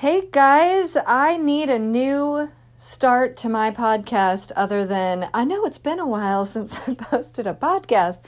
Hey 0.00 0.28
guys, 0.30 0.96
I 1.08 1.38
need 1.38 1.68
a 1.68 1.76
new 1.76 2.52
start 2.76 3.36
to 3.38 3.48
my 3.48 3.72
podcast 3.72 4.52
other 4.54 4.86
than 4.86 5.28
I 5.34 5.44
know 5.44 5.64
it's 5.64 5.78
been 5.78 5.98
a 5.98 6.06
while 6.06 6.46
since 6.54 6.88
I 6.88 6.94
posted 6.94 7.48
a 7.48 7.52
podcast, 7.52 8.20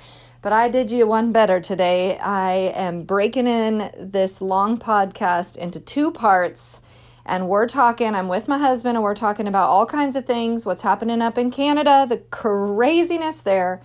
but 0.42 0.52
I 0.52 0.68
did 0.68 0.90
you 0.90 1.06
one 1.06 1.30
better 1.30 1.60
today. 1.60 2.18
I 2.18 2.72
am 2.74 3.02
breaking 3.02 3.46
in 3.46 3.92
this 3.96 4.42
long 4.42 4.78
podcast 4.78 5.56
into 5.56 5.78
two 5.78 6.10
parts. 6.10 6.80
And 7.24 7.48
we're 7.48 7.68
talking, 7.68 8.16
I'm 8.16 8.26
with 8.26 8.48
my 8.48 8.58
husband, 8.58 8.96
and 8.96 9.04
we're 9.04 9.14
talking 9.14 9.46
about 9.46 9.68
all 9.68 9.86
kinds 9.86 10.16
of 10.16 10.26
things 10.26 10.66
what's 10.66 10.82
happening 10.82 11.22
up 11.22 11.38
in 11.38 11.52
Canada, 11.52 12.04
the 12.08 12.18
craziness 12.32 13.42
there. 13.42 13.80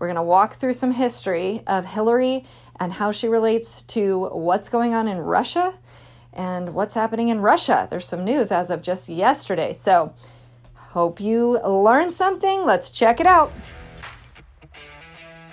We're 0.00 0.08
going 0.08 0.16
to 0.16 0.24
walk 0.24 0.54
through 0.54 0.72
some 0.72 0.90
history 0.90 1.62
of 1.68 1.86
Hillary 1.86 2.44
and 2.80 2.94
how 2.94 3.12
she 3.12 3.28
relates 3.28 3.82
to 3.82 4.28
what's 4.32 4.68
going 4.68 4.92
on 4.92 5.06
in 5.06 5.18
Russia 5.18 5.74
and 6.38 6.72
what's 6.72 6.94
happening 6.94 7.28
in 7.28 7.40
Russia. 7.40 7.88
There's 7.90 8.06
some 8.06 8.24
news 8.24 8.50
as 8.52 8.70
of 8.70 8.80
just 8.80 9.08
yesterday. 9.08 9.74
So, 9.74 10.14
hope 10.74 11.20
you 11.20 11.60
learned 11.60 12.12
something. 12.12 12.64
Let's 12.64 12.88
check 12.88 13.20
it 13.20 13.26
out. 13.26 13.52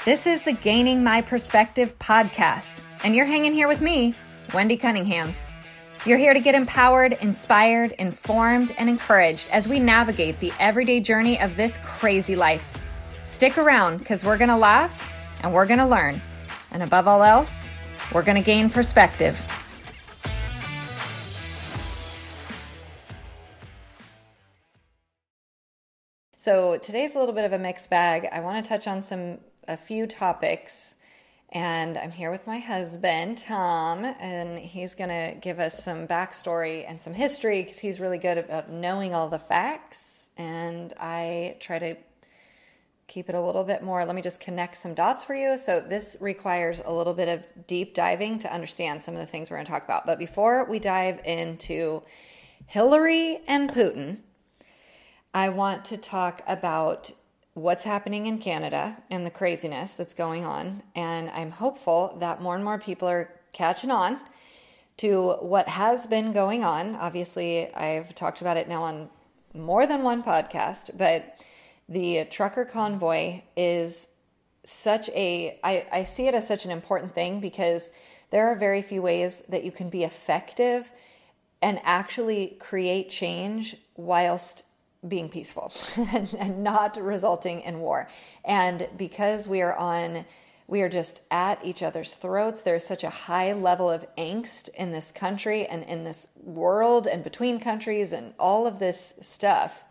This 0.05 0.27
is 0.27 0.43
the 0.43 0.53
Gaining 0.53 1.03
My 1.03 1.21
Perspective 1.21 1.97
podcast, 1.97 2.75
and 3.03 3.15
you're 3.15 3.25
hanging 3.25 3.51
here 3.51 3.67
with 3.67 3.81
me, 3.81 4.13
Wendy 4.53 4.77
Cunningham. 4.77 5.33
You're 6.05 6.19
here 6.19 6.35
to 6.35 6.39
get 6.39 6.53
empowered, 6.53 7.13
inspired, 7.13 7.93
informed, 7.93 8.71
and 8.77 8.87
encouraged 8.87 9.49
as 9.49 9.67
we 9.67 9.79
navigate 9.79 10.39
the 10.39 10.53
everyday 10.59 10.99
journey 10.99 11.41
of 11.41 11.57
this 11.57 11.79
crazy 11.83 12.35
life. 12.35 12.63
Stick 13.23 13.57
around 13.57 13.97
because 13.97 14.23
we're 14.23 14.37
going 14.37 14.51
to 14.51 14.55
laugh 14.55 15.11
and 15.41 15.51
we're 15.51 15.65
going 15.65 15.79
to 15.79 15.85
learn. 15.87 16.21
And 16.69 16.83
above 16.83 17.07
all 17.07 17.23
else, 17.23 17.65
we're 18.13 18.21
going 18.21 18.37
to 18.37 18.43
gain 18.43 18.69
perspective. 18.69 19.43
So 26.45 26.77
today's 26.77 27.15
a 27.15 27.19
little 27.19 27.33
bit 27.33 27.45
of 27.45 27.53
a 27.53 27.57
mixed 27.57 27.89
bag. 27.89 28.29
I 28.31 28.39
want 28.41 28.63
to 28.63 28.69
touch 28.69 28.87
on 28.87 29.01
some 29.01 29.39
a 29.67 29.75
few 29.75 30.05
topics 30.05 30.95
and 31.49 31.97
I'm 31.97 32.11
here 32.11 32.29
with 32.29 32.45
my 32.45 32.59
husband, 32.59 33.39
Tom, 33.39 34.05
and 34.05 34.59
he's 34.59 34.93
going 34.93 35.09
to 35.09 35.39
give 35.39 35.59
us 35.59 35.83
some 35.83 36.05
backstory 36.05 36.87
and 36.87 37.01
some 37.01 37.15
history 37.15 37.63
because 37.63 37.79
he's 37.79 37.99
really 37.99 38.19
good 38.19 38.37
about 38.37 38.69
knowing 38.69 39.15
all 39.15 39.27
the 39.27 39.39
facts. 39.39 40.29
And 40.37 40.93
I 40.99 41.57
try 41.59 41.79
to 41.79 41.95
keep 43.07 43.27
it 43.27 43.33
a 43.33 43.41
little 43.41 43.63
bit 43.63 43.81
more. 43.81 44.05
Let 44.05 44.13
me 44.13 44.21
just 44.21 44.39
connect 44.39 44.77
some 44.77 44.93
dots 44.93 45.23
for 45.23 45.33
you. 45.33 45.57
So, 45.57 45.81
this 45.81 46.15
requires 46.21 46.79
a 46.85 46.93
little 46.93 47.15
bit 47.15 47.27
of 47.27 47.65
deep 47.65 47.95
diving 47.95 48.37
to 48.37 48.53
understand 48.53 49.01
some 49.01 49.15
of 49.15 49.19
the 49.19 49.25
things 49.25 49.49
we're 49.49 49.57
going 49.57 49.65
to 49.65 49.71
talk 49.71 49.83
about. 49.83 50.05
But 50.05 50.19
before 50.19 50.69
we 50.69 50.77
dive 50.77 51.21
into 51.25 52.03
Hillary 52.67 53.41
and 53.47 53.67
Putin, 53.67 54.17
I 55.35 55.49
want 55.49 55.83
to 55.85 55.97
talk 55.97 56.41
about 56.47 57.11
what's 57.55 57.83
happening 57.83 58.25
in 58.27 58.37
Canada 58.37 58.95
and 59.11 59.25
the 59.25 59.29
craziness 59.29 59.91
that's 59.91 60.13
going 60.13 60.45
on. 60.45 60.81
And 60.95 61.29
I'm 61.31 61.51
hopeful 61.51 62.15
that 62.21 62.41
more 62.41 62.55
and 62.55 62.63
more 62.63 62.79
people 62.79 63.09
are 63.09 63.29
catching 63.51 63.91
on 63.91 64.21
to 64.95 65.33
what 65.41 65.67
has 65.67 66.07
been 66.07 66.31
going 66.31 66.63
on. 66.63 66.95
Obviously, 66.95 67.69
I've 67.73 68.15
talked 68.15 68.39
about 68.39 68.55
it 68.55 68.69
now 68.69 68.83
on 68.83 69.09
more 69.53 69.85
than 69.85 70.03
one 70.03 70.23
podcast, 70.23 70.97
but 70.97 71.43
the 71.89 72.23
trucker 72.31 72.63
convoy 72.63 73.41
is 73.57 74.07
such 74.63 75.09
a 75.09 75.59
I, 75.65 75.85
I 75.91 76.03
see 76.05 76.29
it 76.29 76.33
as 76.33 76.47
such 76.47 76.63
an 76.63 76.71
important 76.71 77.13
thing 77.13 77.41
because 77.41 77.91
there 78.31 78.47
are 78.47 78.55
very 78.55 78.81
few 78.81 79.01
ways 79.01 79.43
that 79.49 79.65
you 79.65 79.71
can 79.73 79.89
be 79.89 80.05
effective 80.05 80.89
and 81.61 81.81
actually 81.83 82.55
create 82.57 83.09
change 83.09 83.75
whilst 83.97 84.63
being 85.07 85.29
peaceful 85.29 85.71
and, 86.13 86.33
and 86.37 86.63
not 86.63 86.97
resulting 86.97 87.61
in 87.61 87.79
war. 87.79 88.07
And 88.43 88.87
because 88.97 89.47
we 89.47 89.61
are 89.61 89.75
on 89.75 90.25
we 90.67 90.81
are 90.81 90.89
just 90.89 91.21
at 91.29 91.63
each 91.63 91.83
other's 91.83 92.13
throats. 92.13 92.61
There's 92.61 92.85
such 92.85 93.03
a 93.03 93.09
high 93.09 93.53
level 93.53 93.89
of 93.89 94.07
angst 94.17 94.69
in 94.69 94.91
this 94.91 95.11
country 95.11 95.67
and 95.67 95.83
in 95.83 96.03
this 96.03 96.27
world 96.41 97.05
and 97.05 97.23
between 97.23 97.59
countries 97.59 98.11
and 98.11 98.33
all 98.39 98.65
of 98.65 98.79
this 98.79 99.13
stuff. 99.21 99.83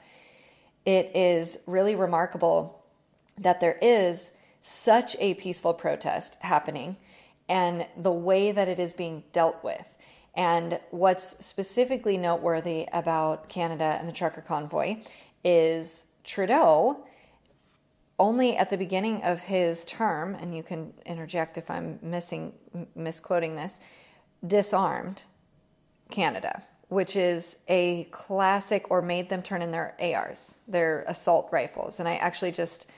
It 0.84 1.12
is 1.14 1.58
really 1.66 1.94
remarkable 1.94 2.84
that 3.38 3.60
there 3.60 3.78
is 3.80 4.32
such 4.60 5.16
a 5.20 5.34
peaceful 5.34 5.74
protest 5.74 6.38
happening 6.40 6.96
and 7.48 7.86
the 7.96 8.12
way 8.12 8.50
that 8.50 8.68
it 8.68 8.78
is 8.78 8.92
being 8.92 9.22
dealt 9.32 9.62
with. 9.62 9.93
And 10.36 10.80
what's 10.90 11.44
specifically 11.44 12.18
noteworthy 12.18 12.88
about 12.92 13.48
Canada 13.48 13.96
and 13.98 14.08
the 14.08 14.12
trucker 14.12 14.40
convoy 14.40 15.02
is 15.44 16.06
Trudeau 16.24 17.04
only 18.18 18.56
at 18.56 18.70
the 18.70 18.78
beginning 18.78 19.22
of 19.22 19.40
his 19.40 19.84
term, 19.84 20.34
and 20.36 20.54
you 20.54 20.62
can 20.62 20.92
interject 21.04 21.58
if 21.58 21.70
I'm 21.70 21.98
missing 22.00 22.52
misquoting 22.94 23.56
this, 23.56 23.80
disarmed 24.46 25.24
Canada, 26.10 26.62
which 26.88 27.16
is 27.16 27.58
a 27.68 28.04
classic 28.12 28.90
or 28.90 29.02
made 29.02 29.28
them 29.28 29.42
turn 29.42 29.62
in 29.62 29.72
their 29.72 29.96
ARs, 30.00 30.58
their 30.68 31.04
assault 31.08 31.48
rifles. 31.50 31.98
And 31.98 32.08
I 32.08 32.16
actually 32.16 32.52
just 32.52 32.88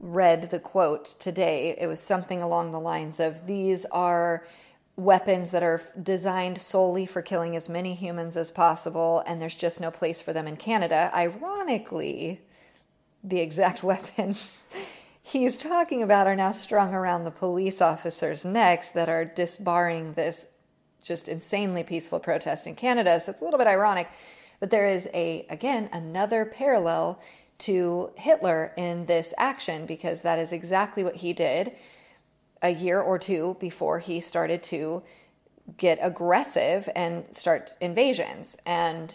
read 0.00 0.50
the 0.50 0.58
quote 0.58 1.18
today. 1.20 1.76
It 1.78 1.86
was 1.86 2.00
something 2.00 2.42
along 2.42 2.70
the 2.70 2.80
lines 2.80 3.20
of 3.20 3.46
these 3.46 3.84
are 3.86 4.46
weapons 5.02 5.50
that 5.50 5.62
are 5.62 5.80
designed 6.02 6.58
solely 6.58 7.06
for 7.06 7.22
killing 7.22 7.56
as 7.56 7.68
many 7.68 7.94
humans 7.94 8.36
as 8.36 8.50
possible, 8.50 9.22
and 9.26 9.40
there's 9.40 9.56
just 9.56 9.80
no 9.80 9.90
place 9.90 10.20
for 10.20 10.32
them 10.32 10.46
in 10.46 10.56
Canada. 10.56 11.10
Ironically, 11.14 12.40
the 13.22 13.40
exact 13.40 13.82
weapon 13.82 14.34
he's 15.22 15.56
talking 15.56 16.02
about 16.02 16.26
are 16.26 16.36
now 16.36 16.52
strung 16.52 16.94
around 16.94 17.24
the 17.24 17.30
police 17.30 17.80
officers' 17.80 18.44
necks 18.44 18.90
that 18.90 19.08
are 19.08 19.24
disbarring 19.24 20.14
this 20.14 20.46
just 21.02 21.28
insanely 21.28 21.82
peaceful 21.82 22.20
protest 22.20 22.66
in 22.66 22.74
Canada. 22.74 23.18
So 23.20 23.32
it's 23.32 23.40
a 23.40 23.44
little 23.44 23.58
bit 23.58 23.66
ironic, 23.66 24.08
but 24.60 24.70
there 24.70 24.86
is 24.86 25.08
a 25.14 25.46
again 25.48 25.88
another 25.92 26.44
parallel 26.44 27.20
to 27.58 28.10
Hitler 28.16 28.72
in 28.76 29.06
this 29.06 29.32
action 29.38 29.86
because 29.86 30.22
that 30.22 30.38
is 30.38 30.52
exactly 30.52 31.04
what 31.04 31.16
he 31.16 31.32
did 31.32 31.72
a 32.62 32.70
year 32.70 33.00
or 33.00 33.18
two 33.18 33.56
before 33.60 33.98
he 33.98 34.20
started 34.20 34.62
to 34.62 35.02
get 35.76 35.98
aggressive 36.00 36.88
and 36.94 37.34
start 37.34 37.74
invasions. 37.80 38.56
And 38.66 39.14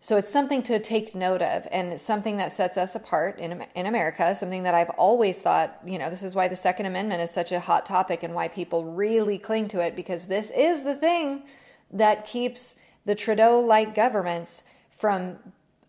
so 0.00 0.16
it's 0.16 0.30
something 0.30 0.62
to 0.64 0.78
take 0.78 1.14
note 1.14 1.42
of 1.42 1.66
and 1.72 2.00
something 2.00 2.36
that 2.36 2.52
sets 2.52 2.78
us 2.78 2.94
apart 2.94 3.38
in, 3.38 3.64
in 3.74 3.86
America, 3.86 4.34
something 4.34 4.62
that 4.62 4.74
I've 4.74 4.90
always 4.90 5.40
thought, 5.40 5.78
you 5.84 5.98
know, 5.98 6.08
this 6.08 6.22
is 6.22 6.34
why 6.34 6.46
the 6.46 6.56
Second 6.56 6.86
Amendment 6.86 7.20
is 7.20 7.30
such 7.30 7.50
a 7.50 7.58
hot 7.60 7.84
topic 7.84 8.22
and 8.22 8.32
why 8.32 8.48
people 8.48 8.84
really 8.84 9.38
cling 9.38 9.66
to 9.68 9.80
it 9.80 9.96
because 9.96 10.26
this 10.26 10.50
is 10.50 10.82
the 10.82 10.94
thing 10.94 11.42
that 11.90 12.26
keeps 12.26 12.76
the 13.06 13.14
Trudeau 13.14 13.58
like 13.58 13.94
governments 13.94 14.62
from 14.90 15.38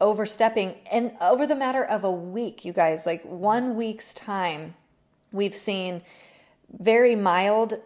overstepping. 0.02 0.78
And 0.92 1.14
over 1.22 1.46
the 1.46 1.56
matter 1.56 1.84
of 1.84 2.04
a 2.04 2.12
week, 2.12 2.66
you 2.66 2.74
guys, 2.74 3.06
like 3.06 3.24
one 3.24 3.76
week's 3.76 4.14
time, 4.14 4.76
we've 5.32 5.56
seen 5.56 6.02
very 6.78 7.16
mild 7.16 7.80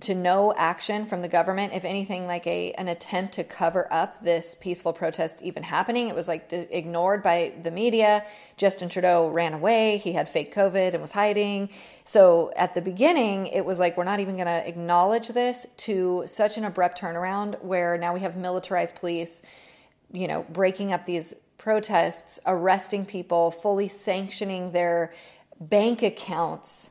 to 0.00 0.14
no 0.14 0.52
action 0.56 1.06
from 1.06 1.20
the 1.20 1.28
government. 1.28 1.72
If 1.72 1.84
anything 1.84 2.26
like 2.26 2.46
a 2.46 2.72
an 2.72 2.88
attempt 2.88 3.34
to 3.34 3.44
cover 3.44 3.86
up 3.92 4.22
this 4.22 4.56
peaceful 4.60 4.92
protest 4.92 5.40
even 5.42 5.62
happening 5.62 6.08
it 6.08 6.14
was 6.14 6.26
like 6.26 6.52
ignored 6.52 7.22
by 7.22 7.54
the 7.62 7.70
media. 7.70 8.24
Justin 8.56 8.88
Trudeau 8.88 9.28
ran 9.28 9.54
away. 9.54 9.98
He 9.98 10.12
had 10.12 10.28
fake 10.28 10.54
covid 10.54 10.92
and 10.94 11.00
was 11.00 11.12
hiding. 11.12 11.70
So 12.04 12.52
at 12.56 12.74
the 12.74 12.82
beginning 12.82 13.46
it 13.46 13.64
was 13.64 13.78
like 13.78 13.96
we're 13.96 14.04
not 14.04 14.20
even 14.20 14.34
going 14.34 14.46
to 14.46 14.68
acknowledge 14.68 15.28
this 15.28 15.66
to 15.78 16.24
such 16.26 16.58
an 16.58 16.64
abrupt 16.64 17.00
turnaround 17.00 17.62
where 17.62 17.96
now 17.96 18.12
we 18.12 18.20
have 18.20 18.36
militarized 18.36 18.96
police 18.96 19.42
you 20.12 20.26
know 20.26 20.44
breaking 20.50 20.92
up 20.92 21.06
these 21.06 21.34
protests 21.56 22.40
arresting 22.46 23.06
people 23.06 23.50
fully 23.50 23.88
sanctioning 23.88 24.72
their 24.72 25.12
bank 25.60 26.02
accounts 26.02 26.90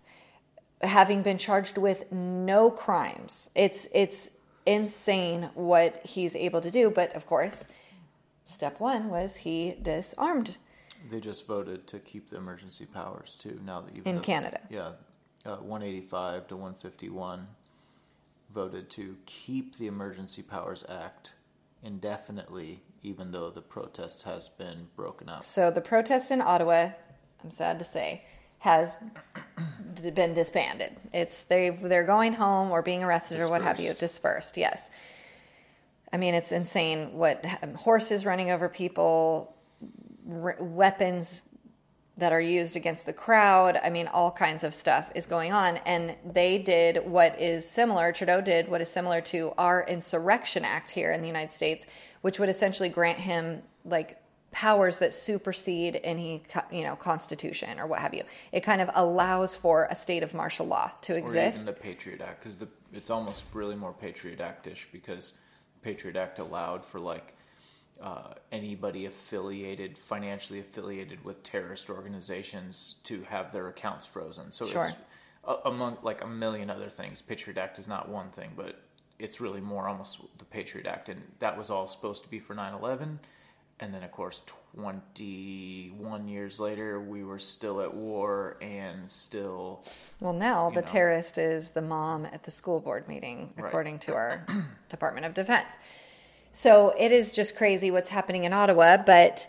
having 0.84 1.24
been 1.24 1.38
charged 1.38 1.78
with 1.78 2.12
no 2.12 2.70
crimes. 2.70 3.50
It's 3.56 3.88
it's 3.94 4.32
insane 4.66 5.50
what 5.56 6.06
he's 6.06 6.36
able 6.36 6.62
to 6.62 6.72
do, 6.72 6.90
but 6.90 7.14
of 7.16 7.26
course, 7.26 7.68
step 8.46 8.80
1 8.80 9.10
was 9.10 9.38
he 9.38 9.78
disarmed. 9.82 10.58
They 11.10 11.20
just 11.20 11.48
voted 11.48 11.86
to 11.88 12.00
keep 12.00 12.30
the 12.30 12.38
emergency 12.38 12.86
powers 12.86 13.36
too. 13.36 13.60
Now 13.66 13.82
that 13.82 13.98
you've 13.98 14.08
in 14.08 14.22
Canada, 14.22 14.62
yeah, 14.70 14.92
uh, 15.46 15.58
185 15.58 16.48
to 16.48 16.56
151 16.56 17.48
voted 18.54 18.90
to 18.92 19.18
keep 19.26 19.76
the 19.78 19.88
Emergency 19.88 20.44
Powers 20.44 20.84
Act 20.88 21.34
indefinitely, 21.82 22.84
even 23.02 23.32
though 23.32 23.50
the 23.50 23.62
protest 23.62 24.24
has 24.24 24.48
been 24.48 24.88
broken 24.96 25.28
up. 25.28 25.44
So 25.44 25.72
the 25.72 25.82
protest 25.82 26.32
in 26.32 26.40
Ottawa, 26.40 26.92
I'm 27.44 27.52
sad 27.52 27.80
to 27.80 27.86
say, 27.86 28.24
has 28.64 28.96
been 30.16 30.34
disbanded. 30.34 30.96
It's 31.12 31.44
they 31.44 31.70
they're 31.70 32.06
going 32.06 32.32
home 32.32 32.72
or 32.72 32.82
being 32.82 33.04
arrested 33.04 33.36
dispersed. 33.36 33.50
or 33.50 33.52
what 33.52 33.62
have 33.62 33.78
you, 33.78 33.94
dispersed. 33.94 34.56
Yes. 34.56 34.90
I 36.14 36.18
mean, 36.18 36.34
it's 36.34 36.54
insane 36.54 37.12
what 37.12 37.44
um, 37.62 37.74
horses 37.74 38.26
running 38.26 38.52
over 38.52 38.70
people, 38.70 39.54
r- 40.32 40.56
weapons 40.62 41.42
that 42.16 42.32
are 42.32 42.40
used 42.40 42.78
against 42.78 43.06
the 43.06 43.12
crowd. 43.12 43.78
I 43.84 43.90
mean, 43.90 44.08
all 44.08 44.32
kinds 44.32 44.64
of 44.64 44.74
stuff 44.74 45.12
is 45.14 45.26
going 45.26 45.52
on. 45.52 45.78
And 45.86 46.16
they 46.32 46.58
did 46.58 47.06
what 47.06 47.38
is 47.42 47.70
similar, 47.70 48.14
Trudeau 48.14 48.40
did 48.40 48.70
what 48.70 48.80
is 48.80 48.88
similar 48.88 49.20
to 49.22 49.52
our 49.58 49.86
Insurrection 49.90 50.64
Act 50.64 50.90
here 50.90 51.12
in 51.12 51.20
the 51.20 51.28
United 51.28 51.52
States, 51.52 51.86
which 52.22 52.40
would 52.40 52.48
essentially 52.48 52.88
grant 52.88 53.20
him 53.20 53.62
like 53.84 54.23
powers 54.54 55.00
that 55.00 55.12
supersede 55.12 56.00
any 56.04 56.44
you 56.72 56.84
know 56.84 56.96
constitution 56.96 57.80
or 57.80 57.88
what 57.88 58.00
have 58.00 58.14
you 58.14 58.24
it 58.52 58.62
kind 58.62 58.82
of 58.82 58.90
allows 58.94 59.56
for 59.56 59.88
a 59.90 59.96
state 59.96 60.24
of 60.24 60.34
martial 60.34 60.66
law 60.66 60.92
to 61.02 61.16
exist 61.16 61.68
or 61.68 61.72
even 61.72 61.74
the 61.74 61.80
patriot 61.80 62.22
act 62.22 62.44
because 62.44 62.58
it's 62.94 63.10
almost 63.10 63.44
really 63.54 63.76
more 63.76 63.94
patriot 63.94 64.40
actish 64.40 64.86
because 64.92 65.34
patriot 65.82 66.16
act 66.16 66.40
allowed 66.40 66.86
for 66.86 67.00
like 67.00 67.36
uh, 68.02 68.34
anybody 68.52 69.06
affiliated, 69.06 69.98
financially 69.98 70.60
affiliated 70.60 71.24
with 71.24 71.42
terrorist 71.42 71.90
organizations, 71.90 72.96
to 73.06 73.22
have 73.24 73.54
their 73.54 73.70
accounts 73.70 74.06
frozen. 74.06 74.52
So 74.52 74.66
sure. 74.66 74.88
it's 74.88 74.98
uh, 75.46 75.58
among 75.66 75.98
like 76.02 76.22
a 76.22 76.28
million 76.28 76.70
other 76.70 76.90
things. 76.90 77.22
Patriot 77.22 77.58
Act 77.58 77.80
is 77.80 77.88
not 77.88 78.10
one 78.10 78.30
thing, 78.30 78.52
but 78.58 78.82
it's 79.20 79.40
really 79.40 79.62
more 79.62 79.88
almost 79.88 80.20
the 80.38 80.46
Patriot 80.46 80.86
Act, 80.86 81.10
and 81.10 81.22
that 81.40 81.58
was 81.58 81.70
all 81.70 81.88
supposed 81.88 82.24
to 82.24 82.30
be 82.30 82.40
for 82.40 82.56
9/11. 82.56 83.20
And 83.80 83.94
then, 83.94 84.04
of 84.04 84.12
course, 84.12 84.42
21 84.76 86.28
years 86.28 86.60
later, 86.60 87.02
we 87.02 87.24
were 87.24 87.40
still 87.40 87.82
at 87.82 87.94
war 87.94 88.58
and 88.62 89.10
still. 89.10 89.84
Well, 90.20 90.34
now 90.34 90.70
the 90.70 90.82
know. 90.82 90.88
terrorist 90.88 91.38
is 91.38 91.70
the 91.70 91.82
mom 91.82 92.26
at 92.26 92.44
the 92.44 92.52
school 92.52 92.80
board 92.80 93.08
meeting, 93.08 93.54
according 93.58 93.96
right. 93.96 94.02
to 94.02 94.14
our 94.14 94.46
Department 94.90 95.26
of 95.26 95.34
Defense. 95.34 95.74
So 96.54 96.94
it 96.98 97.12
is 97.12 97.32
just 97.32 97.56
crazy 97.58 97.90
what's 97.90 98.10
happening 98.10 98.44
in 98.44 98.54
Ottawa, 98.54 98.98
but 98.98 99.48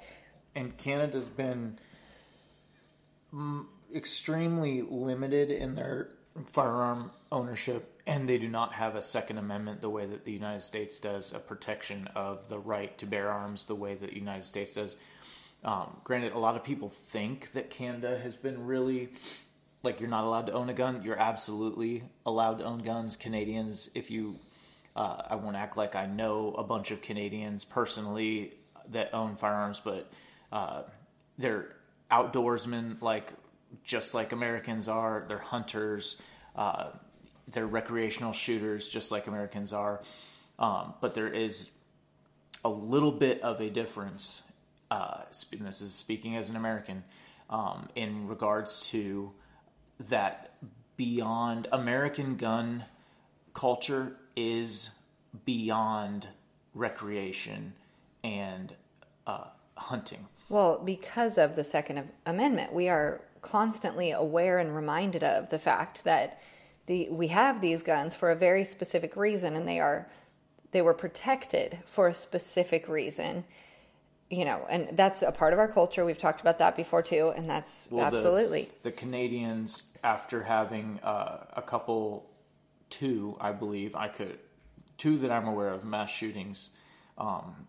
and 0.54 0.76
Canada's 0.78 1.28
been 1.28 1.78
extremely 3.94 4.82
limited 4.82 5.50
in 5.50 5.74
their 5.74 6.10
firearm 6.46 7.10
ownership, 7.30 7.94
and 8.06 8.28
they 8.28 8.38
do 8.38 8.48
not 8.48 8.72
have 8.72 8.96
a 8.96 9.02
Second 9.02 9.38
Amendment 9.38 9.80
the 9.80 9.90
way 9.90 10.06
that 10.06 10.24
the 10.24 10.32
United 10.32 10.60
States 10.60 10.98
does, 10.98 11.32
a 11.32 11.38
protection 11.38 12.08
of 12.14 12.48
the 12.48 12.58
right 12.58 12.96
to 12.98 13.06
bear 13.06 13.30
arms 13.30 13.66
the 13.66 13.74
way 13.74 13.94
that 13.94 14.10
the 14.10 14.18
United 14.18 14.44
States 14.44 14.74
does. 14.74 14.96
Um, 15.64 15.96
granted, 16.04 16.32
a 16.32 16.38
lot 16.38 16.56
of 16.56 16.64
people 16.64 16.90
think 16.90 17.52
that 17.52 17.70
Canada 17.70 18.18
has 18.22 18.36
been 18.36 18.66
really 18.66 19.10
like 19.82 20.00
you're 20.00 20.10
not 20.10 20.24
allowed 20.24 20.46
to 20.46 20.52
own 20.52 20.68
a 20.68 20.74
gun. 20.74 21.02
You're 21.02 21.18
absolutely 21.18 22.02
allowed 22.26 22.58
to 22.58 22.64
own 22.64 22.80
guns. 22.80 23.16
Canadians, 23.16 23.90
if 23.94 24.10
you 24.10 24.38
uh, 24.96 25.22
I 25.30 25.36
won't 25.36 25.56
act 25.56 25.76
like 25.76 25.96
I 25.96 26.06
know 26.06 26.54
a 26.54 26.64
bunch 26.64 26.90
of 26.90 27.02
Canadians 27.02 27.64
personally 27.64 28.54
that 28.90 29.14
own 29.14 29.36
firearms, 29.36 29.80
but 29.80 30.10
uh, 30.52 30.82
they're 31.38 31.74
outdoorsmen, 32.10 33.00
like 33.02 33.32
just 33.82 34.14
like 34.14 34.32
Americans 34.32 34.88
are. 34.88 35.24
They're 35.28 35.38
hunters. 35.38 36.20
Uh, 36.54 36.90
they're 37.49 37.67
recreational 37.67 38.32
shooters, 38.32 38.88
just 38.88 39.11
like 39.11 39.26
Americans 39.26 39.73
are. 39.73 40.02
Um, 40.58 40.94
but 41.00 41.14
there 41.14 41.29
is 41.29 41.73
a 42.64 42.69
little 42.69 43.12
bit 43.12 43.41
of 43.43 43.61
a 43.61 43.70
difference. 43.70 44.43
Uh, 44.91 45.23
this 45.31 45.81
is 45.81 45.93
speaking 45.93 46.37
as 46.37 46.50
an 46.50 46.56
American 46.56 47.05
um, 47.50 47.88
in 47.94 48.26
regards 48.26 48.88
to 48.88 49.32
that 50.08 50.55
beyond 50.96 51.67
American 51.73 52.37
gun 52.37 52.85
culture 53.52 54.17
is 54.37 54.91
beyond 55.44 56.29
recreation 56.75 57.73
and 58.23 58.75
uh, 59.26 59.44
hunting. 59.76 60.26
Well, 60.49 60.81
because 60.85 61.38
of 61.38 61.56
the 61.56 61.64
Second 61.64 62.08
Amendment, 62.26 62.73
we 62.73 62.88
are 62.88 63.20
constantly 63.43 64.11
aware 64.11 64.58
and 64.58 64.75
reminded 64.75 65.23
of 65.23 65.50
the 65.50 65.58
fact 65.58 66.05
that 66.05 66.41
the 66.86 67.08
we 67.10 67.28
have 67.28 67.60
these 67.60 67.82
guns 67.82 68.14
for 68.14 68.31
a 68.31 68.36
very 68.36 68.64
specific 68.64 69.16
reason, 69.16 69.56
and 69.56 69.66
they 69.66 69.81
are 69.81 70.08
they 70.72 70.82
were 70.82 70.94
protected 70.94 71.78
for 71.86 72.08
a 72.08 72.14
specific 72.14 72.88
reason. 72.88 73.44
You 74.31 74.44
know, 74.44 74.66
and 74.69 74.96
that's 74.96 75.22
a 75.22 75.31
part 75.31 75.52
of 75.52 75.58
our 75.58 75.69
culture. 75.69 76.04
We've 76.04 76.19
talked 76.19 76.40
about 76.40 76.58
that 76.58 76.76
before 76.76 77.02
too, 77.02 77.32
and 77.36 77.48
that's 77.48 77.88
well, 77.90 78.04
absolutely 78.04 78.70
the, 78.82 78.90
the, 78.90 78.92
Canadians. 78.92 79.84
After 80.02 80.42
having 80.42 81.00
uh, 81.02 81.46
a 81.54 81.62
couple 81.62 82.28
two, 82.90 83.36
I 83.40 83.52
believe. 83.52 83.94
I 83.94 84.08
could 84.08 84.38
two 84.98 85.19
that 85.19 85.31
I'm 85.31 85.46
aware 85.46 85.70
of 85.70 85.84
mass 85.84 86.10
shootings. 86.10 86.70
Um, 87.16 87.66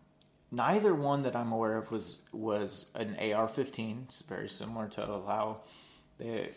neither 0.52 0.94
one 0.94 1.22
that 1.24 1.36
I'm 1.36 1.52
aware 1.52 1.78
of 1.78 1.92
was 1.92 2.22
was 2.32 2.88
an 2.96 3.16
AR-15. 3.20 4.06
It's 4.08 4.22
very 4.22 4.50
similar 4.50 4.88
to 4.90 5.02
how 5.06 5.62
the 6.18 6.50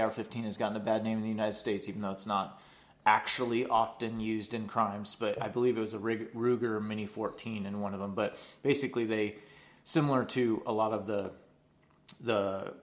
AR-15 0.00 0.44
has 0.44 0.56
gotten 0.56 0.76
a 0.76 0.80
bad 0.80 1.04
name 1.04 1.18
in 1.18 1.22
the 1.22 1.28
United 1.28 1.54
States, 1.54 1.88
even 1.88 2.02
though 2.02 2.10
it's 2.10 2.26
not 2.26 2.60
actually 3.06 3.66
often 3.66 4.20
used 4.20 4.54
in 4.54 4.66
crimes. 4.66 5.16
But 5.18 5.40
I 5.42 5.48
believe 5.48 5.76
it 5.76 5.80
was 5.80 5.94
a 5.94 5.98
Ruger 5.98 6.84
Mini 6.84 7.06
14 7.06 7.66
in 7.66 7.80
one 7.80 7.94
of 7.94 8.00
them. 8.00 8.14
But 8.14 8.36
basically, 8.62 9.04
they 9.04 9.36
similar 9.84 10.24
to 10.24 10.62
a 10.66 10.72
lot 10.72 10.92
of 10.92 11.06
the 11.06 11.32
the 12.20 12.74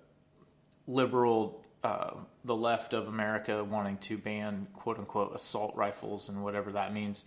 liberal 0.88 1.64
uh, 1.84 2.12
the 2.46 2.56
left 2.56 2.94
of 2.94 3.08
America 3.08 3.64
wanting 3.64 3.98
to 3.98 4.18
ban 4.18 4.68
quote 4.74 5.00
unquote 5.00 5.34
assault 5.34 5.76
rifles 5.76 6.30
and 6.30 6.44
whatever 6.44 6.72
that 6.72 6.94
means, 6.94 7.26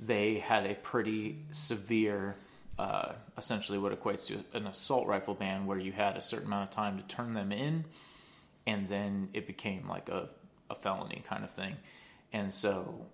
they 0.00 0.34
had 0.38 0.66
a 0.66 0.74
pretty 0.74 1.38
severe, 1.50 2.34
uh, 2.78 3.12
essentially 3.38 3.78
what 3.78 3.98
equates 3.98 4.26
to 4.26 4.44
an 4.56 4.66
assault 4.66 5.06
rifle 5.06 5.34
ban 5.34 5.66
where 5.66 5.78
you 5.78 5.92
had 5.92 6.16
a 6.16 6.20
certain 6.20 6.46
amount 6.46 6.68
of 6.68 6.74
time 6.74 6.96
to 6.98 7.04
turn 7.04 7.34
them 7.34 7.52
in 7.52 7.84
and 8.66 8.88
then 8.88 9.28
it 9.32 9.46
became 9.46 9.88
like 9.88 10.08
a, 10.08 10.28
a 10.70 10.74
felony 10.74 11.22
kind 11.26 11.44
of 11.44 11.50
thing. 11.50 11.76
And 12.32 12.52
so 12.52 13.06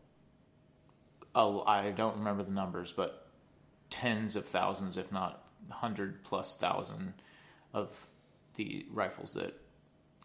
uh, 1.34 1.60
I 1.62 1.90
don't 1.90 2.18
remember 2.18 2.42
the 2.42 2.52
numbers, 2.52 2.92
but 2.92 3.28
tens 3.90 4.36
of 4.36 4.44
thousands, 4.46 4.96
if 4.96 5.12
not 5.12 5.44
hundred 5.68 6.24
plus 6.24 6.56
thousand 6.56 7.12
of 7.74 7.90
the 8.56 8.86
rifles 8.90 9.34
that 9.34 9.54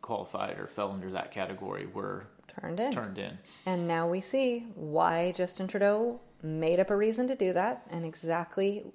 qualified 0.01 0.59
or 0.59 0.67
fell 0.67 0.91
under 0.91 1.11
that 1.11 1.31
category 1.31 1.87
were 1.87 2.27
turned 2.47 2.79
in. 2.79 2.91
Turned 2.91 3.17
in. 3.17 3.37
And 3.65 3.87
now 3.87 4.07
we 4.07 4.21
see 4.21 4.67
why 4.75 5.33
Justin 5.33 5.67
Trudeau 5.67 6.19
made 6.41 6.79
up 6.79 6.89
a 6.89 6.95
reason 6.95 7.27
to 7.27 7.35
do 7.35 7.53
that 7.53 7.85
and 7.89 8.05
exactly 8.05 8.85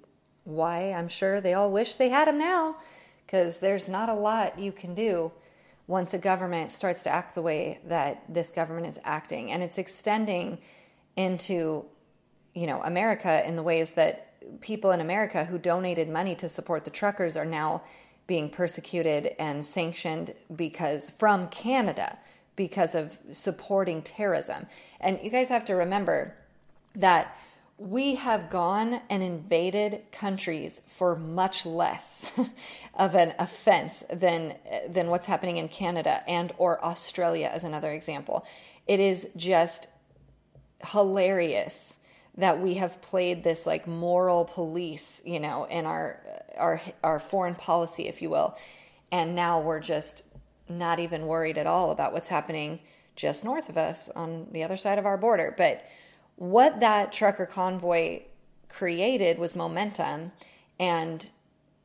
why 0.43 0.91
I'm 0.91 1.07
sure 1.07 1.41
they 1.41 1.53
all 1.53 1.71
wish 1.71 1.95
they 1.95 2.09
had 2.09 2.27
him 2.27 2.37
now 2.37 2.77
because 3.25 3.59
there's 3.59 3.87
not 3.87 4.09
a 4.09 4.13
lot 4.13 4.57
you 4.57 4.71
can 4.71 4.93
do 4.93 5.31
once 5.87 6.13
a 6.13 6.17
government 6.17 6.71
starts 6.71 7.03
to 7.03 7.09
act 7.09 7.35
the 7.35 7.41
way 7.41 7.79
that 7.85 8.23
this 8.29 8.51
government 8.51 8.87
is 8.87 8.99
acting 9.03 9.51
and 9.51 9.61
it's 9.63 9.77
extending 9.77 10.57
into 11.15 11.85
you 12.53 12.67
know 12.67 12.81
America 12.83 13.47
in 13.47 13.55
the 13.55 13.63
ways 13.63 13.93
that 13.93 14.27
people 14.61 14.91
in 14.91 15.01
America 15.01 15.45
who 15.45 15.57
donated 15.57 16.09
money 16.09 16.35
to 16.35 16.49
support 16.49 16.83
the 16.83 16.91
truckers 16.91 17.37
are 17.37 17.45
now 17.45 17.81
being 18.27 18.49
persecuted 18.49 19.35
and 19.39 19.65
sanctioned 19.65 20.33
because 20.55 21.09
from 21.09 21.47
Canada 21.49 22.17
because 22.55 22.95
of 22.95 23.17
supporting 23.31 24.01
terrorism. 24.01 24.67
And 24.99 25.19
you 25.23 25.29
guys 25.29 25.49
have 25.49 25.65
to 25.65 25.73
remember 25.73 26.35
that 26.95 27.35
we 27.81 28.13
have 28.13 28.51
gone 28.51 29.01
and 29.09 29.23
invaded 29.23 30.03
countries 30.11 30.81
for 30.85 31.15
much 31.15 31.65
less 31.65 32.31
of 32.93 33.15
an 33.15 33.33
offense 33.39 34.03
than 34.13 34.55
than 34.87 35.07
what's 35.07 35.25
happening 35.25 35.57
in 35.57 35.67
Canada 35.67 36.23
and 36.27 36.53
or 36.59 36.83
Australia 36.85 37.49
as 37.51 37.63
another 37.63 37.89
example. 37.89 38.45
It 38.85 38.99
is 38.99 39.31
just 39.35 39.87
hilarious 40.91 41.97
that 42.37 42.61
we 42.61 42.75
have 42.75 43.01
played 43.01 43.43
this 43.43 43.65
like 43.65 43.87
moral 43.87 44.45
police, 44.45 45.23
you 45.25 45.39
know, 45.39 45.63
in 45.63 45.87
our 45.87 46.21
our 46.57 46.79
our 47.03 47.17
foreign 47.17 47.55
policy, 47.55 48.07
if 48.07 48.21
you 48.21 48.29
will, 48.29 48.55
and 49.11 49.33
now 49.33 49.59
we're 49.59 49.79
just 49.79 50.21
not 50.69 50.99
even 50.99 51.25
worried 51.25 51.57
at 51.57 51.65
all 51.65 51.89
about 51.89 52.13
what's 52.13 52.27
happening 52.27 52.79
just 53.15 53.43
north 53.43 53.69
of 53.69 53.77
us 53.77 54.07
on 54.09 54.45
the 54.51 54.61
other 54.61 54.77
side 54.77 54.99
of 54.99 55.07
our 55.07 55.17
border. 55.17 55.55
But 55.57 55.83
what 56.41 56.79
that 56.79 57.13
trucker 57.13 57.45
convoy 57.45 58.19
created 58.67 59.37
was 59.37 59.55
momentum 59.55 60.31
and 60.79 61.29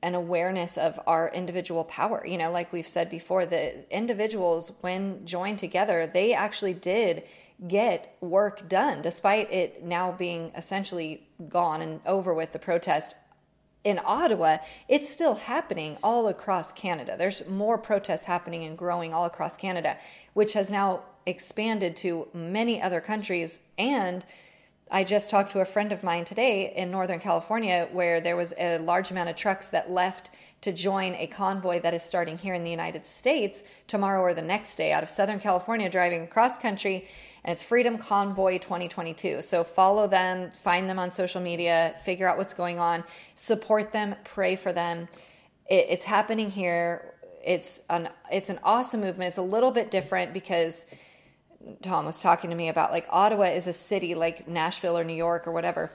an 0.02 0.14
awareness 0.14 0.78
of 0.78 0.98
our 1.06 1.30
individual 1.34 1.84
power. 1.84 2.26
You 2.26 2.38
know, 2.38 2.50
like 2.50 2.72
we've 2.72 2.88
said 2.88 3.10
before, 3.10 3.44
the 3.44 3.84
individuals, 3.94 4.72
when 4.80 5.26
joined 5.26 5.58
together, 5.58 6.06
they 6.06 6.32
actually 6.32 6.72
did 6.72 7.24
get 7.68 8.16
work 8.22 8.66
done, 8.66 9.02
despite 9.02 9.52
it 9.52 9.84
now 9.84 10.12
being 10.12 10.52
essentially 10.56 11.28
gone 11.50 11.82
and 11.82 12.00
over 12.06 12.32
with 12.32 12.54
the 12.54 12.58
protest 12.58 13.14
in 13.84 14.00
Ottawa, 14.06 14.56
it's 14.88 15.10
still 15.10 15.34
happening 15.34 15.98
all 16.02 16.28
across 16.28 16.72
Canada. 16.72 17.14
There's 17.18 17.46
more 17.46 17.76
protests 17.76 18.24
happening 18.24 18.64
and 18.64 18.78
growing 18.78 19.12
all 19.12 19.26
across 19.26 19.58
Canada, 19.58 19.98
which 20.32 20.54
has 20.54 20.70
now 20.70 21.02
expanded 21.26 21.96
to 21.96 22.28
many 22.32 22.80
other 22.80 23.00
countries 23.00 23.60
and 23.76 24.24
I 24.88 25.02
just 25.02 25.30
talked 25.30 25.50
to 25.50 25.60
a 25.60 25.64
friend 25.64 25.90
of 25.90 26.04
mine 26.04 26.24
today 26.24 26.72
in 26.72 26.92
Northern 26.92 27.18
California 27.18 27.88
where 27.90 28.20
there 28.20 28.36
was 28.36 28.54
a 28.56 28.78
large 28.78 29.10
amount 29.10 29.28
of 29.28 29.34
trucks 29.34 29.66
that 29.70 29.90
left 29.90 30.30
to 30.60 30.72
join 30.72 31.14
a 31.16 31.26
convoy 31.26 31.80
that 31.80 31.92
is 31.92 32.04
starting 32.04 32.38
here 32.38 32.54
in 32.54 32.62
the 32.62 32.70
United 32.70 33.04
States 33.04 33.64
tomorrow 33.88 34.20
or 34.20 34.32
the 34.32 34.42
next 34.42 34.76
day 34.76 34.92
out 34.92 35.02
of 35.02 35.10
Southern 35.10 35.40
California 35.40 35.90
driving 35.90 36.22
across 36.22 36.56
country. 36.56 37.08
And 37.42 37.52
it's 37.52 37.64
Freedom 37.64 37.98
Convoy 37.98 38.58
2022. 38.58 39.42
So 39.42 39.64
follow 39.64 40.06
them, 40.06 40.52
find 40.52 40.88
them 40.88 41.00
on 41.00 41.10
social 41.10 41.40
media, 41.40 41.96
figure 42.04 42.28
out 42.28 42.38
what's 42.38 42.54
going 42.54 42.78
on, 42.78 43.02
support 43.34 43.90
them, 43.90 44.14
pray 44.22 44.54
for 44.54 44.72
them. 44.72 45.08
It, 45.68 45.86
it's 45.88 46.04
happening 46.04 46.48
here. 46.48 47.14
It's 47.44 47.82
an 47.90 48.08
it's 48.30 48.50
an 48.50 48.60
awesome 48.62 49.00
movement. 49.00 49.28
It's 49.30 49.38
a 49.38 49.42
little 49.42 49.72
bit 49.72 49.90
different 49.90 50.32
because 50.32 50.86
Tom 51.82 52.04
was 52.06 52.20
talking 52.20 52.50
to 52.50 52.56
me 52.56 52.68
about 52.68 52.90
like 52.92 53.06
Ottawa 53.10 53.44
is 53.44 53.66
a 53.66 53.72
city 53.72 54.14
like 54.14 54.46
Nashville 54.48 54.96
or 54.96 55.04
New 55.04 55.14
York 55.14 55.46
or 55.46 55.52
whatever 55.52 55.90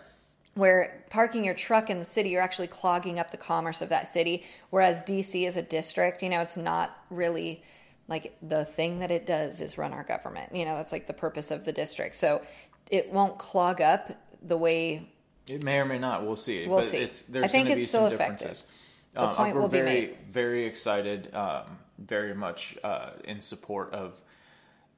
where 0.54 1.04
parking 1.10 1.46
your 1.46 1.54
truck 1.54 1.90
in 1.90 2.00
the 2.00 2.06
city 2.06 2.30
you're 2.30 2.42
actually 2.42 2.68
clogging 2.68 3.18
up 3.20 3.32
the 3.32 3.38
commerce 3.38 3.82
of 3.82 3.90
that 3.90 4.08
city 4.08 4.44
whereas 4.70 5.02
DC 5.04 5.48
is 5.48 5.56
a 5.56 5.62
district 5.62 6.22
you 6.22 6.30
know 6.30 6.42
it's 6.42 6.58
not 6.58 6.98
really 7.10 7.62
like 8.10 8.36
the 8.42 8.66
thing 8.66 9.00
that 9.00 9.12
it 9.12 9.26
does 9.26 9.62
is 9.62 9.78
run 9.78 9.94
our 9.94 10.04
government 10.04 10.54
you 10.54 10.66
know 10.66 10.76
that's 10.76 10.92
like 10.92 11.08
the 11.08 11.14
purpose 11.14 11.52
of 11.52 11.64
the 11.66 11.72
district. 11.72 12.16
So 12.16 12.42
it 12.90 13.12
won't 13.12 13.38
clog 13.38 13.80
up 13.80 14.12
the 14.42 14.58
way 14.58 15.08
it 15.48 15.64
may 15.64 15.80
or 15.80 15.86
may 15.86 15.98
not. 16.00 16.26
We'll 16.26 16.36
see. 16.36 16.68
We'll 16.68 16.80
but 16.80 16.86
see. 16.86 16.98
it's, 16.98 17.22
there's 17.24 17.46
I 17.46 17.48
think 17.48 17.68
going 17.68 17.78
to 17.78 17.82
it's 17.84 17.86
be 17.86 17.88
still 17.88 18.06
some 18.06 18.14
effective 18.14 18.38
differences. 18.40 18.66
The 19.14 19.22
Um, 19.24 19.36
point 19.36 19.56
we're 19.56 19.62
will 19.62 19.68
be 19.70 19.78
very 19.80 20.02
made. 20.02 20.18
very 20.30 20.66
excited 20.66 21.34
um, 21.34 21.80
very 21.98 22.34
much 22.36 22.78
uh, 22.84 23.12
in 23.24 23.42
support 23.42 23.94
of 23.94 24.22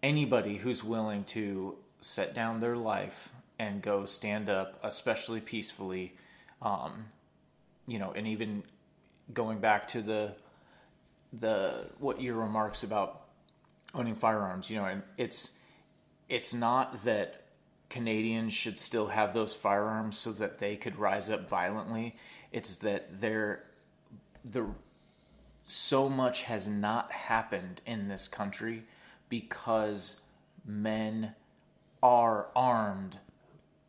anybody 0.03 0.57
who's 0.57 0.83
willing 0.83 1.23
to 1.23 1.77
set 2.01 2.35
down 2.35 2.59
their 2.59 2.75
life 2.75 3.31
and 3.57 3.81
go 3.81 4.05
stand 4.05 4.49
up, 4.49 4.77
especially 4.83 5.39
peacefully, 5.39 6.13
um, 6.61 7.05
you 7.87 7.97
know, 7.97 8.11
and 8.11 8.27
even 8.27 8.63
going 9.33 9.59
back 9.59 9.87
to 9.87 10.01
the 10.01 10.35
the 11.31 11.85
what 11.97 12.21
your 12.21 12.35
remarks 12.35 12.83
about 12.83 13.21
owning 13.95 14.13
firearms, 14.13 14.69
you 14.69 14.77
know, 14.77 14.85
and 14.85 15.01
it's 15.17 15.57
it's 16.29 16.53
not 16.53 17.03
that 17.05 17.43
Canadians 17.89 18.53
should 18.53 18.77
still 18.77 19.07
have 19.07 19.33
those 19.33 19.53
firearms 19.53 20.17
so 20.17 20.31
that 20.33 20.59
they 20.59 20.75
could 20.75 20.97
rise 20.97 21.29
up 21.29 21.49
violently. 21.49 22.15
It's 22.51 22.77
that 22.77 23.21
they're 23.21 23.63
the 24.43 24.65
so 25.63 26.09
much 26.09 26.41
has 26.43 26.67
not 26.67 27.11
happened 27.11 27.81
in 27.85 28.09
this 28.09 28.27
country 28.27 28.83
because 29.29 30.21
men 30.65 31.33
are 32.01 32.47
armed 32.55 33.19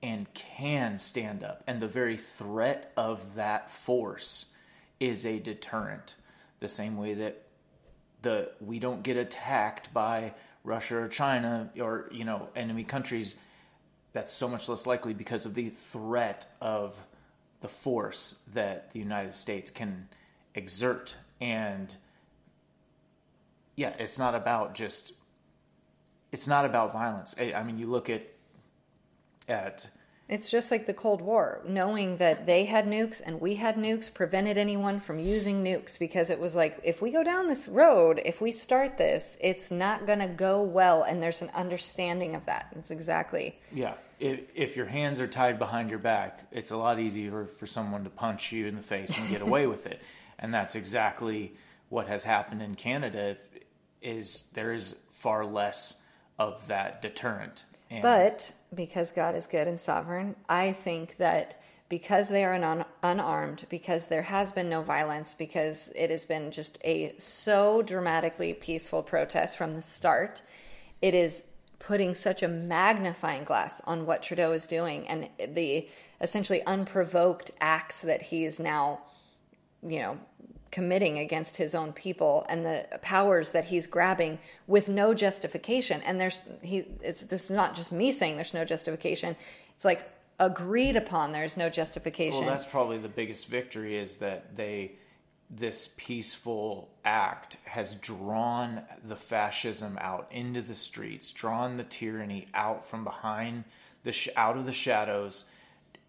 and 0.02 0.32
can 0.34 0.98
stand 0.98 1.42
up. 1.42 1.64
And 1.66 1.80
the 1.80 1.88
very 1.88 2.16
threat 2.16 2.92
of 2.96 3.36
that 3.36 3.70
force 3.70 4.52
is 5.00 5.24
a 5.24 5.38
deterrent. 5.38 6.16
The 6.60 6.68
same 6.68 6.96
way 6.96 7.14
that 7.14 7.42
the 8.22 8.50
we 8.60 8.78
don't 8.78 9.02
get 9.02 9.16
attacked 9.16 9.92
by 9.92 10.34
Russia 10.62 10.96
or 10.96 11.08
China 11.08 11.70
or 11.80 12.08
you 12.12 12.24
know 12.24 12.48
enemy 12.56 12.84
countries. 12.84 13.36
That's 14.12 14.32
so 14.32 14.48
much 14.48 14.68
less 14.68 14.86
likely 14.86 15.14
because 15.14 15.44
of 15.46 15.54
the 15.54 15.70
threat 15.70 16.46
of 16.60 16.96
the 17.60 17.68
force 17.68 18.40
that 18.52 18.92
the 18.92 18.98
United 18.98 19.34
States 19.34 19.70
can 19.70 20.08
exert. 20.54 21.16
And 21.40 21.94
yeah, 23.74 23.94
it's 23.98 24.18
not 24.18 24.34
about 24.34 24.74
just 24.74 25.14
it's 26.34 26.48
not 26.48 26.64
about 26.64 26.92
violence. 26.92 27.32
I, 27.38 27.54
I 27.54 27.62
mean, 27.62 27.78
you 27.78 27.86
look 27.86 28.10
at 28.10 28.22
at 29.48 29.86
It's 30.28 30.50
just 30.50 30.72
like 30.72 30.84
the 30.84 30.92
Cold 30.92 31.22
War, 31.22 31.60
knowing 31.64 32.16
that 32.16 32.44
they 32.44 32.64
had 32.64 32.86
nukes 32.86 33.22
and 33.24 33.40
we 33.40 33.54
had 33.54 33.76
nukes 33.76 34.12
prevented 34.12 34.58
anyone 34.58 34.98
from 34.98 35.20
using 35.20 35.62
nukes 35.62 35.96
because 35.96 36.30
it 36.30 36.40
was 36.40 36.56
like, 36.56 36.80
if 36.82 37.00
we 37.00 37.12
go 37.12 37.22
down 37.22 37.46
this 37.46 37.68
road, 37.68 38.20
if 38.24 38.40
we 38.40 38.50
start 38.50 38.98
this, 38.98 39.38
it's 39.40 39.70
not 39.70 40.06
going 40.06 40.18
to 40.18 40.26
go 40.26 40.62
well. 40.62 41.04
And 41.04 41.22
there's 41.22 41.40
an 41.40 41.50
understanding 41.54 42.34
of 42.34 42.44
that. 42.46 42.66
It's 42.76 42.90
exactly. 42.90 43.58
yeah. 43.72 43.94
If 44.18 44.40
if 44.54 44.76
your 44.76 44.86
hands 44.86 45.20
are 45.20 45.26
tied 45.28 45.58
behind 45.58 45.90
your 45.90 45.98
back, 46.00 46.40
it's 46.50 46.72
a 46.72 46.76
lot 46.76 46.98
easier 46.98 47.46
for 47.46 47.66
someone 47.66 48.02
to 48.04 48.10
punch 48.10 48.52
you 48.52 48.66
in 48.66 48.74
the 48.74 48.82
face 48.82 49.16
and 49.18 49.28
get 49.28 49.42
away 49.42 49.66
with 49.66 49.86
it. 49.86 50.02
And 50.40 50.52
that's 50.52 50.74
exactly 50.74 51.54
what 51.90 52.06
has 52.08 52.24
happened 52.24 52.60
in 52.62 52.74
Canada. 52.74 53.36
Is 54.02 54.50
there 54.54 54.72
is 54.72 54.96
far 55.10 55.44
less 55.46 56.00
of 56.38 56.66
that 56.68 57.00
deterrent. 57.02 57.64
And 57.90 58.02
But 58.02 58.52
because 58.74 59.12
God 59.12 59.34
is 59.34 59.46
good 59.46 59.68
and 59.68 59.80
sovereign, 59.80 60.36
I 60.48 60.72
think 60.72 61.16
that 61.18 61.60
because 61.88 62.28
they 62.28 62.44
are 62.44 62.54
un- 62.54 62.84
unarmed, 63.02 63.66
because 63.68 64.06
there 64.06 64.22
has 64.22 64.50
been 64.50 64.68
no 64.68 64.82
violence, 64.82 65.34
because 65.34 65.92
it 65.94 66.10
has 66.10 66.24
been 66.24 66.50
just 66.50 66.78
a 66.84 67.14
so 67.18 67.82
dramatically 67.82 68.54
peaceful 68.54 69.02
protest 69.02 69.56
from 69.56 69.76
the 69.76 69.82
start, 69.82 70.42
it 71.02 71.14
is 71.14 71.44
putting 71.78 72.14
such 72.14 72.42
a 72.42 72.48
magnifying 72.48 73.44
glass 73.44 73.80
on 73.84 74.06
what 74.06 74.22
Trudeau 74.22 74.52
is 74.52 74.66
doing 74.66 75.06
and 75.06 75.28
the 75.54 75.86
essentially 76.20 76.64
unprovoked 76.64 77.50
acts 77.60 78.00
that 78.00 78.22
he 78.22 78.44
is 78.46 78.58
now, 78.58 79.02
you 79.86 79.98
know, 79.98 80.18
committing 80.74 81.20
against 81.20 81.56
his 81.56 81.72
own 81.72 81.92
people 81.92 82.44
and 82.48 82.66
the 82.66 82.84
powers 83.00 83.52
that 83.52 83.64
he's 83.64 83.86
grabbing 83.86 84.36
with 84.66 84.88
no 84.88 85.14
justification. 85.14 86.02
And 86.02 86.20
there's 86.20 86.42
he 86.62 86.84
it's 87.00 87.22
this 87.22 87.44
is 87.44 87.50
not 87.50 87.76
just 87.76 87.92
me 87.92 88.10
saying 88.10 88.34
there's 88.34 88.52
no 88.52 88.64
justification. 88.64 89.36
It's 89.76 89.84
like 89.84 90.10
agreed 90.40 90.96
upon 90.96 91.30
there's 91.30 91.56
no 91.56 91.70
justification. 91.70 92.40
Well, 92.40 92.50
that's 92.50 92.66
probably 92.66 92.98
the 92.98 93.08
biggest 93.08 93.46
victory 93.46 93.96
is 93.96 94.16
that 94.16 94.56
they 94.56 94.96
this 95.48 95.94
peaceful 95.96 96.88
act 97.04 97.56
has 97.66 97.94
drawn 97.94 98.82
the 99.04 99.14
fascism 99.14 99.96
out 100.00 100.26
into 100.32 100.60
the 100.60 100.74
streets, 100.74 101.30
drawn 101.30 101.76
the 101.76 101.84
tyranny 101.84 102.48
out 102.52 102.84
from 102.84 103.04
behind 103.04 103.62
the 104.02 104.10
sh- 104.10 104.28
out 104.34 104.56
of 104.56 104.66
the 104.66 104.72
shadows 104.72 105.44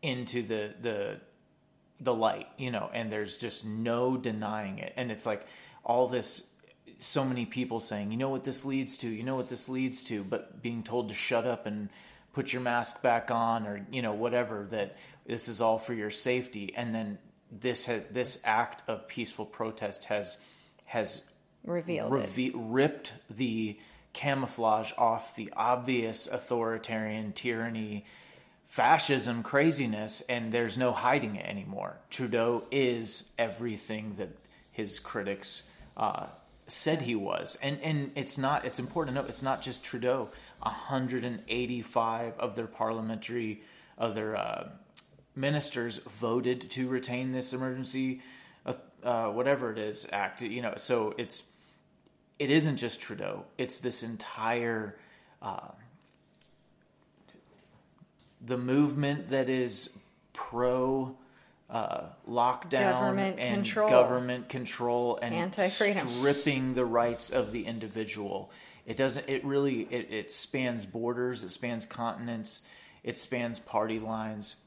into 0.02 0.42
the 0.42 0.74
the 0.82 1.20
the 2.00 2.14
light, 2.14 2.48
you 2.58 2.72
know, 2.72 2.90
and 2.94 3.12
there's 3.12 3.38
just 3.38 3.66
no 3.66 4.18
denying 4.18 4.80
it. 4.80 4.94
And 4.96 5.12
it's 5.12 5.26
like 5.26 5.46
all 5.84 6.08
this 6.08 6.52
so 6.98 7.26
many 7.26 7.46
people 7.46 7.80
saying, 7.80 8.12
"You 8.12 8.18
know 8.18 8.30
what 8.30 8.44
this 8.44 8.66
leads 8.66 8.98
to? 8.98 9.10
You 9.10 9.24
know 9.24 9.36
what 9.36 9.50
this 9.50 9.68
leads 9.70 10.04
to?" 10.06 10.24
but 10.24 10.62
being 10.62 10.84
told 10.84 11.10
to 11.10 11.16
shut 11.16 11.46
up 11.46 11.66
and 11.66 11.90
put 12.34 12.52
your 12.52 12.62
mask 12.62 13.02
back 13.02 13.32
on 13.32 13.66
or, 13.66 13.86
you 13.90 14.02
know, 14.02 14.14
whatever 14.14 14.68
that 14.70 14.98
this 15.26 15.48
is 15.48 15.62
all 15.62 15.78
for 15.78 15.94
your 15.94 16.12
safety. 16.12 16.74
And 16.76 16.94
then 16.94 17.18
this 17.50 17.86
has 17.86 18.06
this 18.08 18.42
act 18.44 18.84
of 18.88 19.08
peaceful 19.08 19.46
protest 19.46 20.06
has 20.06 20.38
has 20.86 21.24
revealed 21.64 22.14
it. 22.14 22.30
reve- 22.36 22.54
ripped 22.56 23.14
the 23.30 23.80
camouflage 24.14 24.92
off 24.98 25.36
the 25.36 25.52
obvious 25.56 26.28
authoritarian 26.28 27.34
tyranny 27.34 28.06
fascism 28.66 29.44
craziness 29.44 30.22
and 30.22 30.52
there's 30.52 30.78
no 30.78 30.92
hiding 30.92 31.36
it 31.38 31.46
anymore. 31.46 31.98
Trudeau 32.10 32.64
is 32.72 33.32
everything 33.38 34.16
that 34.18 34.30
his 34.72 35.00
critics 35.00 35.64
uh, 35.96 36.26
said 36.68 37.04
he 37.04 37.16
was. 37.16 37.58
And 37.62 37.80
and 37.82 38.12
it's 38.16 38.38
not 38.38 38.66
it's 38.66 38.80
important 38.80 39.16
to 39.16 39.22
note 39.22 39.30
it's 39.30 39.44
not 39.44 39.62
just 39.62 39.86
trudeau. 39.86 40.30
185 40.60 42.40
of 42.40 42.56
their 42.56 42.68
parliamentary 42.68 43.62
of 43.98 44.16
their 44.16 44.36
uh, 44.36 44.70
ministers 45.36 45.98
voted 45.98 46.70
to 46.72 46.90
retain 46.90 47.32
this 47.32 47.54
emergency 47.54 48.22
uh, 48.66 48.74
uh, 49.04 49.28
whatever 49.28 49.72
it 49.72 49.78
is 49.78 50.08
act 50.12 50.42
you 50.42 50.62
know 50.62 50.74
so 50.76 51.14
it's 51.18 51.44
it 52.40 52.52
isn't 52.52 52.78
just 52.78 53.00
trudeau. 53.00 53.46
It's 53.58 53.80
this 53.80 54.04
entire 54.04 54.98
uh, 55.42 55.70
the 58.46 58.58
movement 58.58 59.30
that 59.30 59.50
is 59.50 59.98
pro 60.34 61.16
uh, 61.70 62.02
lockdown 62.30 62.92
Government 62.92 63.40
and 63.40 63.56
control. 63.56 63.90
government 63.90 64.50
control 64.50 65.18
and 65.22 65.34
Anti-freedom. 65.34 66.08
stripping 66.08 66.74
the 66.76 66.86
rights 66.86 67.32
of 67.32 67.52
the 67.52 67.66
individual. 67.66 68.52
It 68.86 68.98
doesn't. 68.98 69.28
It 69.28 69.44
really. 69.44 69.82
It, 69.90 70.12
it 70.12 70.32
spans 70.32 70.86
borders. 70.86 71.44
It 71.44 71.50
spans 71.50 71.86
continents. 71.88 72.62
It 73.04 73.18
spans 73.18 73.60
party 73.60 73.98
lines. 74.00 74.58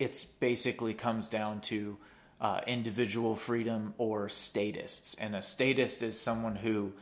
It's 0.00 0.24
basically 0.24 0.94
comes 0.94 1.28
down 1.28 1.60
to 1.62 1.96
uh, 2.40 2.60
individual 2.66 3.36
freedom 3.36 3.94
or 3.98 4.28
statists, 4.28 5.14
and 5.14 5.36
a 5.36 5.42
statist 5.42 6.02
is 6.02 6.18
someone 6.18 6.56
who 6.56 6.92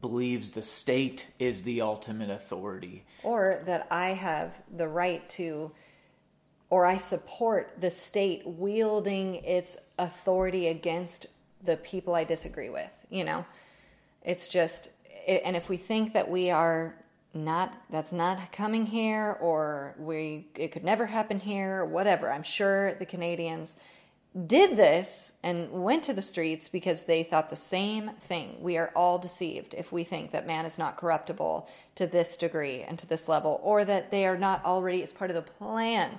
believes 0.00 0.50
the 0.50 0.62
state 0.62 1.28
is 1.38 1.62
the 1.62 1.80
ultimate 1.80 2.30
authority. 2.30 3.04
or 3.22 3.62
that 3.66 3.86
I 3.90 4.10
have 4.10 4.60
the 4.76 4.88
right 4.88 5.28
to, 5.30 5.70
or 6.70 6.86
I 6.86 6.96
support 6.98 7.74
the 7.80 7.90
state 7.90 8.42
wielding 8.46 9.36
its 9.36 9.76
authority 9.98 10.68
against 10.68 11.26
the 11.64 11.76
people 11.76 12.14
I 12.14 12.24
disagree 12.24 12.68
with. 12.68 12.90
You 13.10 13.24
know, 13.24 13.44
it's 14.22 14.48
just, 14.48 14.90
and 15.26 15.56
if 15.56 15.68
we 15.68 15.76
think 15.76 16.12
that 16.12 16.30
we 16.30 16.50
are 16.50 16.94
not 17.34 17.74
that's 17.90 18.12
not 18.12 18.50
coming 18.52 18.86
here 18.86 19.36
or 19.40 19.94
we 19.98 20.48
it 20.56 20.72
could 20.72 20.82
never 20.82 21.04
happen 21.04 21.38
here 21.38 21.84
whatever 21.84 22.32
i'm 22.32 22.42
sure 22.42 22.94
the 22.94 23.04
canadians 23.04 23.76
did 24.46 24.76
this 24.76 25.32
and 25.42 25.70
went 25.70 26.04
to 26.04 26.12
the 26.12 26.22
streets 26.22 26.68
because 26.68 27.04
they 27.04 27.22
thought 27.22 27.48
the 27.48 27.56
same 27.56 28.10
thing. 28.20 28.56
We 28.60 28.76
are 28.76 28.92
all 28.94 29.18
deceived 29.18 29.74
if 29.74 29.90
we 29.90 30.04
think 30.04 30.30
that 30.32 30.46
man 30.46 30.66
is 30.66 30.78
not 30.78 30.96
corruptible 30.96 31.68
to 31.94 32.06
this 32.06 32.36
degree 32.36 32.82
and 32.82 32.98
to 32.98 33.06
this 33.06 33.28
level 33.28 33.60
or 33.62 33.84
that 33.84 34.10
they 34.10 34.26
are 34.26 34.36
not 34.36 34.64
already 34.64 35.02
as 35.02 35.12
part 35.12 35.30
of 35.30 35.34
the 35.34 35.42
plan. 35.42 36.18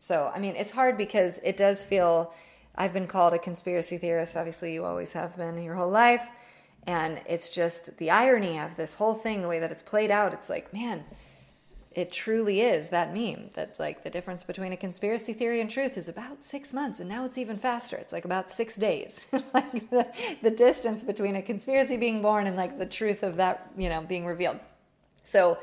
So 0.00 0.32
i 0.34 0.38
mean 0.38 0.56
it's 0.56 0.70
hard 0.70 0.96
because 0.98 1.38
it 1.42 1.56
does 1.56 1.84
feel 1.84 2.34
i've 2.76 2.92
been 2.92 3.06
called 3.06 3.34
a 3.34 3.38
conspiracy 3.38 3.98
theorist. 3.98 4.36
Obviously 4.36 4.72
you 4.72 4.84
always 4.84 5.12
have 5.12 5.36
been 5.36 5.62
your 5.62 5.74
whole 5.74 5.90
life. 5.90 6.26
And 6.86 7.20
it's 7.26 7.48
just 7.48 7.96
the 7.98 8.10
irony 8.10 8.58
of 8.58 8.76
this 8.76 8.94
whole 8.94 9.14
thing, 9.14 9.42
the 9.42 9.48
way 9.48 9.58
that 9.58 9.72
it's 9.72 9.82
played 9.82 10.10
out. 10.10 10.34
It's 10.34 10.50
like, 10.50 10.72
man, 10.72 11.04
it 11.94 12.10
truly 12.10 12.60
is 12.60 12.88
that 12.88 13.14
meme 13.14 13.50
that's 13.54 13.78
like 13.78 14.02
the 14.02 14.10
difference 14.10 14.42
between 14.42 14.72
a 14.72 14.76
conspiracy 14.76 15.32
theory 15.32 15.60
and 15.60 15.70
truth 15.70 15.96
is 15.96 16.08
about 16.08 16.42
six 16.42 16.72
months 16.72 16.98
and 16.98 17.08
now 17.08 17.24
it's 17.24 17.38
even 17.38 17.56
faster. 17.56 17.96
It's 17.96 18.12
like 18.12 18.24
about 18.24 18.50
six 18.50 18.76
days. 18.76 19.24
Like 19.54 19.88
the, 19.90 20.08
the 20.42 20.50
distance 20.50 21.04
between 21.04 21.36
a 21.36 21.42
conspiracy 21.42 21.96
being 21.96 22.22
born 22.22 22.48
and 22.48 22.56
like 22.56 22.76
the 22.76 22.86
truth 22.86 23.22
of 23.22 23.36
that 23.36 23.70
you 23.76 23.88
know 23.88 24.00
being 24.00 24.26
revealed. 24.26 24.58
So 25.22 25.58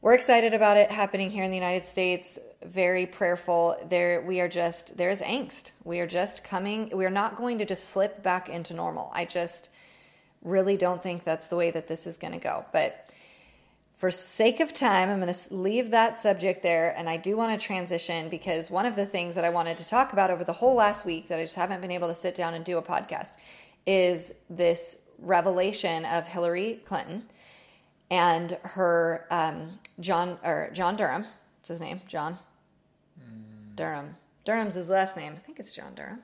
we're 0.00 0.14
excited 0.14 0.54
about 0.54 0.76
it 0.76 0.92
happening 0.92 1.28
here 1.28 1.42
in 1.42 1.50
the 1.50 1.56
united 1.56 1.86
states. 1.86 2.38
Very 2.64 3.06
prayerful. 3.06 3.76
There 3.88 4.22
we 4.22 4.40
are 4.40 4.48
just 4.48 4.96
there's 4.96 5.20
angst. 5.22 5.72
We 5.82 5.98
are 5.98 6.06
just 6.06 6.44
coming 6.44 6.90
we're 6.92 7.10
not 7.10 7.36
going 7.36 7.58
to 7.58 7.64
just 7.64 7.90
slip 7.90 8.22
back 8.22 8.48
into 8.48 8.74
normal. 8.74 9.10
I 9.12 9.24
just 9.24 9.70
really 10.42 10.76
don't 10.76 11.02
think 11.02 11.24
that's 11.24 11.48
the 11.48 11.56
way 11.56 11.72
that 11.72 11.88
this 11.88 12.06
is 12.06 12.16
going 12.16 12.32
to 12.32 12.38
go. 12.38 12.64
But 12.72 13.09
for 14.00 14.10
sake 14.10 14.60
of 14.60 14.72
time, 14.72 15.10
I'm 15.10 15.20
going 15.20 15.30
to 15.32 15.54
leave 15.54 15.90
that 15.90 16.16
subject 16.16 16.62
there. 16.62 16.94
And 16.96 17.06
I 17.06 17.18
do 17.18 17.36
want 17.36 17.52
to 17.52 17.62
transition 17.62 18.30
because 18.30 18.70
one 18.70 18.86
of 18.86 18.96
the 18.96 19.04
things 19.04 19.34
that 19.34 19.44
I 19.44 19.50
wanted 19.50 19.76
to 19.76 19.86
talk 19.86 20.14
about 20.14 20.30
over 20.30 20.42
the 20.42 20.54
whole 20.54 20.74
last 20.74 21.04
week 21.04 21.28
that 21.28 21.38
I 21.38 21.42
just 21.42 21.54
haven't 21.54 21.82
been 21.82 21.90
able 21.90 22.08
to 22.08 22.14
sit 22.14 22.34
down 22.34 22.54
and 22.54 22.64
do 22.64 22.78
a 22.78 22.82
podcast 22.82 23.34
is 23.86 24.32
this 24.48 24.96
revelation 25.18 26.06
of 26.06 26.26
Hillary 26.26 26.80
Clinton 26.86 27.24
and 28.10 28.52
her 28.62 29.26
um, 29.30 29.78
John 30.00 30.38
or 30.42 30.70
John 30.72 30.96
Durham. 30.96 31.26
What's 31.58 31.68
his 31.68 31.82
name? 31.82 32.00
John 32.08 32.38
mm. 33.22 33.76
Durham. 33.76 34.16
Durham's 34.46 34.76
his 34.76 34.88
last 34.88 35.14
name. 35.14 35.34
I 35.36 35.40
think 35.40 35.60
it's 35.60 35.74
John 35.74 35.94
Durham. 35.94 36.20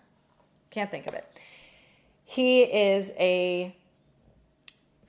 Can't 0.70 0.90
think 0.90 1.06
of 1.06 1.12
it. 1.12 1.26
He 2.24 2.62
is 2.62 3.12
a 3.18 3.76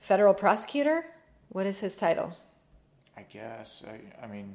federal 0.00 0.34
prosecutor. 0.34 1.06
What 1.48 1.64
is 1.64 1.80
his 1.80 1.96
title? 1.96 2.36
I 3.18 3.22
guess. 3.22 3.82
I, 3.88 4.24
I 4.24 4.28
mean, 4.28 4.54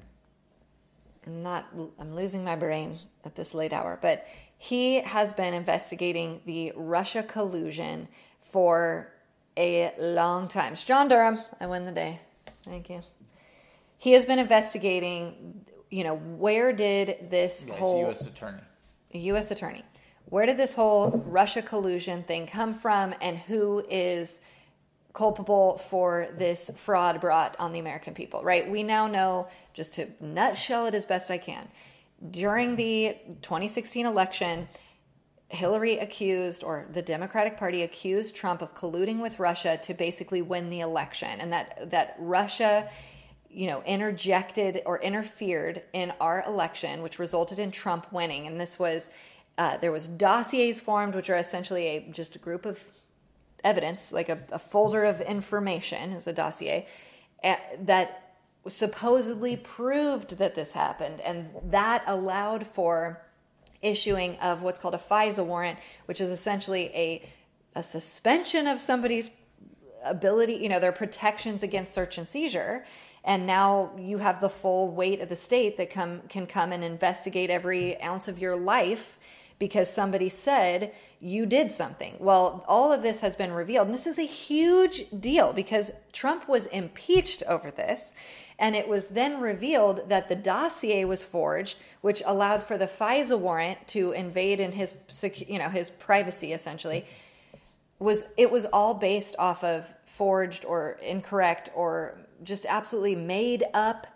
I'm 1.27 1.43
not. 1.43 1.65
I'm 1.99 2.15
losing 2.15 2.45
my 2.45 2.55
brain 2.55 2.97
at 3.25 3.35
this 3.35 3.53
late 3.53 3.73
hour, 3.73 3.99
but 4.01 4.25
he 4.57 5.01
has 5.01 5.33
been 5.33 5.53
investigating 5.53 6.39
the 6.45 6.71
Russia 6.77 7.23
collusion 7.23 8.07
for 8.39 9.11
a 9.57 9.93
long 9.99 10.47
time. 10.47 10.73
It's 10.73 10.85
John 10.85 11.09
Durham. 11.09 11.39
I 11.59 11.67
win 11.67 11.85
the 11.85 11.91
day. 11.91 12.21
Thank 12.63 12.89
you. 12.89 13.01
He 13.97 14.13
has 14.13 14.25
been 14.25 14.39
investigating. 14.39 15.65
You 15.89 16.05
know, 16.05 16.15
where 16.15 16.71
did 16.71 17.29
this 17.29 17.65
yes, 17.67 17.77
whole 17.77 17.99
U.S. 18.05 18.25
attorney? 18.25 18.61
U.S. 19.11 19.51
attorney. 19.51 19.83
Where 20.27 20.45
did 20.45 20.55
this 20.55 20.73
whole 20.73 21.21
Russia 21.27 21.61
collusion 21.61 22.23
thing 22.23 22.47
come 22.47 22.73
from, 22.73 23.13
and 23.21 23.37
who 23.37 23.83
is 23.89 24.39
culpable 25.13 25.77
for 25.77 26.27
this 26.37 26.71
fraud 26.75 27.21
brought 27.21 27.55
on 27.59 27.71
the 27.71 27.79
American 27.79 28.13
people, 28.13 28.43
right? 28.43 28.69
We 28.69 28.81
now 28.81 29.07
know, 29.07 29.47
just 29.73 29.93
to 29.95 30.07
nutshell 30.19 30.87
it 30.87 30.95
as 30.95 31.05
best 31.05 31.29
I 31.29 31.37
can, 31.37 31.67
during 32.31 32.75
the 32.75 33.17
2016 33.41 34.05
election, 34.05 34.67
Hillary 35.49 35.99
accused, 35.99 36.63
or 36.63 36.87
the 36.91 37.01
Democratic 37.01 37.57
Party 37.57 37.83
accused 37.83 38.35
Trump 38.35 38.63
of 38.63 38.73
colluding 38.73 39.19
with 39.19 39.39
Russia 39.39 39.77
to 39.83 39.93
basically 39.93 40.41
win 40.41 40.69
the 40.71 40.79
election, 40.79 41.39
and 41.39 41.53
that 41.53 41.91
that 41.91 42.15
Russia, 42.17 42.89
you 43.51 43.67
know, 43.67 43.83
interjected 43.83 44.81
or 44.87 44.99
interfered 45.01 45.83
in 45.93 46.11
our 46.19 46.43
election, 46.47 47.03
which 47.03 47.19
resulted 47.19 47.59
in 47.59 47.69
Trump 47.69 48.11
winning. 48.11 48.47
And 48.47 48.59
this 48.59 48.79
was 48.79 49.11
uh, 49.59 49.77
there 49.77 49.91
was 49.91 50.07
dossiers 50.07 50.79
formed, 50.79 51.13
which 51.13 51.29
are 51.29 51.37
essentially 51.37 51.87
a 51.87 52.09
just 52.11 52.35
a 52.35 52.39
group 52.39 52.65
of 52.65 52.83
evidence, 53.63 54.11
like 54.11 54.29
a, 54.29 54.39
a 54.51 54.59
folder 54.59 55.03
of 55.03 55.21
information, 55.21 56.11
is 56.11 56.27
a 56.27 56.33
dossier 56.33 56.87
eh, 57.43 57.57
that 57.79 58.35
supposedly 58.67 59.57
proved 59.57 60.37
that 60.37 60.55
this 60.55 60.71
happened, 60.71 61.19
and 61.21 61.49
that 61.63 62.03
allowed 62.07 62.65
for 62.65 63.21
issuing 63.81 64.37
of 64.37 64.63
what's 64.63 64.79
called 64.79 64.95
a 64.95 64.97
FISA 64.97 65.45
warrant, 65.45 65.77
which 66.05 66.21
is 66.21 66.31
essentially 66.31 66.85
a 66.93 67.29
a 67.75 67.83
suspension 67.83 68.67
of 68.67 68.79
somebody's 68.79 69.31
ability, 70.03 70.55
you 70.55 70.69
know, 70.69 70.79
their 70.79 70.91
protections 70.91 71.63
against 71.63 71.93
search 71.93 72.17
and 72.17 72.27
seizure. 72.27 72.85
And 73.23 73.47
now 73.47 73.91
you 73.97 74.17
have 74.17 74.41
the 74.41 74.49
full 74.49 74.91
weight 74.91 75.21
of 75.21 75.29
the 75.29 75.35
state 75.35 75.77
that 75.77 75.89
come 75.89 76.21
can 76.27 76.45
come 76.45 76.71
and 76.71 76.83
investigate 76.83 77.49
every 77.49 78.01
ounce 78.01 78.27
of 78.27 78.37
your 78.37 78.55
life 78.55 79.17
because 79.63 79.89
somebody 79.89 80.27
said 80.27 80.91
you 81.21 81.45
did 81.45 81.71
something. 81.71 82.17
Well, 82.19 82.65
all 82.67 82.91
of 82.91 83.01
this 83.01 83.21
has 83.21 83.37
been 83.37 83.53
revealed. 83.53 83.87
And 83.87 83.93
this 83.93 84.05
is 84.05 84.19
a 84.19 84.23
huge 84.23 85.05
deal 85.21 85.53
because 85.53 85.89
Trump 86.11 86.49
was 86.49 86.65
impeached 86.65 87.43
over 87.47 87.71
this. 87.71 88.13
And 88.59 88.75
it 88.75 88.89
was 88.89 89.07
then 89.07 89.39
revealed 89.39 90.09
that 90.09 90.27
the 90.27 90.35
dossier 90.35 91.05
was 91.05 91.23
forged, 91.23 91.77
which 92.01 92.21
allowed 92.25 92.61
for 92.61 92.77
the 92.77 92.87
FISA 92.87 93.39
warrant 93.39 93.87
to 93.87 94.11
invade 94.11 94.59
in 94.59 94.73
his, 94.73 94.95
you 95.47 95.59
know, 95.59 95.69
his 95.69 95.89
privacy 95.91 96.51
essentially. 96.51 97.05
Was 97.99 98.25
it 98.35 98.51
was 98.51 98.65
all 98.65 98.93
based 98.93 99.33
off 99.39 99.63
of 99.63 99.85
forged 100.05 100.65
or 100.65 100.99
incorrect 101.01 101.69
or 101.73 102.17
just 102.43 102.65
absolutely 102.67 103.15
made 103.15 103.63
up 103.73 104.07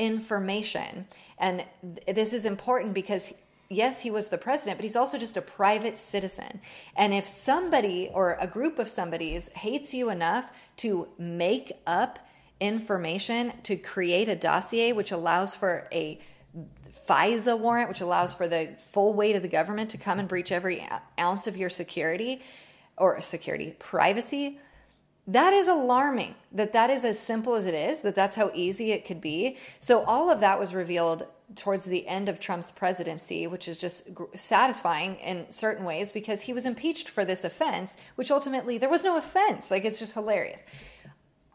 information. 0.00 1.06
And 1.38 1.64
th- 1.80 2.16
this 2.16 2.32
is 2.32 2.44
important 2.44 2.92
because 2.92 3.32
yes, 3.68 4.00
he 4.00 4.10
was 4.10 4.28
the 4.28 4.38
president, 4.38 4.78
but 4.78 4.84
he's 4.84 4.96
also 4.96 5.18
just 5.18 5.36
a 5.36 5.42
private 5.42 5.98
citizen. 5.98 6.60
And 6.96 7.12
if 7.12 7.26
somebody 7.26 8.10
or 8.12 8.36
a 8.40 8.46
group 8.46 8.78
of 8.78 8.88
somebody's 8.88 9.48
hates 9.50 9.92
you 9.92 10.10
enough 10.10 10.50
to 10.78 11.08
make 11.18 11.72
up 11.86 12.18
information 12.60 13.52
to 13.64 13.76
create 13.76 14.28
a 14.28 14.36
dossier 14.36 14.92
which 14.92 15.12
allows 15.12 15.54
for 15.54 15.86
a 15.92 16.18
FISA 16.90 17.58
warrant, 17.58 17.88
which 17.88 18.00
allows 18.00 18.32
for 18.32 18.48
the 18.48 18.74
full 18.78 19.12
weight 19.12 19.36
of 19.36 19.42
the 19.42 19.48
government 19.48 19.90
to 19.90 19.98
come 19.98 20.18
and 20.18 20.28
breach 20.28 20.50
every 20.50 20.86
ounce 21.18 21.46
of 21.46 21.56
your 21.56 21.68
security 21.68 22.40
or 22.96 23.20
security 23.20 23.74
privacy, 23.78 24.58
that 25.26 25.52
is 25.52 25.68
alarming 25.68 26.34
that 26.52 26.72
that 26.72 26.90
is 26.90 27.04
as 27.04 27.18
simple 27.18 27.54
as 27.54 27.66
it 27.66 27.74
is 27.74 28.02
that 28.02 28.14
that's 28.14 28.36
how 28.36 28.50
easy 28.54 28.92
it 28.92 29.04
could 29.04 29.20
be 29.20 29.56
so 29.80 30.02
all 30.04 30.30
of 30.30 30.40
that 30.40 30.58
was 30.58 30.74
revealed 30.74 31.26
towards 31.54 31.84
the 31.84 32.06
end 32.08 32.28
of 32.28 32.40
Trump's 32.40 32.72
presidency, 32.72 33.46
which 33.46 33.68
is 33.68 33.78
just 33.78 34.08
satisfying 34.34 35.16
in 35.16 35.46
certain 35.50 35.84
ways 35.84 36.10
because 36.10 36.42
he 36.42 36.52
was 36.52 36.66
impeached 36.66 37.08
for 37.08 37.24
this 37.24 37.44
offense, 37.44 37.96
which 38.16 38.30
ultimately 38.30 38.78
there 38.78 38.88
was 38.88 39.04
no 39.04 39.16
offense. 39.16 39.70
Like 39.70 39.84
it's 39.84 40.00
just 40.00 40.14
hilarious. 40.14 40.62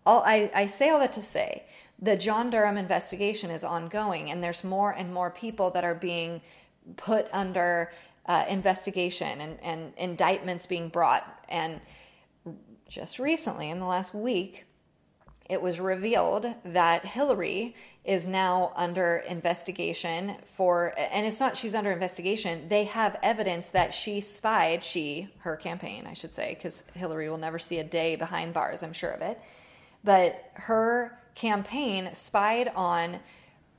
All 0.06 0.24
I, 0.26 0.50
I 0.54 0.68
say 0.68 0.90
all 0.90 1.00
that 1.00 1.14
to 1.14 1.22
say 1.22 1.64
the 2.02 2.16
John 2.16 2.50
Durham 2.50 2.78
investigation 2.78 3.52
is 3.52 3.64
ongoing, 3.64 4.32
and 4.32 4.44
there's 4.44 4.64
more 4.64 4.92
and 4.92 5.14
more 5.14 5.30
people 5.30 5.70
that 5.72 5.84
are 5.84 5.94
being 5.94 6.42
put 6.96 7.28
under 7.32 7.92
uh, 8.26 8.46
investigation 8.50 9.42
and, 9.42 9.60
and 9.62 9.94
indictments 9.98 10.66
being 10.66 10.90
brought. 10.90 11.46
And 11.50 11.80
just 12.92 13.20
recently, 13.20 13.70
in 13.70 13.80
the 13.80 13.86
last 13.86 14.14
week, 14.14 14.66
it 15.50 15.62
was 15.62 15.80
revealed 15.80 16.46
that 16.66 17.06
Hillary 17.06 17.74
is 18.04 18.28
now 18.28 18.74
under 18.76 19.24
investigation 19.28 20.36
for, 20.44 20.94
and 20.98 21.26
it's 21.26 21.40
not 21.40 21.56
she's 21.56 21.74
under 21.74 21.92
investigation. 21.92 22.68
They 22.68 22.84
have 22.86 23.18
evidence 23.24 23.70
that 23.70 23.94
she 23.94 24.20
spied, 24.20 24.84
she, 24.84 25.30
her 25.40 25.56
campaign, 25.56 26.06
I 26.06 26.14
should 26.14 26.36
say, 26.36 26.54
because 26.54 26.84
Hillary 26.94 27.30
will 27.30 27.38
never 27.38 27.58
see 27.58 27.80
a 27.80 27.84
day 27.84 28.18
behind 28.18 28.54
bars, 28.54 28.84
I'm 28.84 28.94
sure 28.94 29.12
of 29.12 29.22
it. 29.22 29.40
But 30.04 30.52
her 30.56 31.18
campaign 31.34 32.10
spied 32.14 32.74
on 32.76 33.20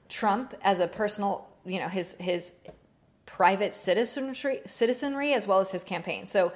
Trump 0.09 0.55
as 0.63 0.81
a 0.81 0.89
personal, 0.89 1.49
you 1.67 1.81
know, 1.81 1.89
his, 1.89 2.15
his 2.15 2.53
private 3.27 3.75
citizenry, 3.75 4.63
citizenry 4.65 5.35
as 5.35 5.47
well 5.47 5.61
as 5.61 5.71
his 5.71 5.85
campaign. 5.85 6.29
So 6.29 6.53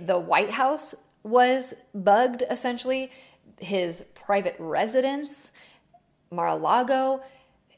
the 0.00 0.18
White 0.18 0.50
House 0.50 0.94
was 1.22 1.74
bugged 1.94 2.42
essentially 2.50 3.10
his 3.58 4.02
private 4.14 4.56
residence, 4.58 5.52
Mar-a-Lago, 6.30 7.22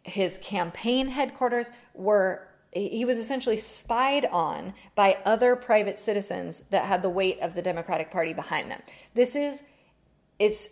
his 0.02 0.38
campaign 0.38 1.08
headquarters 1.08 1.70
were 1.94 2.44
he 2.72 3.06
was 3.06 3.18
essentially 3.18 3.56
spied 3.56 4.26
on 4.26 4.74
by 4.94 5.16
other 5.24 5.56
private 5.56 5.98
citizens 5.98 6.61
that 6.70 6.84
had 6.84 7.02
the 7.02 7.08
weight 7.08 7.40
of 7.40 7.54
the 7.54 7.62
Democratic 7.62 8.11
Party 8.11 8.34
behind 8.34 8.70
them. 8.70 8.82
This 9.14 9.34
is 9.34 9.64
it's 10.38 10.70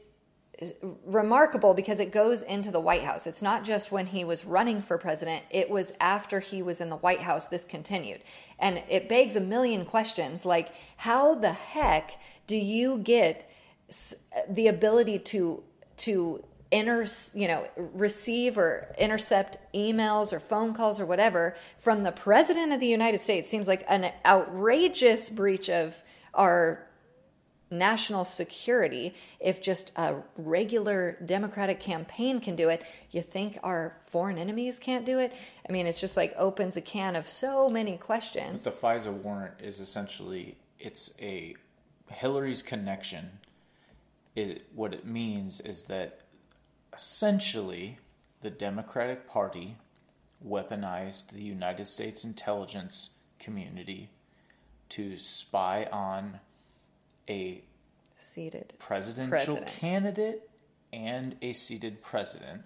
remarkable 1.04 1.74
because 1.74 2.00
it 2.00 2.12
goes 2.12 2.42
into 2.42 2.70
the 2.70 2.80
White 2.80 3.02
House. 3.02 3.26
It's 3.26 3.42
not 3.42 3.64
just 3.64 3.92
when 3.92 4.06
he 4.06 4.24
was 4.24 4.44
running 4.44 4.80
for 4.80 4.96
president, 4.96 5.44
it 5.50 5.68
was 5.68 5.92
after 6.00 6.40
he 6.40 6.62
was 6.62 6.80
in 6.80 6.88
the 6.88 6.96
White 6.96 7.20
House 7.20 7.48
this 7.48 7.66
continued. 7.66 8.22
And 8.58 8.82
it 8.88 9.08
begs 9.08 9.36
a 9.36 9.40
million 9.40 9.84
questions 9.84 10.46
like 10.46 10.70
how 10.96 11.34
the 11.34 11.52
heck 11.52 12.18
do 12.46 12.56
you 12.56 12.98
get 12.98 13.50
the 14.48 14.68
ability 14.68 15.18
to 15.18 15.62
to 15.98 16.42
inter 16.72 17.06
you 17.34 17.46
know 17.46 17.66
receive 17.76 18.58
or 18.58 18.92
intercept 18.98 19.58
emails 19.72 20.32
or 20.32 20.40
phone 20.40 20.74
calls 20.74 20.98
or 20.98 21.06
whatever 21.06 21.54
from 21.76 22.02
the 22.02 22.10
president 22.10 22.72
of 22.72 22.80
the 22.80 22.86
United 22.86 23.20
States 23.20 23.48
seems 23.48 23.68
like 23.68 23.84
an 23.88 24.12
outrageous 24.24 25.30
breach 25.30 25.70
of 25.70 26.02
our 26.34 26.85
national 27.70 28.24
security 28.24 29.14
if 29.40 29.60
just 29.60 29.90
a 29.96 30.14
regular 30.36 31.18
democratic 31.26 31.80
campaign 31.80 32.40
can 32.40 32.54
do 32.54 32.68
it 32.68 32.82
you 33.10 33.20
think 33.20 33.58
our 33.64 33.96
foreign 34.06 34.38
enemies 34.38 34.78
can't 34.78 35.04
do 35.04 35.18
it? 35.18 35.32
I 35.68 35.72
mean 35.72 35.86
it's 35.86 36.00
just 36.00 36.16
like 36.16 36.32
opens 36.36 36.76
a 36.76 36.80
can 36.80 37.16
of 37.16 37.26
so 37.26 37.68
many 37.68 37.96
questions. 37.96 38.64
The 38.64 38.70
fisa 38.70 39.12
warrant 39.12 39.54
is 39.60 39.80
essentially 39.80 40.56
it's 40.78 41.14
a 41.20 41.56
hillary's 42.08 42.62
connection. 42.62 43.38
It, 44.34 44.66
what 44.74 44.92
it 44.92 45.06
means 45.06 45.60
is 45.60 45.84
that 45.84 46.20
essentially 46.92 47.98
the 48.42 48.50
democratic 48.50 49.26
party 49.26 49.76
weaponized 50.46 51.30
the 51.30 51.42
united 51.42 51.86
states 51.86 52.22
intelligence 52.22 53.14
community 53.38 54.10
to 54.88 55.16
spy 55.16 55.88
on 55.90 56.40
a 57.28 57.62
seated 58.16 58.74
presidential 58.78 59.30
president. 59.30 59.66
candidate 59.66 60.50
and 60.92 61.36
a 61.42 61.52
seated 61.52 62.02
president. 62.02 62.62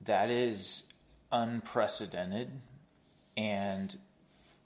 That 0.00 0.30
is 0.30 0.84
unprecedented 1.32 2.50
and 3.36 3.96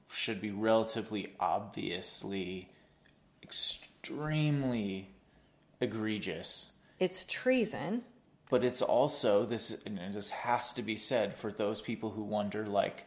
should 0.09 0.41
be 0.41 0.51
relatively 0.51 1.35
obviously 1.39 2.71
extremely 3.43 5.11
egregious. 5.81 6.71
It's 6.99 7.25
treason. 7.25 8.03
But 8.51 8.65
it's 8.65 8.83
also 8.83 9.45
this 9.45 9.77
this 9.87 10.31
has 10.31 10.73
to 10.75 10.83
be 10.83 10.97
said 10.97 11.35
for 11.35 11.53
those 11.53 11.81
people 11.81 12.11
who 12.11 12.23
wonder 12.23 12.67
like 12.67 13.07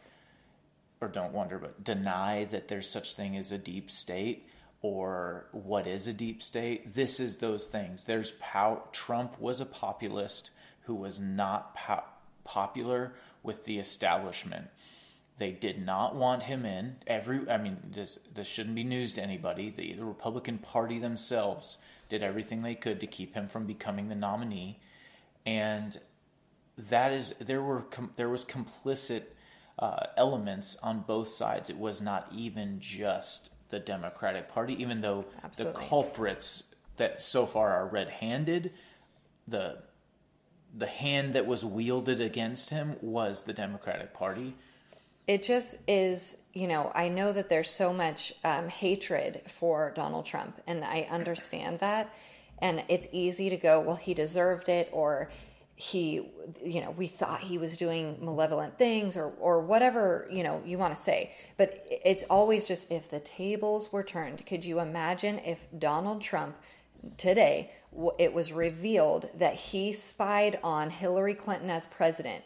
or 1.00 1.08
don't 1.08 1.32
wonder 1.32 1.58
but 1.58 1.84
deny 1.84 2.44
that 2.46 2.68
there's 2.68 2.88
such 2.88 3.14
thing 3.14 3.36
as 3.36 3.52
a 3.52 3.58
deep 3.58 3.90
state 3.90 4.48
or 4.84 5.46
what 5.52 5.86
is 5.86 6.06
a 6.06 6.12
deep 6.12 6.42
state. 6.42 6.92
This 6.92 7.18
is 7.18 7.38
those 7.38 7.68
things. 7.68 8.04
There's 8.04 8.32
pow- 8.32 8.82
Trump 8.92 9.40
was 9.40 9.62
a 9.62 9.66
populist 9.66 10.50
who 10.82 10.94
was 10.94 11.18
not 11.18 11.74
po- 11.74 12.04
popular 12.44 13.14
with 13.42 13.64
the 13.64 13.78
establishment. 13.78 14.66
They 15.38 15.52
did 15.52 15.82
not 15.82 16.14
want 16.14 16.42
him 16.42 16.66
in. 16.66 16.96
Every, 17.06 17.48
I 17.48 17.56
mean, 17.56 17.78
this 17.92 18.18
this 18.34 18.46
shouldn't 18.46 18.74
be 18.74 18.84
news 18.84 19.14
to 19.14 19.22
anybody. 19.22 19.70
The, 19.70 19.94
the 19.94 20.04
Republican 20.04 20.58
Party 20.58 20.98
themselves 20.98 21.78
did 22.10 22.22
everything 22.22 22.60
they 22.60 22.74
could 22.74 23.00
to 23.00 23.06
keep 23.06 23.32
him 23.32 23.48
from 23.48 23.64
becoming 23.64 24.10
the 24.10 24.14
nominee, 24.14 24.80
and 25.46 25.96
that 26.76 27.10
is 27.10 27.30
there 27.38 27.62
were 27.62 27.80
com- 27.80 28.12
there 28.16 28.28
was 28.28 28.44
complicit 28.44 29.22
uh, 29.78 30.08
elements 30.18 30.76
on 30.82 31.00
both 31.00 31.28
sides. 31.28 31.70
It 31.70 31.78
was 31.78 32.02
not 32.02 32.28
even 32.30 32.80
just 32.80 33.48
the 33.70 33.80
Democratic 33.80 34.48
Party, 34.48 34.80
even 34.80 35.00
though 35.00 35.24
Absolutely. 35.42 35.80
the 35.80 35.88
culprits 35.88 36.74
that 36.96 37.22
so 37.22 37.46
far 37.46 37.70
are 37.70 37.86
red-handed, 37.86 38.72
the 39.48 39.78
the 40.76 40.86
hand 40.86 41.34
that 41.34 41.46
was 41.46 41.64
wielded 41.64 42.20
against 42.20 42.70
him 42.70 42.96
was 43.00 43.44
the 43.44 43.52
Democratic 43.52 44.12
Party. 44.12 44.56
It 45.28 45.44
just 45.44 45.76
is, 45.86 46.38
you 46.52 46.66
know, 46.66 46.90
I 46.94 47.08
know 47.08 47.32
that 47.32 47.48
there's 47.48 47.70
so 47.70 47.92
much 47.92 48.32
um, 48.42 48.68
hatred 48.68 49.42
for 49.46 49.92
Donald 49.94 50.26
Trump, 50.26 50.60
and 50.66 50.84
I 50.84 51.06
understand 51.10 51.78
that. 51.78 52.12
And 52.58 52.84
it's 52.88 53.06
easy 53.12 53.50
to 53.50 53.56
go, 53.56 53.80
well, 53.80 53.96
he 53.96 54.14
deserved 54.14 54.68
it, 54.68 54.88
or 54.92 55.30
he 55.76 56.30
you 56.62 56.80
know 56.80 56.92
we 56.92 57.06
thought 57.06 57.40
he 57.40 57.58
was 57.58 57.76
doing 57.76 58.16
malevolent 58.20 58.78
things 58.78 59.16
or 59.16 59.32
or 59.40 59.60
whatever 59.60 60.28
you 60.30 60.42
know 60.44 60.62
you 60.64 60.78
want 60.78 60.94
to 60.94 61.00
say 61.00 61.32
but 61.56 61.84
it's 61.90 62.22
always 62.30 62.68
just 62.68 62.90
if 62.92 63.10
the 63.10 63.18
tables 63.20 63.92
were 63.92 64.04
turned 64.04 64.46
could 64.46 64.64
you 64.64 64.78
imagine 64.78 65.38
if 65.40 65.66
Donald 65.76 66.22
Trump 66.22 66.56
today 67.16 67.72
it 68.18 68.32
was 68.32 68.52
revealed 68.52 69.28
that 69.34 69.54
he 69.54 69.92
spied 69.92 70.60
on 70.62 70.90
Hillary 70.90 71.34
Clinton 71.34 71.70
as 71.70 71.86
president 71.86 72.44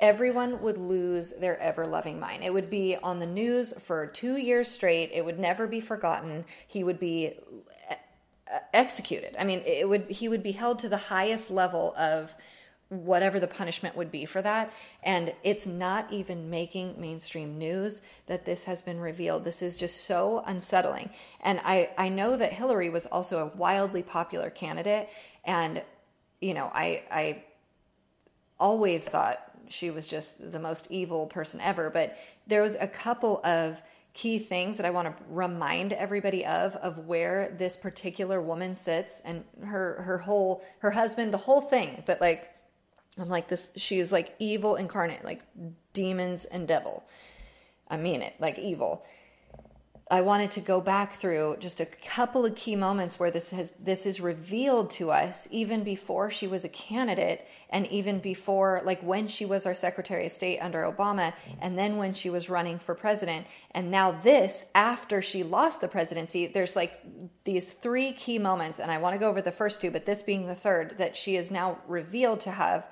everyone 0.00 0.60
would 0.60 0.78
lose 0.78 1.32
their 1.32 1.58
ever 1.60 1.84
loving 1.84 2.18
mind. 2.18 2.42
It 2.42 2.52
would 2.52 2.68
be 2.68 2.96
on 2.96 3.20
the 3.20 3.26
news 3.26 3.72
for 3.78 4.06
2 4.06 4.36
years 4.38 4.68
straight. 4.68 5.10
It 5.12 5.24
would 5.24 5.38
never 5.38 5.66
be 5.68 5.80
forgotten. 5.80 6.44
He 6.66 6.82
would 6.82 6.98
be 6.98 7.34
executed. 8.72 9.34
I 9.38 9.44
mean, 9.44 9.62
it 9.64 9.88
would 9.88 10.10
he 10.10 10.28
would 10.28 10.42
be 10.42 10.52
held 10.52 10.78
to 10.80 10.88
the 10.88 10.96
highest 10.96 11.50
level 11.50 11.94
of 11.96 12.34
whatever 12.88 13.40
the 13.40 13.48
punishment 13.48 13.96
would 13.96 14.10
be 14.10 14.24
for 14.24 14.42
that. 14.42 14.72
And 15.02 15.34
it's 15.42 15.66
not 15.66 16.12
even 16.12 16.50
making 16.50 17.00
mainstream 17.00 17.58
news 17.58 18.02
that 18.26 18.44
this 18.44 18.64
has 18.64 18.82
been 18.82 19.00
revealed. 19.00 19.44
This 19.44 19.62
is 19.62 19.76
just 19.76 20.04
so 20.04 20.42
unsettling. 20.46 21.10
And 21.40 21.60
I, 21.64 21.90
I 21.96 22.08
know 22.08 22.36
that 22.36 22.52
Hillary 22.52 22.90
was 22.90 23.06
also 23.06 23.38
a 23.38 23.56
wildly 23.56 24.02
popular 24.02 24.50
candidate. 24.50 25.08
And, 25.44 25.82
you 26.40 26.54
know, 26.54 26.70
I, 26.72 27.02
I 27.10 27.44
always 28.60 29.08
thought 29.08 29.38
she 29.68 29.90
was 29.90 30.06
just 30.06 30.52
the 30.52 30.60
most 30.60 30.86
evil 30.90 31.26
person 31.26 31.60
ever. 31.60 31.90
But 31.90 32.16
there 32.46 32.62
was 32.62 32.76
a 32.78 32.86
couple 32.86 33.40
of 33.44 33.82
key 34.14 34.38
things 34.38 34.76
that 34.76 34.86
I 34.86 34.90
want 34.90 35.08
to 35.08 35.24
remind 35.28 35.92
everybody 35.92 36.46
of 36.46 36.76
of 36.76 36.98
where 36.98 37.52
this 37.58 37.76
particular 37.76 38.40
woman 38.40 38.74
sits 38.76 39.20
and 39.24 39.44
her 39.62 40.02
her 40.02 40.18
whole 40.18 40.64
her 40.78 40.92
husband 40.92 41.34
the 41.34 41.38
whole 41.38 41.60
thing. 41.60 42.02
But 42.06 42.20
like 42.20 42.48
I'm 43.18 43.28
like 43.28 43.48
this 43.48 43.72
she's 43.76 44.12
like 44.12 44.34
evil 44.38 44.76
incarnate 44.76 45.24
like 45.24 45.42
demons 45.92 46.44
and 46.44 46.66
devil. 46.66 47.04
I 47.88 47.96
mean 47.96 48.22
it 48.22 48.34
like 48.38 48.58
evil 48.58 49.04
I 50.10 50.20
wanted 50.20 50.50
to 50.50 50.60
go 50.60 50.82
back 50.82 51.14
through 51.14 51.56
just 51.60 51.80
a 51.80 51.86
couple 51.86 52.44
of 52.44 52.54
key 52.54 52.76
moments 52.76 53.18
where 53.18 53.30
this 53.30 53.50
has 53.50 53.72
this 53.80 54.04
is 54.04 54.20
revealed 54.20 54.90
to 54.90 55.10
us 55.10 55.48
even 55.50 55.82
before 55.82 56.30
she 56.30 56.46
was 56.46 56.62
a 56.62 56.68
candidate 56.68 57.46
and 57.70 57.86
even 57.86 58.18
before 58.18 58.82
like 58.84 59.00
when 59.02 59.26
she 59.26 59.46
was 59.46 59.64
our 59.64 59.72
Secretary 59.72 60.26
of 60.26 60.32
State 60.32 60.58
under 60.58 60.82
Obama 60.82 61.32
and 61.58 61.78
then 61.78 61.96
when 61.96 62.12
she 62.12 62.28
was 62.28 62.50
running 62.50 62.78
for 62.78 62.94
president. 62.94 63.46
And 63.70 63.90
now 63.90 64.10
this 64.10 64.66
after 64.74 65.22
she 65.22 65.42
lost 65.42 65.80
the 65.80 65.88
presidency 65.88 66.48
there's 66.48 66.76
like 66.76 67.00
these 67.44 67.70
three 67.70 68.12
key 68.12 68.38
moments 68.38 68.80
and 68.80 68.90
I 68.90 68.98
want 68.98 69.14
to 69.14 69.18
go 69.18 69.30
over 69.30 69.40
the 69.40 69.52
first 69.52 69.80
two 69.80 69.90
but 69.90 70.04
this 70.04 70.22
being 70.22 70.46
the 70.46 70.54
third 70.54 70.98
that 70.98 71.16
she 71.16 71.36
is 71.36 71.50
now 71.50 71.78
revealed 71.88 72.40
to 72.40 72.50
have 72.50 72.88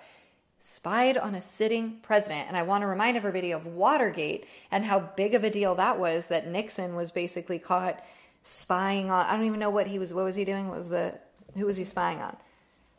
spied 0.65 1.17
on 1.17 1.35
a 1.35 1.43
sitting 1.43 1.99
president. 2.03 2.47
And 2.47 2.57
I 2.57 2.63
want 2.63 2.83
to 2.83 2.87
remind 2.87 3.17
everybody 3.17 3.51
of 3.51 3.67
Watergate 3.67 4.47
and 4.71 4.85
how 4.85 5.01
big 5.01 5.35
of 5.35 5.43
a 5.43 5.51
deal 5.51 5.75
that 5.75 5.99
was 5.99 6.29
that 6.29 6.47
Nixon 6.47 6.95
was 6.95 7.11
basically 7.11 7.59
caught 7.59 8.01
spying 8.43 9.11
on 9.11 9.27
I 9.27 9.37
don't 9.37 9.45
even 9.45 9.59
know 9.59 9.71
what 9.71 9.89
he 9.89 9.99
was 9.99 10.15
what 10.15 10.23
was 10.23 10.37
he 10.37 10.45
doing? 10.45 10.69
What 10.69 10.79
was 10.79 10.89
the 10.89 11.19
who 11.57 11.67
was 11.67 11.77
he 11.77 11.83
spying 11.83 12.19
on? 12.19 12.37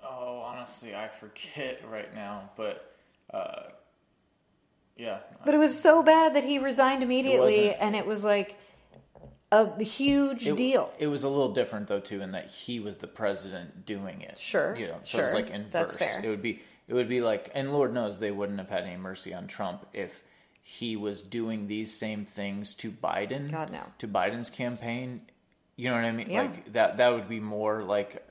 Oh, 0.04 0.43
honestly, 0.45 0.93
I 0.93 1.08
forget 1.08 1.82
right 1.89 2.13
now, 2.13 2.49
but 2.58 2.97
uh 3.34 3.63
yeah. 4.97 5.19
But 5.45 5.56
it 5.56 5.58
was 5.58 5.80
so 5.80 6.04
bad 6.04 6.36
that 6.36 6.43
he 6.43 6.60
resigned 6.60 7.02
immediately 7.02 7.67
it 7.67 7.78
and 7.80 7.95
it 7.95 8.06
was 8.06 8.26
like 8.26 8.58
a 9.54 9.82
huge 9.82 10.47
it, 10.47 10.58
deal. 10.58 10.91
It 10.99 11.08
was 11.08 11.23
a 11.23 11.30
little 11.30 11.54
different 11.54 11.88
though 11.88 12.02
too 12.02 12.21
in 12.21 12.34
that 12.34 12.49
he 12.49 12.82
was 12.82 12.97
the 12.97 13.08
president 13.08 13.86
doing 13.86 14.19
it. 14.19 14.38
Sure. 14.38 14.76
You 14.76 14.88
know, 14.88 14.99
so 15.04 15.17
sure. 15.17 15.21
it 15.21 15.23
was 15.23 15.34
like 15.34 15.49
inverse. 15.49 15.71
That's 15.71 15.95
fair. 15.95 16.21
It 16.21 16.28
would 16.28 16.41
be 16.41 16.60
it 16.88 16.93
would 16.93 17.08
be 17.08 17.22
like, 17.22 17.50
and 17.56 17.72
Lord 17.74 17.93
knows 17.93 18.19
they 18.19 18.32
wouldn't 18.32 18.60
have 18.60 18.69
had 18.69 18.84
any 18.84 18.98
mercy 18.98 19.34
on 19.34 19.48
Trump 19.48 19.86
if 19.93 20.24
he 20.62 20.96
was 20.96 21.22
doing 21.22 21.67
these 21.67 21.91
same 21.91 22.26
things 22.26 22.74
to 22.76 22.91
Biden. 22.91 23.52
God 23.52 23.72
no. 23.72 23.84
To 24.00 24.08
Biden's 24.08 24.50
campaign. 24.50 25.22
You 25.76 25.89
know 25.89 25.96
what 25.96 26.06
I 26.06 26.12
mean? 26.12 26.30
Yeah. 26.30 26.43
Like 26.43 26.74
that 26.74 26.98
that 26.98 27.13
would 27.13 27.28
be 27.28 27.39
more 27.39 27.84
like 27.84 28.26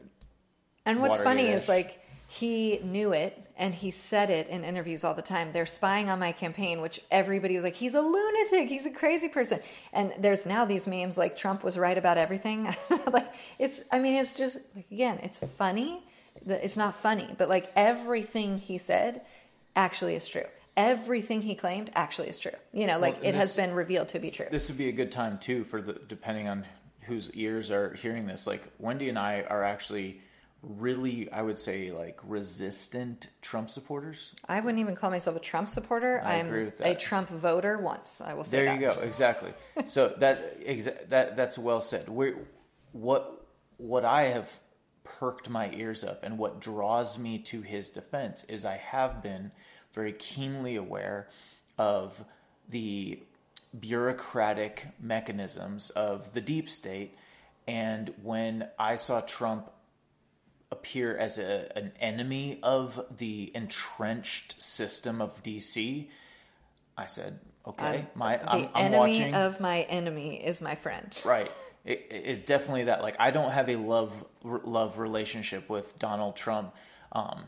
And 0.87 1.01
what's 1.01 1.19
funny 1.19 1.49
is 1.49 1.69
like 1.69 2.01
he 2.29 2.81
knew 2.83 3.12
it 3.12 3.38
and 3.59 3.75
he 3.75 3.91
said 3.91 4.31
it 4.31 4.49
in 4.49 4.65
interviews 4.65 5.05
all 5.05 5.15
the 5.15 5.23
time. 5.23 5.53
They're 5.53 5.67
spying 5.67 6.09
on 6.09 6.19
my 6.19 6.33
campaign, 6.33 6.81
which 6.81 7.01
everybody 7.11 7.55
was 7.55 7.65
like, 7.65 7.75
he's 7.75 7.95
a 7.95 8.01
lunatic, 8.01 8.69
he's 8.69 8.87
a 8.87 8.91
crazy 8.91 9.29
person. 9.29 9.61
And 9.93 10.15
there's 10.19 10.47
now 10.47 10.65
these 10.65 10.87
memes 10.87 11.19
like 11.19 11.37
Trump 11.37 11.62
was 11.62 11.77
right 11.77 11.99
about 11.99 12.17
everything. 12.17 12.73
like 13.11 13.35
it's 13.59 13.83
I 13.91 13.99
mean, 13.99 14.15
it's 14.15 14.35
just 14.35 14.59
like 14.75 14.87
again, 14.91 15.19
it's 15.23 15.41
funny 15.41 16.03
it's 16.47 16.77
not 16.77 16.95
funny, 16.95 17.35
but 17.38 17.49
like 17.49 17.71
everything 17.77 18.59
he 18.59 18.79
said 18.79 19.23
actually 19.77 20.14
is 20.14 20.29
true. 20.29 20.45
Everything 20.77 21.42
he 21.42 21.55
claimed 21.55 21.90
actually 21.95 22.29
is 22.29 22.38
true. 22.38 22.53
You 22.73 22.87
know, 22.87 22.99
like 22.99 23.16
well, 23.16 23.25
it 23.29 23.33
this, 23.33 23.40
has 23.40 23.57
been 23.57 23.75
revealed 23.75 24.09
to 24.09 24.18
be 24.18 24.31
true. 24.31 24.47
This 24.51 24.68
would 24.68 24.79
be 24.79 24.88
a 24.88 24.92
good 24.92 25.12
time 25.12 25.38
too 25.38 25.64
for 25.64 25.83
the 25.83 25.95
depending 26.09 26.49
on 26.49 26.64
whose 27.03 27.31
ears 27.33 27.71
are 27.71 27.92
hearing 27.95 28.27
this. 28.27 28.47
Like 28.47 28.62
Wendy 28.79 29.09
and 29.09 29.18
I 29.18 29.42
are 29.42 29.62
actually 29.62 30.21
really, 30.62 31.31
I 31.33 31.42
would 31.42 31.59
say, 31.59 31.90
like 31.90 32.21
resistant 32.25 33.29
Trump 33.42 33.68
supporters. 33.68 34.35
I 34.49 34.61
wouldn't 34.61 34.79
even 34.81 34.95
call 34.95 35.11
myself 35.11 35.37
a 35.37 35.40
Trump 35.40 35.68
supporter. 35.68 36.23
I 36.25 36.37
am 36.37 36.47
agree 36.47 36.64
with 36.64 36.79
that. 36.79 36.87
a. 36.87 36.95
Trump 36.95 37.29
voter 37.29 37.79
once. 37.79 38.21
I 38.25 38.35
will 38.35 38.45
say 38.45 38.59
There 38.59 38.66
that. 38.66 38.75
you 38.81 38.81
go. 38.81 39.01
Exactly. 39.03 39.51
so 39.85 40.09
that 40.18 40.61
exa- 40.61 41.09
that 41.09 41.37
that's 41.37 41.59
well 41.59 41.81
said. 41.81 42.09
we 42.09 42.33
what 42.92 43.47
what 43.79 44.05
I 44.05 44.23
have 44.25 44.51
perked 45.05 45.49
my 45.49 45.71
ears 45.73 46.05
up 46.05 46.23
and 46.23 46.38
what 46.38 46.61
draws 46.61 47.19
me 47.19 47.38
to 47.38 47.62
his 47.62 47.88
defense 47.88 48.45
is 48.45 48.65
I 48.65 48.77
have 48.77 49.23
been 49.23 49.51
very 49.93 50.12
keenly 50.12 50.77
aware 50.77 51.29
of 51.79 52.25
the 52.69 53.21
bureaucratic 53.79 54.87
mechanisms 55.01 55.91
of 55.91 56.33
the 56.33 56.41
deep 56.41 56.69
state 56.69 57.17
and 57.67 58.12
when 58.23 58.69
I 58.79 58.97
saw 58.97 59.21
Trump 59.21 59.71
appear 60.71 61.17
as 61.17 61.38
a, 61.38 61.71
an 61.77 61.93
enemy 62.01 62.59
of 62.62 63.05
the 63.19 63.53
entrenched 63.55 64.61
system 64.61 65.21
of 65.21 65.43
DC, 65.43 66.09
I 66.97 67.07
said, 67.07 67.38
okay, 67.67 68.07
my 68.15 68.38
The 68.38 68.51
I'm, 68.51 68.69
I'm 68.75 68.85
enemy 68.87 68.99
watching. 68.99 69.35
of 69.35 69.61
my 69.61 69.83
enemy 69.83 70.43
is 70.45 70.61
my 70.61 70.75
friend. 70.75 71.17
right. 71.25 71.51
It, 71.85 72.07
it's 72.11 72.42
definitely 72.42 72.85
that. 72.85 73.03
Like, 73.03 73.16
I 73.18 73.31
don't 73.31 73.51
have 73.51 73.68
a 73.68 73.77
love 73.77 74.25
love 74.42 74.99
relationship 74.99 75.68
with 75.68 75.99
Donald 75.99 76.37
Trump 76.37 76.75
um, 77.12 77.45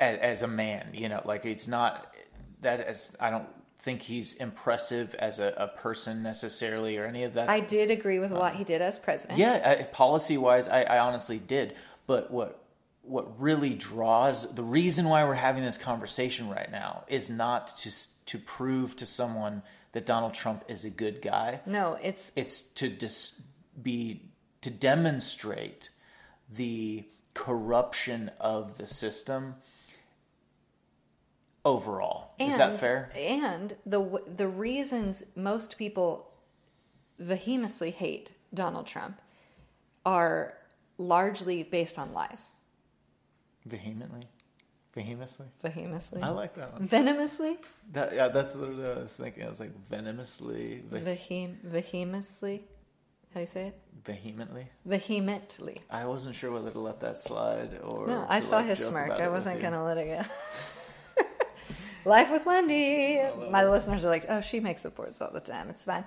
as, 0.00 0.18
as 0.18 0.42
a 0.42 0.48
man. 0.48 0.88
You 0.94 1.08
know, 1.08 1.22
like 1.24 1.44
it's 1.44 1.68
not 1.68 2.14
that 2.62 2.80
as 2.80 3.16
I 3.20 3.30
don't 3.30 3.48
think 3.78 4.02
he's 4.02 4.34
impressive 4.34 5.14
as 5.14 5.38
a, 5.38 5.54
a 5.56 5.68
person 5.68 6.22
necessarily 6.22 6.98
or 6.98 7.06
any 7.06 7.24
of 7.24 7.34
that. 7.34 7.48
I 7.48 7.60
did 7.60 7.90
agree 7.90 8.18
with 8.18 8.30
a 8.30 8.38
lot 8.38 8.54
he 8.54 8.64
did 8.64 8.82
as 8.82 8.98
president. 8.98 9.38
Yeah, 9.38 9.84
policy 9.92 10.36
wise, 10.36 10.68
I, 10.68 10.82
I 10.82 10.98
honestly 10.98 11.38
did. 11.38 11.74
But 12.06 12.30
what 12.30 12.62
what 13.02 13.40
really 13.40 13.74
draws 13.74 14.52
the 14.54 14.62
reason 14.62 15.08
why 15.08 15.24
we're 15.24 15.34
having 15.34 15.62
this 15.62 15.78
conversation 15.78 16.48
right 16.48 16.70
now 16.70 17.04
is 17.08 17.30
not 17.30 17.68
to 17.78 17.90
to 18.26 18.38
prove 18.38 18.96
to 18.96 19.06
someone 19.06 19.62
that 19.92 20.06
Donald 20.06 20.34
Trump 20.34 20.64
is 20.68 20.84
a 20.84 20.90
good 20.90 21.20
guy. 21.20 21.60
No, 21.66 21.98
it's 22.02 22.30
It's 22.36 22.62
to 22.62 22.88
dis, 22.88 23.42
be 23.82 24.22
to 24.60 24.70
demonstrate 24.70 25.90
the 26.50 27.04
corruption 27.34 28.30
of 28.40 28.76
the 28.78 28.86
system 28.86 29.54
overall. 31.64 32.34
is 32.38 32.56
that 32.58 32.74
fair? 32.74 33.10
And 33.16 33.76
the 33.86 34.22
the 34.26 34.48
reasons 34.48 35.24
most 35.36 35.76
people 35.78 36.30
vehemently 37.18 37.90
hate 37.90 38.32
Donald 38.52 38.86
Trump 38.86 39.20
are 40.04 40.54
largely 40.98 41.62
based 41.62 41.98
on 41.98 42.12
lies. 42.12 42.52
Vehemently, 43.66 44.22
vehemently. 44.94 45.46
Vehemently, 45.62 46.22
I 46.22 46.28
like 46.30 46.54
that 46.54 46.72
one. 46.72 46.86
venomously, 46.86 47.58
That, 47.92 48.14
yeah, 48.14 48.28
that's 48.28 48.56
literally 48.56 48.82
what 48.84 48.98
I 48.98 49.02
was 49.02 49.16
thinking. 49.16 49.44
I 49.44 49.48
was 49.50 49.60
like 49.60 49.72
venomously, 49.88 50.82
ve- 50.90 51.00
Vehem- 51.00 51.60
vehemently. 51.62 52.64
How 53.30 53.34
do 53.34 53.40
you 53.40 53.46
say 53.46 53.68
it? 53.68 53.80
vehemently. 54.04 54.66
Vehemently. 54.84 55.80
I 55.90 56.06
wasn't 56.06 56.34
sure 56.34 56.50
whether 56.50 56.70
to 56.70 56.78
let 56.78 57.00
that 57.00 57.16
slide 57.16 57.78
or. 57.82 58.06
No, 58.06 58.26
I 58.28 58.40
saw 58.40 58.56
like, 58.56 58.66
his 58.66 58.84
smirk. 58.84 59.10
I 59.10 59.28
wasn't 59.28 59.60
gonna 59.60 59.84
let 59.84 59.98
it 59.98 60.06
go. 60.06 61.24
Life 62.10 62.30
with 62.30 62.46
Wendy. 62.46 63.20
My 63.50 63.64
listeners 63.64 64.04
are 64.04 64.08
like, 64.08 64.24
oh, 64.28 64.40
she 64.40 64.60
makes 64.60 64.86
up 64.86 64.98
words 64.98 65.20
all 65.20 65.30
the 65.32 65.40
time. 65.40 65.68
It's 65.68 65.84
fine. 65.84 66.04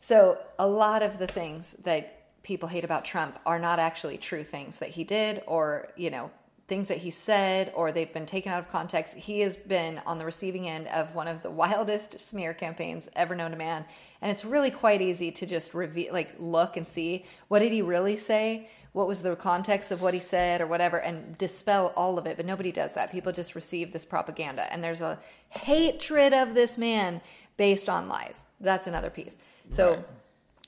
So 0.00 0.38
a 0.58 0.66
lot 0.66 1.02
of 1.02 1.18
the 1.18 1.26
things 1.26 1.72
that 1.82 2.42
people 2.42 2.68
hate 2.68 2.84
about 2.84 3.04
Trump 3.04 3.38
are 3.44 3.58
not 3.58 3.78
actually 3.78 4.18
true 4.18 4.42
things 4.42 4.78
that 4.78 4.90
he 4.90 5.02
did, 5.02 5.42
or 5.46 5.88
you 5.96 6.10
know, 6.10 6.30
things 6.66 6.88
that 6.88 6.98
he 6.98 7.10
said, 7.10 7.72
or 7.74 7.92
they've 7.92 8.12
been 8.12 8.26
taken 8.26 8.50
out 8.50 8.58
of 8.58 8.68
context. 8.68 9.14
He 9.14 9.40
has 9.40 9.56
been 9.56 10.00
on 10.06 10.18
the 10.18 10.24
receiving 10.24 10.68
end 10.68 10.88
of 10.88 11.14
one 11.14 11.28
of 11.28 11.42
the 11.42 11.50
wildest 11.50 12.18
smear 12.20 12.54
campaigns 12.54 13.08
ever 13.14 13.34
known 13.34 13.50
to 13.50 13.56
man, 13.56 13.84
and 14.22 14.30
it's 14.30 14.44
really 14.44 14.70
quite 14.70 15.02
easy 15.02 15.30
to 15.32 15.46
just 15.46 15.74
reveal, 15.74 16.12
like, 16.12 16.34
look 16.38 16.76
and 16.76 16.88
see 16.88 17.24
what 17.48 17.58
did 17.58 17.72
he 17.72 17.82
really 17.82 18.16
say 18.16 18.68
what 18.92 19.08
was 19.08 19.22
the 19.22 19.34
context 19.34 19.90
of 19.90 20.02
what 20.02 20.14
he 20.14 20.20
said 20.20 20.60
or 20.60 20.68
whatever 20.68 21.00
and 21.00 21.36
dispel 21.36 21.92
all 21.96 22.16
of 22.16 22.26
it. 22.26 22.36
But 22.36 22.46
nobody 22.46 22.70
does 22.70 22.92
that. 22.94 23.10
People 23.10 23.32
just 23.32 23.56
receive 23.56 23.92
this 23.92 24.04
propaganda. 24.04 24.72
And 24.72 24.84
there's 24.84 25.00
a 25.00 25.18
hatred 25.48 26.32
of 26.32 26.54
this 26.54 26.78
man 26.78 27.20
based 27.56 27.88
on 27.88 28.06
lies. 28.08 28.44
That's 28.60 28.86
another 28.86 29.10
piece. 29.10 29.38
So 29.68 29.94
Right. 29.94 30.04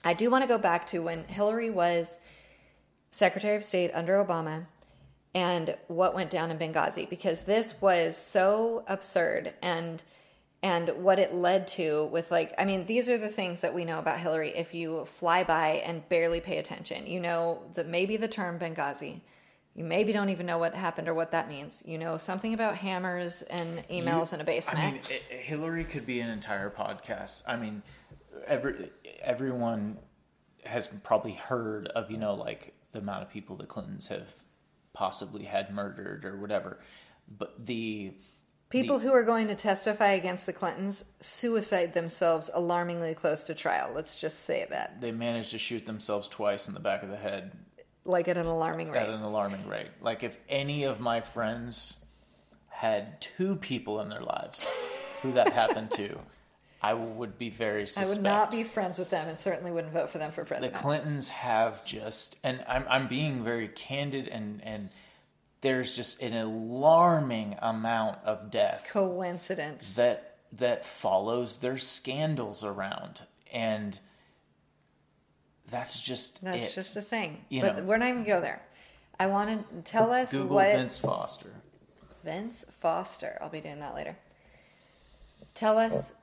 i 0.04 0.12
do 0.14 0.28
want 0.28 0.42
to 0.42 0.48
go 0.48 0.58
back 0.58 0.86
to 0.86 0.98
when 1.00 1.24
hillary 1.24 1.70
was 1.70 2.20
secretary 3.10 3.56
of 3.56 3.64
state 3.64 3.90
under 3.94 4.22
obama 4.22 4.66
and 5.36 5.76
what 5.88 6.14
went 6.14 6.30
down 6.30 6.50
in 6.50 6.58
benghazi 6.58 7.08
because 7.08 7.42
this 7.42 7.80
was 7.82 8.16
so 8.16 8.82
absurd 8.88 9.52
and 9.62 10.02
and 10.62 10.88
what 10.96 11.18
it 11.18 11.34
led 11.34 11.68
to 11.68 12.08
with 12.10 12.30
like 12.30 12.54
i 12.58 12.64
mean 12.64 12.86
these 12.86 13.08
are 13.08 13.18
the 13.18 13.28
things 13.28 13.60
that 13.60 13.72
we 13.72 13.84
know 13.84 13.98
about 13.98 14.18
hillary. 14.18 14.48
If 14.56 14.74
you 14.74 15.04
fly 15.04 15.44
by 15.44 15.82
and 15.84 16.08
barely 16.08 16.40
pay 16.40 16.56
attention 16.56 17.06
you 17.06 17.20
know 17.20 17.62
that 17.74 17.86
maybe 17.86 18.16
the 18.16 18.28
term 18.28 18.58
benghazi. 18.58 19.20
You 19.74 19.84
maybe 19.84 20.14
don't 20.14 20.30
even 20.30 20.46
know 20.46 20.56
what 20.56 20.72
happened 20.72 21.06
or 21.06 21.12
what 21.12 21.32
that 21.32 21.50
means. 21.50 21.82
You 21.84 21.98
know 21.98 22.16
something 22.16 22.54
about 22.54 22.76
hammers 22.76 23.42
and 23.42 23.86
emails 23.88 24.32
in 24.32 24.40
a 24.40 24.44
basement. 24.44 24.78
I 24.78 24.90
mean, 24.92 25.00
Hillary 25.28 25.84
could 25.84 26.06
be 26.06 26.20
an 26.20 26.30
entire 26.30 26.70
podcast. 26.70 27.42
I 27.46 27.56
mean, 27.56 27.82
every 28.46 28.90
everyone 29.20 29.98
has 30.64 30.86
probably 30.86 31.32
heard 31.32 31.88
of 31.88 32.10
you 32.10 32.16
know 32.16 32.32
like 32.32 32.72
the 32.92 33.00
amount 33.00 33.24
of 33.24 33.28
people 33.28 33.54
the 33.54 33.66
Clintons 33.66 34.08
have 34.08 34.34
possibly 34.96 35.44
had 35.44 35.72
murdered 35.74 36.24
or 36.24 36.38
whatever, 36.38 36.80
but 37.28 37.66
the 37.66 38.14
people 38.70 38.98
who 38.98 39.12
are 39.12 39.22
going 39.24 39.46
to 39.48 39.54
testify 39.54 40.12
against 40.12 40.46
the 40.46 40.54
clintons 40.54 41.04
suicide 41.20 41.92
themselves 41.92 42.50
alarmingly 42.54 43.12
close 43.14 43.44
to 43.44 43.54
trial. 43.54 43.92
Let's 43.94 44.18
just 44.18 44.46
say 44.46 44.66
that. 44.70 45.02
They 45.02 45.12
managed 45.12 45.50
to 45.50 45.58
shoot 45.58 45.84
themselves 45.84 46.28
twice 46.28 46.66
in 46.66 46.72
the 46.72 46.80
back 46.80 47.02
of 47.02 47.10
the 47.10 47.16
head. 47.16 47.52
Like 48.06 48.26
at 48.26 48.38
an 48.38 48.46
alarming 48.46 48.90
rate. 48.90 49.00
at 49.00 49.10
an 49.10 49.20
alarming 49.20 49.68
rate. 49.68 49.88
Like 50.00 50.22
if 50.22 50.38
any 50.48 50.84
of 50.84 50.98
my 50.98 51.20
friends 51.20 51.96
had 52.68 53.20
two 53.20 53.56
people 53.56 54.00
in 54.00 54.08
their 54.08 54.22
lives 54.22 54.66
who 55.20 55.32
that 55.32 55.52
happened 55.52 55.90
to, 55.92 56.18
I 56.86 56.94
would 56.94 57.36
be 57.36 57.50
very 57.50 57.84
i 57.96 58.06
would 58.06 58.22
not 58.22 58.52
be 58.52 58.62
friends 58.62 58.96
with 58.96 59.10
them 59.10 59.26
and 59.28 59.36
certainly 59.36 59.72
wouldn't 59.72 59.92
vote 59.92 60.08
for 60.08 60.18
them 60.18 60.30
for 60.30 60.44
president. 60.44 60.72
the 60.72 60.78
Clintons 60.78 61.28
have 61.30 61.84
just, 61.84 62.38
and 62.44 62.64
I'm 62.68 62.84
I'm 62.88 63.08
being 63.08 63.42
very 63.42 63.66
candid, 63.66 64.28
and 64.28 64.62
and 64.62 64.90
there's 65.62 65.96
just 65.96 66.22
an 66.22 66.34
alarming 66.34 67.56
amount 67.60 68.18
of 68.24 68.52
death 68.52 68.86
coincidence 68.88 69.96
that 69.96 70.36
that 70.52 70.86
follows 70.86 71.56
their 71.56 71.76
scandals 71.76 72.62
around, 72.62 73.22
and 73.52 73.98
that's 75.68 76.00
just 76.00 76.44
That's 76.44 76.68
it. 76.68 76.74
just 76.74 76.94
the 76.94 77.02
thing. 77.02 77.44
You 77.48 77.62
but 77.62 77.78
know. 77.78 77.82
we're 77.82 77.98
not 77.98 78.10
even 78.10 78.24
go 78.24 78.40
there. 78.40 78.62
I 79.18 79.26
want 79.26 79.50
to 79.50 79.90
tell 79.90 80.12
us 80.12 80.30
Google 80.30 80.56
what 80.56 80.72
Vince 80.72 81.00
Foster. 81.00 81.50
Vince 82.22 82.64
Foster. 82.70 83.38
I'll 83.40 83.48
be 83.48 83.60
doing 83.60 83.80
that 83.80 83.94
later. 83.96 84.16
Tell 85.54 85.78
us, 85.78 86.14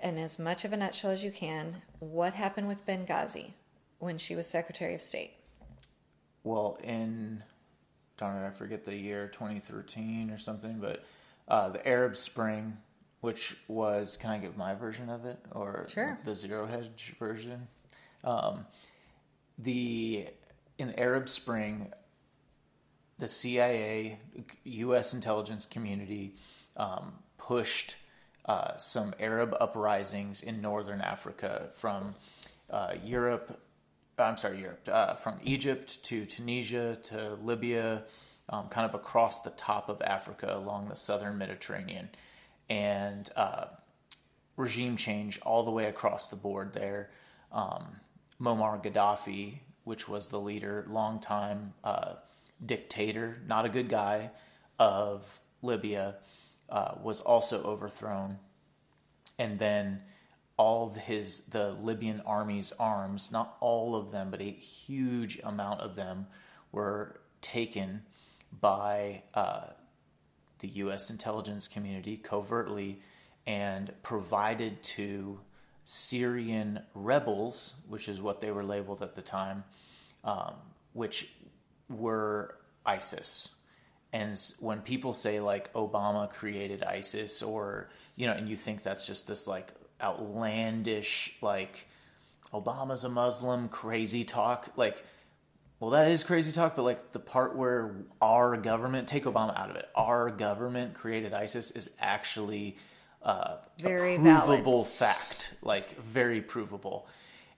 in 0.00 0.18
as 0.18 0.38
much 0.38 0.64
of 0.64 0.72
a 0.72 0.76
nutshell 0.76 1.10
as 1.10 1.22
you 1.24 1.30
can, 1.30 1.82
what 1.98 2.34
happened 2.34 2.68
with 2.68 2.86
Benghazi 2.86 3.52
when 3.98 4.18
she 4.18 4.34
was 4.34 4.46
Secretary 4.46 4.94
of 4.94 5.02
State. 5.02 5.32
Well, 6.44 6.78
in 6.84 7.42
darn 8.16 8.42
it, 8.42 8.46
I 8.46 8.50
forget 8.50 8.84
the 8.84 8.96
year, 8.96 9.28
2013 9.28 10.30
or 10.30 10.38
something, 10.38 10.78
but 10.78 11.04
uh, 11.48 11.68
the 11.70 11.86
Arab 11.86 12.16
Spring, 12.16 12.76
which 13.20 13.56
was, 13.68 14.16
can 14.16 14.30
I 14.30 14.38
give 14.38 14.56
my 14.56 14.74
version 14.74 15.08
of 15.08 15.24
it 15.24 15.38
or 15.52 15.86
Sure. 15.88 16.18
the 16.24 16.34
zero 16.34 16.66
hedge 16.66 17.14
version? 17.18 17.68
Um, 18.24 18.66
the 19.58 20.28
in 20.78 20.94
Arab 20.98 21.28
Spring, 21.28 21.92
the 23.18 23.28
CIA, 23.28 24.18
U.S. 24.64 25.14
intelligence 25.14 25.64
community, 25.64 26.36
um, 26.76 27.14
pushed 27.38 27.96
uh, 28.46 28.76
some 28.76 29.14
Arab 29.20 29.54
uprisings 29.60 30.42
in 30.42 30.60
northern 30.60 31.00
Africa 31.00 31.68
from 31.72 32.14
uh, 32.70 32.94
Europe. 33.04 33.60
I'm 34.18 34.36
sorry, 34.36 34.60
Europe, 34.60 34.88
uh, 34.90 35.14
from 35.14 35.38
Egypt 35.44 36.02
to 36.04 36.24
Tunisia 36.24 36.96
to 37.04 37.34
Libya, 37.42 38.04
um, 38.48 38.68
kind 38.68 38.88
of 38.88 38.94
across 38.94 39.42
the 39.42 39.50
top 39.50 39.88
of 39.88 40.00
Africa 40.00 40.54
along 40.54 40.88
the 40.88 40.96
southern 40.96 41.36
Mediterranean, 41.36 42.08
and 42.70 43.28
uh, 43.36 43.66
regime 44.56 44.96
change 44.96 45.38
all 45.42 45.64
the 45.64 45.70
way 45.70 45.86
across 45.86 46.28
the 46.28 46.36
board 46.36 46.72
there. 46.72 47.10
Um, 47.52 47.84
Muammar 48.40 48.82
Gaddafi, 48.82 49.58
which 49.84 50.08
was 50.08 50.28
the 50.28 50.40
leader, 50.40 50.86
longtime 50.88 51.74
uh, 51.84 52.14
dictator, 52.64 53.38
not 53.46 53.66
a 53.66 53.68
good 53.68 53.88
guy, 53.88 54.30
of 54.78 55.40
Libya, 55.62 56.16
uh, 56.68 56.94
was 57.02 57.20
also 57.20 57.62
overthrown. 57.62 58.38
And 59.38 59.58
then 59.58 60.02
all 60.56 60.90
his 60.90 61.46
the 61.46 61.72
Libyan 61.72 62.22
army's 62.24 62.72
arms, 62.78 63.30
not 63.30 63.56
all 63.60 63.94
of 63.94 64.10
them, 64.10 64.30
but 64.30 64.40
a 64.40 64.50
huge 64.50 65.38
amount 65.44 65.80
of 65.80 65.96
them 65.96 66.26
were 66.72 67.20
taken 67.42 68.02
by 68.60 69.22
uh, 69.34 69.66
the 70.60 70.68
U.S. 70.68 71.10
intelligence 71.10 71.68
community 71.68 72.16
covertly 72.16 73.00
and 73.46 73.92
provided 74.02 74.82
to 74.82 75.40
Syrian 75.84 76.80
rebels, 76.94 77.74
which 77.88 78.08
is 78.08 78.20
what 78.20 78.40
they 78.40 78.50
were 78.50 78.64
labeled 78.64 79.02
at 79.02 79.14
the 79.14 79.22
time, 79.22 79.62
um, 80.24 80.54
which 80.94 81.28
were 81.88 82.56
ISIS. 82.84 83.50
And 84.12 84.38
when 84.60 84.80
people 84.80 85.12
say 85.12 85.40
like 85.40 85.72
Obama 85.74 86.30
created 86.30 86.82
ISIS, 86.82 87.42
or 87.42 87.90
you 88.14 88.26
know, 88.26 88.32
and 88.32 88.48
you 88.48 88.56
think 88.56 88.82
that's 88.82 89.06
just 89.06 89.28
this 89.28 89.46
like 89.46 89.72
outlandish 90.02 91.34
like 91.40 91.86
Obama's 92.52 93.04
a 93.04 93.08
Muslim 93.08 93.68
crazy 93.68 94.24
talk, 94.24 94.70
like 94.76 95.02
well, 95.78 95.90
that 95.90 96.10
is 96.10 96.24
crazy 96.24 96.52
talk, 96.52 96.74
but 96.74 96.82
like 96.82 97.12
the 97.12 97.18
part 97.18 97.54
where 97.54 97.94
our 98.22 98.56
government, 98.56 99.08
take 99.08 99.24
Obama 99.24 99.56
out 99.58 99.68
of 99.68 99.76
it, 99.76 99.86
our 99.94 100.30
government 100.30 100.94
created 100.94 101.34
ISIS 101.34 101.70
is 101.70 101.90
actually 102.00 102.78
uh, 103.22 103.56
very 103.78 104.14
a 104.14 104.18
provable 104.18 104.84
valid. 104.84 104.86
fact, 104.86 105.54
like 105.62 105.94
very 105.96 106.40
provable. 106.40 107.06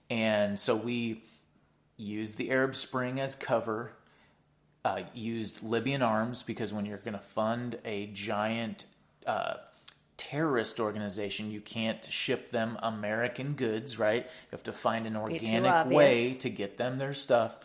And 0.09 0.59
so 0.59 0.75
we 0.75 1.23
use 1.95 2.35
the 2.35 2.51
Arab 2.51 2.75
Spring 2.75 3.21
as 3.21 3.35
cover, 3.35 3.93
uh, 4.85 5.01
used 5.13 5.63
Libyan 5.63 6.01
arms 6.01 6.43
because 6.43 6.73
when 6.73 6.85
you're 6.85 6.97
going 6.97 7.13
to 7.13 7.19
fund 7.19 7.77
a 7.85 8.07
giant 8.07 8.85
uh, 9.25 9.55
terrorist 10.17 10.79
organization, 10.79 11.51
you 11.51 11.61
can't 11.61 12.03
ship 12.05 12.49
them 12.49 12.77
American 12.81 13.53
goods, 13.53 13.99
right? 13.99 14.23
You 14.23 14.51
have 14.51 14.63
to 14.63 14.73
find 14.73 15.05
an 15.05 15.15
organic 15.15 15.87
way 15.87 16.35
to 16.39 16.49
get 16.49 16.77
them 16.77 16.97
their 16.97 17.13
stuff 17.13 17.59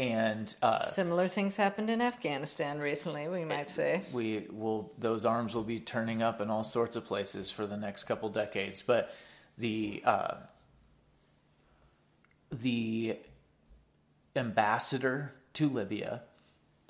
and 0.00 0.54
uh, 0.62 0.78
similar 0.78 1.28
things 1.28 1.56
happened 1.56 1.90
in 1.90 2.00
Afghanistan 2.00 2.80
recently. 2.80 3.28
We 3.28 3.44
might 3.44 3.68
say 3.68 4.02
we 4.14 4.46
will; 4.50 4.90
those 4.98 5.26
arms 5.26 5.54
will 5.54 5.62
be 5.62 5.78
turning 5.78 6.22
up 6.22 6.40
in 6.40 6.48
all 6.48 6.64
sorts 6.64 6.96
of 6.96 7.04
places 7.04 7.50
for 7.50 7.66
the 7.66 7.76
next 7.76 8.04
couple 8.04 8.30
decades. 8.30 8.80
But 8.80 9.14
the 9.58 10.02
uh, 10.06 10.36
the 12.50 13.18
ambassador 14.34 15.34
to 15.52 15.68
Libya, 15.68 16.22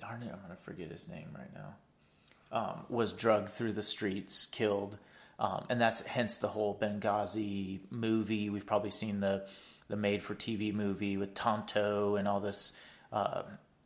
darn 0.00 0.22
it, 0.22 0.30
I'm 0.32 0.40
to 0.56 0.62
forget 0.62 0.90
his 0.90 1.08
name 1.08 1.28
right 1.36 1.52
now, 1.54 2.58
um, 2.58 2.86
was 2.88 3.12
drugged 3.12 3.50
through 3.50 3.72
the 3.72 3.82
streets, 3.82 4.46
killed, 4.46 4.98
um, 5.38 5.66
and 5.70 5.80
that's 5.80 6.00
hence 6.02 6.38
the 6.38 6.48
whole 6.48 6.78
Benghazi 6.78 7.80
movie. 7.90 8.50
We've 8.50 8.66
probably 8.66 8.90
seen 8.90 9.20
the 9.20 9.46
the 9.88 9.96
made 9.96 10.22
for 10.22 10.36
TV 10.36 10.72
movie 10.72 11.16
with 11.16 11.34
Tonto 11.34 12.14
and 12.14 12.28
all 12.28 12.38
this 12.38 12.72
uh, 13.12 13.42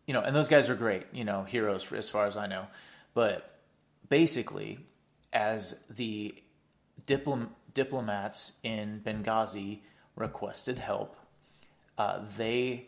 you 0.07 0.13
know, 0.13 0.21
and 0.21 0.35
those 0.35 0.49
guys 0.49 0.69
are 0.69 0.75
great, 0.75 1.07
you 1.13 1.25
know, 1.25 1.45
heroes 1.45 1.83
for, 1.83 1.97
as 1.97 2.11
far 2.11 2.27
as 2.27 2.37
I 2.37 2.47
know. 2.47 2.67
But 3.15 3.59
basically, 4.09 4.79
as 5.33 5.83
the 5.89 6.35
diplom- 7.07 7.49
diplomats 7.73 8.53
in 8.63 9.01
Benghazi 9.05 9.81
requested 10.17 10.79
help, 10.79 11.17
uh, 11.97 12.21
they, 12.37 12.87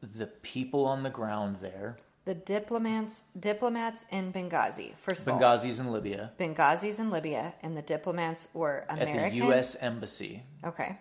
the 0.00 0.26
people 0.26 0.86
on 0.86 1.02
the 1.02 1.10
ground 1.10 1.56
there, 1.56 1.98
the 2.28 2.34
diplomats 2.34 3.22
diplomats 3.40 4.04
in 4.12 4.30
Benghazi. 4.34 4.94
First 4.98 5.26
of 5.26 5.32
all, 5.32 5.40
Benghazi's 5.40 5.80
all, 5.80 5.86
in 5.86 5.92
Libya. 5.94 6.30
Benghazi's 6.38 6.98
in 6.98 7.10
Libya, 7.10 7.54
and 7.62 7.74
the 7.74 7.80
diplomats 7.80 8.48
were 8.52 8.84
American. 8.90 9.18
At 9.18 9.30
the 9.30 9.36
U.S. 9.46 9.76
embassy. 9.76 10.42
Okay. 10.62 10.98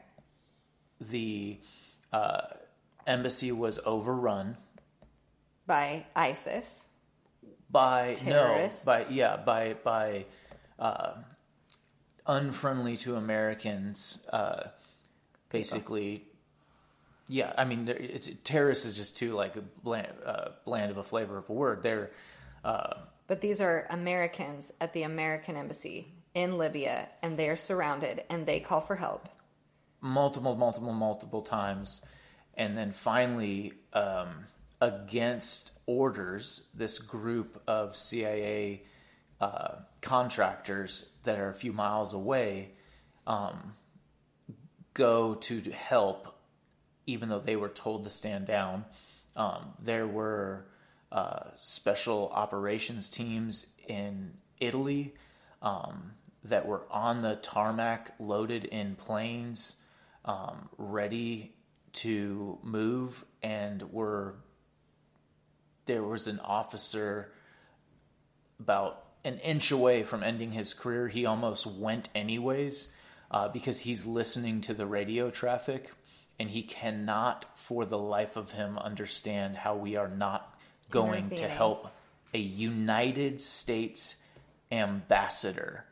The 1.01 1.59
uh, 2.13 2.43
embassy 3.05 3.51
was 3.51 3.77
overrun 3.85 4.55
by 5.65 6.05
ISIS. 6.15 6.87
By 7.69 8.13
Terrorists. 8.13 8.85
no, 8.85 8.93
by 8.93 9.05
yeah, 9.09 9.35
by 9.35 9.73
by 9.83 10.25
uh, 10.79 11.11
unfriendly 12.25 12.95
to 12.97 13.17
Americans. 13.17 14.25
Uh, 14.31 14.67
basically, 15.49 16.23
yeah. 17.27 17.53
I 17.57 17.65
mean, 17.65 17.87
it's 17.87 18.29
terrorist 18.43 18.85
is 18.85 18.97
just 18.97 19.17
too 19.17 19.33
like 19.33 19.55
bland, 19.83 20.07
uh, 20.25 20.49
bland 20.65 20.91
of 20.91 20.97
a 20.97 21.03
flavor 21.03 21.37
of 21.37 21.49
a 21.49 21.53
word. 21.53 21.83
They're 21.83 22.11
uh, 22.63 22.95
but 23.27 23.41
these 23.41 23.61
are 23.61 23.85
Americans 23.89 24.71
at 24.81 24.93
the 24.93 25.03
American 25.03 25.55
embassy 25.55 26.13
in 26.33 26.57
Libya, 26.57 27.09
and 27.21 27.37
they're 27.37 27.57
surrounded, 27.57 28.23
and 28.29 28.45
they 28.45 28.59
call 28.59 28.81
for 28.81 28.95
help 28.95 29.29
multiple, 30.01 30.55
multiple, 30.55 30.93
multiple 30.93 31.41
times 31.41 32.01
and 32.57 32.75
then 32.75 32.91
finally, 32.91 33.71
um, 33.93 34.47
against 34.81 35.71
orders, 35.85 36.67
this 36.73 36.97
group 36.97 37.61
of 37.67 37.95
CIA 37.95 38.83
uh, 39.39 39.75
contractors 40.01 41.11
that 41.23 41.39
are 41.39 41.49
a 41.49 41.53
few 41.53 41.71
miles 41.71 42.13
away 42.13 42.71
um, 43.27 43.75
go 44.95 45.35
to 45.35 45.61
help, 45.71 46.36
even 47.07 47.29
though 47.29 47.39
they 47.39 47.55
were 47.55 47.69
told 47.69 48.03
to 48.03 48.09
stand 48.11 48.45
down. 48.45 48.85
Um, 49.35 49.73
there 49.79 50.05
were 50.05 50.67
uh, 51.11 51.49
special 51.55 52.29
operations 52.33 53.09
teams 53.09 53.73
in 53.87 54.33
Italy 54.59 55.15
um, 55.61 56.11
that 56.43 56.67
were 56.67 56.83
on 56.91 57.21
the 57.21 57.37
tarmac, 57.37 58.13
loaded 58.19 58.65
in 58.65 58.95
planes, 58.95 59.77
um, 60.25 60.69
ready 60.77 61.53
to 61.93 62.59
move 62.61 63.25
and 63.41 63.81
were 63.91 64.35
there 65.85 66.03
was 66.03 66.27
an 66.27 66.39
officer 66.41 67.31
about 68.59 69.05
an 69.23 69.39
inch 69.39 69.71
away 69.71 70.03
from 70.03 70.21
ending 70.21 70.51
his 70.51 70.73
career. 70.73 71.07
He 71.07 71.25
almost 71.25 71.65
went 71.65 72.09
anyways 72.13 72.89
uh, 73.31 73.47
because 73.47 73.81
he's 73.81 74.05
listening 74.05 74.61
to 74.61 74.73
the 74.73 74.85
radio 74.85 75.29
traffic 75.29 75.93
and 76.39 76.49
he 76.49 76.61
cannot, 76.61 77.45
for 77.55 77.85
the 77.85 77.97
life 77.97 78.35
of 78.35 78.51
him, 78.51 78.77
understand 78.77 79.57
how 79.57 79.75
we 79.75 79.95
are 79.95 80.09
not 80.09 80.55
going 80.89 81.29
to 81.31 81.47
help 81.47 81.91
a 82.33 82.39
United 82.39 83.41
States 83.41 84.17
ambassador, 84.71 85.85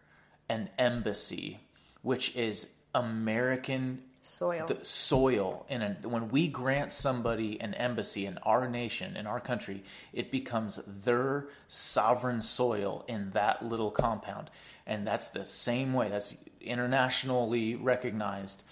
an 0.48 0.70
embassy, 0.78 1.60
which 2.02 2.36
is 2.36 2.74
American 2.94 4.02
soil. 4.26 4.68
the 4.68 4.84
soil. 4.84 5.66
And 5.70 5.98
when 6.04 6.30
we 6.30 6.48
grant 6.48 6.92
somebody 6.92 7.60
an 7.62 7.74
embassy 7.76 8.26
in 8.26 8.38
our 8.40 8.68
nation 8.68 9.16
in 9.16 9.28
our 9.28 9.40
country 9.40 9.84
it 10.14 10.32
becomes 10.32 10.80
their 10.86 11.48
sovereign 11.68 12.42
soil 12.42 13.06
in 13.08 13.32
that 13.32 13.64
little 13.64 13.92
compound. 13.92 14.50
And 14.88 15.06
that's 15.06 15.30
the 15.30 15.46
same 15.46 15.94
way. 15.94 16.10
That's 16.10 16.38
internationally 16.62 17.76
recognized. 17.76 18.64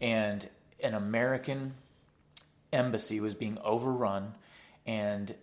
And 0.00 0.48
an 0.82 0.94
american 0.94 1.74
embassy 2.72 3.20
was 3.20 3.34
being 3.34 3.58
overrun 3.62 4.34
and 4.86 5.34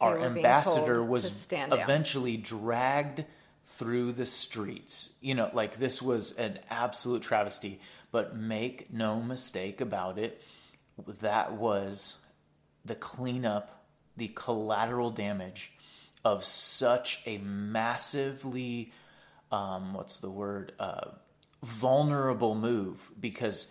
our 0.00 0.18
ambassador 0.18 1.02
was 1.02 1.48
eventually 1.50 2.36
dragged 2.36 3.24
through 3.64 4.12
the 4.12 4.26
streets. 4.26 5.12
You 5.20 5.34
know, 5.34 5.50
like 5.52 5.76
this 5.78 6.00
was 6.00 6.32
an 6.32 6.58
absolute 6.70 7.22
travesty. 7.22 7.80
But 8.12 8.36
make 8.36 8.92
no 8.92 9.20
mistake 9.20 9.80
about 9.80 10.18
it, 10.18 10.42
that 11.20 11.52
was 11.52 12.16
the 12.84 12.94
cleanup, 12.94 13.84
the 14.16 14.28
collateral 14.28 15.10
damage 15.10 15.72
of 16.24 16.44
such 16.44 17.20
a 17.26 17.38
massively, 17.38 18.92
um, 19.52 19.92
what's 19.92 20.18
the 20.18 20.30
word, 20.30 20.72
uh, 20.78 21.10
vulnerable 21.62 22.54
move 22.54 23.10
because 23.20 23.66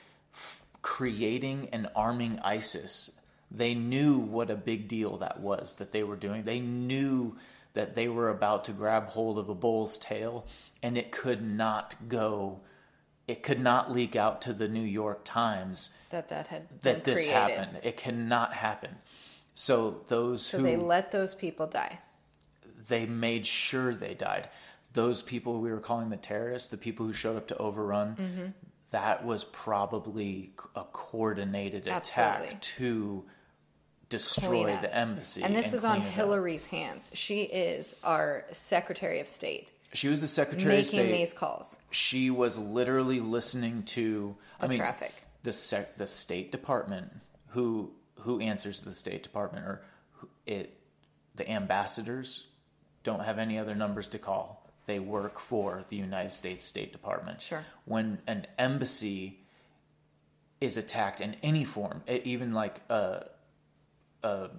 creating 0.86 1.68
and 1.72 1.90
arming 1.96 2.40
ISIS, 2.44 3.10
they 3.50 3.74
knew 3.74 4.20
what 4.20 4.52
a 4.52 4.56
big 4.56 4.88
deal 4.88 5.18
that 5.18 5.40
was 5.40 5.74
that 5.78 5.92
they 5.92 6.04
were 6.04 6.16
doing. 6.16 6.44
They 6.44 6.60
knew 6.60 7.36
that 7.74 7.96
they 7.96 8.08
were 8.08 8.30
about 8.30 8.66
to 8.66 8.72
grab 8.72 9.08
hold 9.08 9.40
of 9.40 9.50
a 9.50 9.56
bull's 9.56 9.98
tail 9.98 10.46
and 10.84 10.96
it 10.96 11.12
could 11.12 11.42
not 11.42 11.96
go 12.08 12.60
it 13.28 13.42
could 13.42 13.60
not 13.60 13.92
leak 13.92 14.16
out 14.16 14.44
to 14.44 14.54
the 14.54 14.68
New 14.68 14.84
York 14.84 15.22
Times 15.24 15.90
that 16.12 16.30
that 16.30 16.46
had 16.48 16.68
that 16.82 17.04
this 17.04 17.26
created. 17.26 17.34
happened. 17.34 17.80
It 17.82 17.98
cannot 17.98 18.54
happen. 18.54 18.92
So 19.56 20.02
those 20.08 20.44
so 20.44 20.60
who 20.60 20.64
they 20.66 20.76
let 20.76 21.12
those 21.12 21.34
people 21.34 21.66
die. 21.66 21.98
They 22.88 23.08
made 23.08 23.48
sure 23.48 23.96
they 23.96 24.14
died. 24.14 24.50
Those 24.94 25.24
people 25.24 25.62
we 25.62 25.72
were 25.72 25.80
calling 25.80 26.12
the 26.12 26.18
terrorists, 26.18 26.70
the 26.70 26.78
people 26.78 27.08
who 27.08 27.14
showed 27.14 27.38
up 27.38 27.48
to 27.48 27.58
overrun, 27.58 28.16
mm-hmm. 28.16 28.46
That 28.92 29.26
was 29.26 29.44
probably 29.44 30.52
a 30.76 30.84
coordinated 30.84 31.88
Absolutely. 31.88 32.48
attack 32.48 32.62
to 32.62 33.26
destroy 34.10 34.66
the 34.82 34.96
embassy. 34.96 35.44
And 35.44 35.56
this 35.56 35.68
and 35.68 35.76
is 35.76 35.84
on 35.84 36.02
Hillary's 36.02 36.66
up. 36.66 36.72
hands. 36.72 37.10
She 37.14 37.44
is 37.44 37.96
our 38.04 38.46
Secretary 38.52 39.20
of 39.20 39.28
State. 39.28 39.72
She 39.94 40.08
was 40.08 40.22
the 40.22 40.28
Secretary 40.28 40.80
of 40.80 40.86
State. 40.86 40.98
Making 40.98 41.16
these 41.16 41.34
calls. 41.34 41.78
She 41.92 42.30
was 42.30 42.58
literally 42.58 43.20
listening 43.20 43.84
to 43.84 44.36
the 44.60 44.66
I 44.66 44.68
mean, 44.70 44.80
traffic. 44.80 45.14
The 45.44 45.54
sec, 45.54 45.98
the 45.98 46.08
State 46.08 46.52
Department, 46.52 47.12
who 47.50 47.92
who 48.22 48.40
answers 48.40 48.82
the 48.82 48.94
State 48.94 49.24
Department, 49.24 49.66
or 49.66 49.82
it 50.46 50.78
the 51.36 51.50
ambassadors 51.50 52.48
don't 53.04 53.24
have 53.24 53.40
any 53.40 53.58
other 53.58 53.76
numbers 53.76 54.08
to 54.10 54.20
call. 54.20 54.65
They 54.86 55.00
work 55.00 55.40
for 55.40 55.84
the 55.90 55.96
United 55.96 56.32
States 56.32 56.64
State 56.66 56.92
Department. 56.92 57.42
Sure. 57.42 57.64
When 57.86 58.20
an 58.28 58.46
embassy 58.58 59.40
is 60.62 60.78
attacked 60.78 61.22
in 61.22 61.36
any 61.44 61.64
form, 61.66 62.04
even 62.08 62.54
like 62.54 62.82
a, 62.90 63.26
a, 64.24 64.50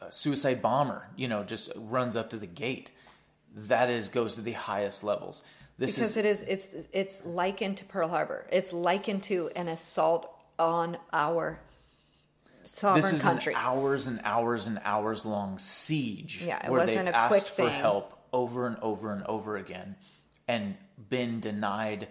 a 0.00 0.12
suicide 0.12 0.60
bomber, 0.60 1.08
you 1.16 1.28
know, 1.28 1.44
just 1.44 1.72
runs 1.76 2.16
up 2.16 2.30
to 2.30 2.36
the 2.36 2.46
gate, 2.46 2.90
that 3.54 3.88
is 3.88 4.08
goes 4.08 4.34
to 4.34 4.40
the 4.40 4.52
highest 4.52 5.02
levels. 5.04 5.42
This 5.78 5.94
because 5.94 6.10
is 6.10 6.16
it 6.16 6.24
is 6.24 6.42
it's 6.42 6.68
it's 6.92 7.24
likened 7.24 7.76
to 7.78 7.84
Pearl 7.84 8.08
Harbor. 8.08 8.46
It's 8.50 8.72
likened 8.72 9.22
to 9.24 9.50
an 9.54 9.68
assault 9.68 10.28
on 10.58 10.98
our 11.12 11.60
sovereign 12.64 13.00
this 13.00 13.12
is 13.12 13.22
country. 13.22 13.54
an 13.54 13.60
hours 13.60 14.08
and 14.08 14.20
hours 14.24 14.66
and 14.66 14.80
hours 14.84 15.24
long 15.24 15.56
siege 15.58 16.42
Yeah, 16.44 16.64
it 16.66 16.70
where 16.70 16.80
wasn't 16.80 17.06
they've 17.06 17.14
a 17.14 17.16
asked 17.16 17.30
quick 17.30 17.42
for 17.44 17.70
thing. 17.70 17.80
help 17.80 18.17
over 18.32 18.66
and 18.66 18.76
over 18.82 19.12
and 19.12 19.24
over 19.26 19.56
again 19.56 19.96
and 20.46 20.76
been 21.08 21.40
denied 21.40 22.08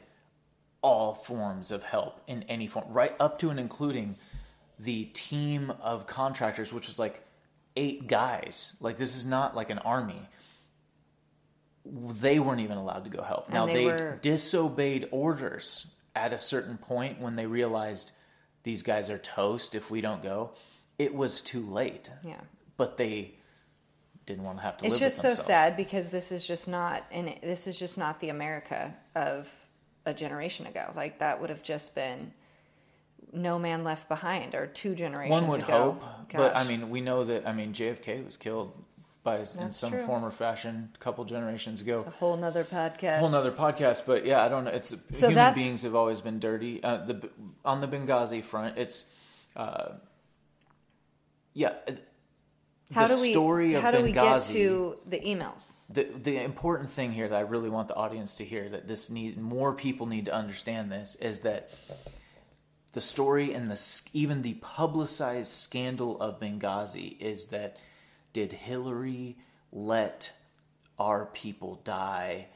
all 0.81 1.13
forms 1.13 1.71
of 1.71 1.83
help 1.83 2.21
in 2.27 2.43
any 2.43 2.67
form 2.67 2.85
right 2.89 3.15
up 3.19 3.39
to 3.39 3.49
and 3.49 3.59
including 3.59 4.15
the 4.79 5.05
team 5.05 5.71
of 5.81 6.05
contractors 6.07 6.71
which 6.71 6.87
was 6.87 6.99
like 6.99 7.21
eight 7.75 8.07
guys. 8.07 8.75
Like 8.79 8.97
this 8.97 9.15
is 9.15 9.25
not 9.25 9.55
like 9.55 9.69
an 9.69 9.79
army. 9.79 10.21
They 11.85 12.39
weren't 12.39 12.59
even 12.61 12.77
allowed 12.77 13.05
to 13.05 13.09
go 13.09 13.21
help. 13.23 13.49
Now 13.49 13.65
they 13.65 13.73
they, 13.73 13.85
were- 13.85 14.19
disobeyed 14.21 15.07
orders 15.11 15.87
at 16.15 16.33
a 16.33 16.37
certain 16.37 16.77
point 16.77 17.21
when 17.21 17.35
they 17.35 17.45
realized 17.45 18.11
these 18.63 18.81
guys 18.83 19.09
are 19.09 19.17
toast 19.17 19.75
if 19.75 19.89
we 19.89 20.01
don't 20.01 20.21
go. 20.21 20.51
It 20.99 21.13
was 21.15 21.41
too 21.41 21.61
late. 21.61 22.09
Yeah. 22.25 22.41
but 22.75 22.97
they 22.97 23.35
didn't 24.27 24.43
want 24.43 24.59
to 24.59 24.63
have 24.63 24.77
to 24.77 24.85
It's 24.85 24.99
just 24.99 25.17
so 25.17 25.33
sad 25.33 25.75
because 25.75 26.09
this 26.09 26.31
is 26.31 26.45
just 26.45 26.67
not 26.67 27.03
and 27.11 27.33
this 27.41 27.65
is 27.65 27.79
just 27.79 27.97
not 27.97 28.19
the 28.19 28.29
America 28.29 28.95
of 29.15 29.51
a 30.05 30.13
generation 30.13 30.67
ago. 30.67 30.91
Like 30.95 31.17
that 31.19 31.41
would 31.41 31.49
have 31.49 31.63
just 31.63 31.95
been 31.95 32.33
no 33.33 33.57
man 33.57 33.83
left 33.83 34.07
behind 34.07 34.53
or 34.53 34.67
two 34.67 34.93
generations 34.93 35.31
One 35.31 35.47
would 35.47 35.61
ago. 35.61 35.97
hope, 36.01 36.03
but 36.33 36.55
I 36.55 36.63
mean, 36.63 36.89
we 36.89 37.01
know 37.01 37.23
that. 37.23 37.47
I 37.47 37.53
mean, 37.53 37.73
JFK 37.73 38.23
was 38.25 38.37
killed 38.37 38.73
by 39.23 39.39
in 39.59 39.71
some 39.71 39.91
true. 39.91 40.05
form 40.05 40.23
or 40.23 40.31
fashion 40.31 40.89
a 40.93 40.97
couple 40.99 41.25
generations 41.25 41.81
ago. 41.81 42.03
a 42.07 42.09
whole 42.09 42.37
nother 42.37 42.63
podcast. 42.63 43.19
whole 43.19 43.29
nother 43.29 43.51
podcast, 43.51 44.03
but 44.05 44.25
yeah, 44.25 44.43
I 44.43 44.49
don't 44.49 44.63
know. 44.65 44.71
It's 44.71 44.95
So 45.11 45.29
human 45.29 45.53
beings 45.53 45.83
have 45.83 45.95
always 45.95 46.21
been 46.21 46.39
dirty. 46.39 46.81
Uh, 46.83 46.97
the 46.97 47.29
on 47.65 47.81
the 47.81 47.87
Benghazi 47.87 48.43
front, 48.43 48.77
it's 48.77 49.09
uh, 49.55 49.93
yeah. 51.53 51.73
How 52.93 53.07
the 53.07 53.15
do 53.15 53.21
we 53.21 53.31
story 53.31 53.73
of 53.73 53.81
how 53.81 53.91
do 53.91 54.01
we 54.01 54.11
get 54.11 54.41
to 54.43 54.97
the 55.05 55.19
emails? 55.19 55.73
the 55.89 56.03
the 56.03 56.41
important 56.43 56.89
thing 56.89 57.11
here 57.11 57.27
that 57.27 57.35
I 57.35 57.41
really 57.41 57.69
want 57.69 57.87
the 57.87 57.95
audience 57.95 58.35
to 58.35 58.45
hear 58.45 58.69
that 58.69 58.87
this 58.87 59.09
need 59.09 59.37
more 59.37 59.73
people 59.73 60.05
need 60.05 60.25
to 60.25 60.33
understand 60.33 60.91
this 60.91 61.15
is 61.15 61.41
that 61.41 61.69
the 62.93 63.01
story 63.01 63.53
and 63.53 63.69
the 63.69 64.01
even 64.13 64.41
the 64.41 64.55
publicized 64.55 65.51
scandal 65.51 66.19
of 66.21 66.39
Benghazi 66.39 67.19
is 67.19 67.45
that 67.45 67.77
did 68.33 68.51
Hillary 68.51 69.37
let 69.71 70.31
our 70.97 71.25
people 71.27 71.81
die 71.83 72.47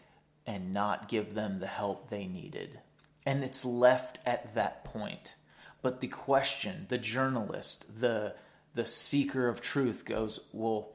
and 0.48 0.74
not 0.74 1.08
give 1.08 1.34
them 1.34 1.60
the 1.60 1.68
help 1.68 2.10
they 2.10 2.26
needed 2.26 2.80
and 3.26 3.44
it's 3.44 3.66
left 3.66 4.20
at 4.26 4.56
that 4.56 4.84
point 4.84 5.36
but 5.82 6.00
the 6.00 6.08
question 6.08 6.86
the 6.90 6.98
journalist 6.98 7.86
the 8.00 8.34
the 8.74 8.86
seeker 8.86 9.48
of 9.48 9.62
truth 9.62 10.06
goes 10.06 10.40
well 10.54 10.90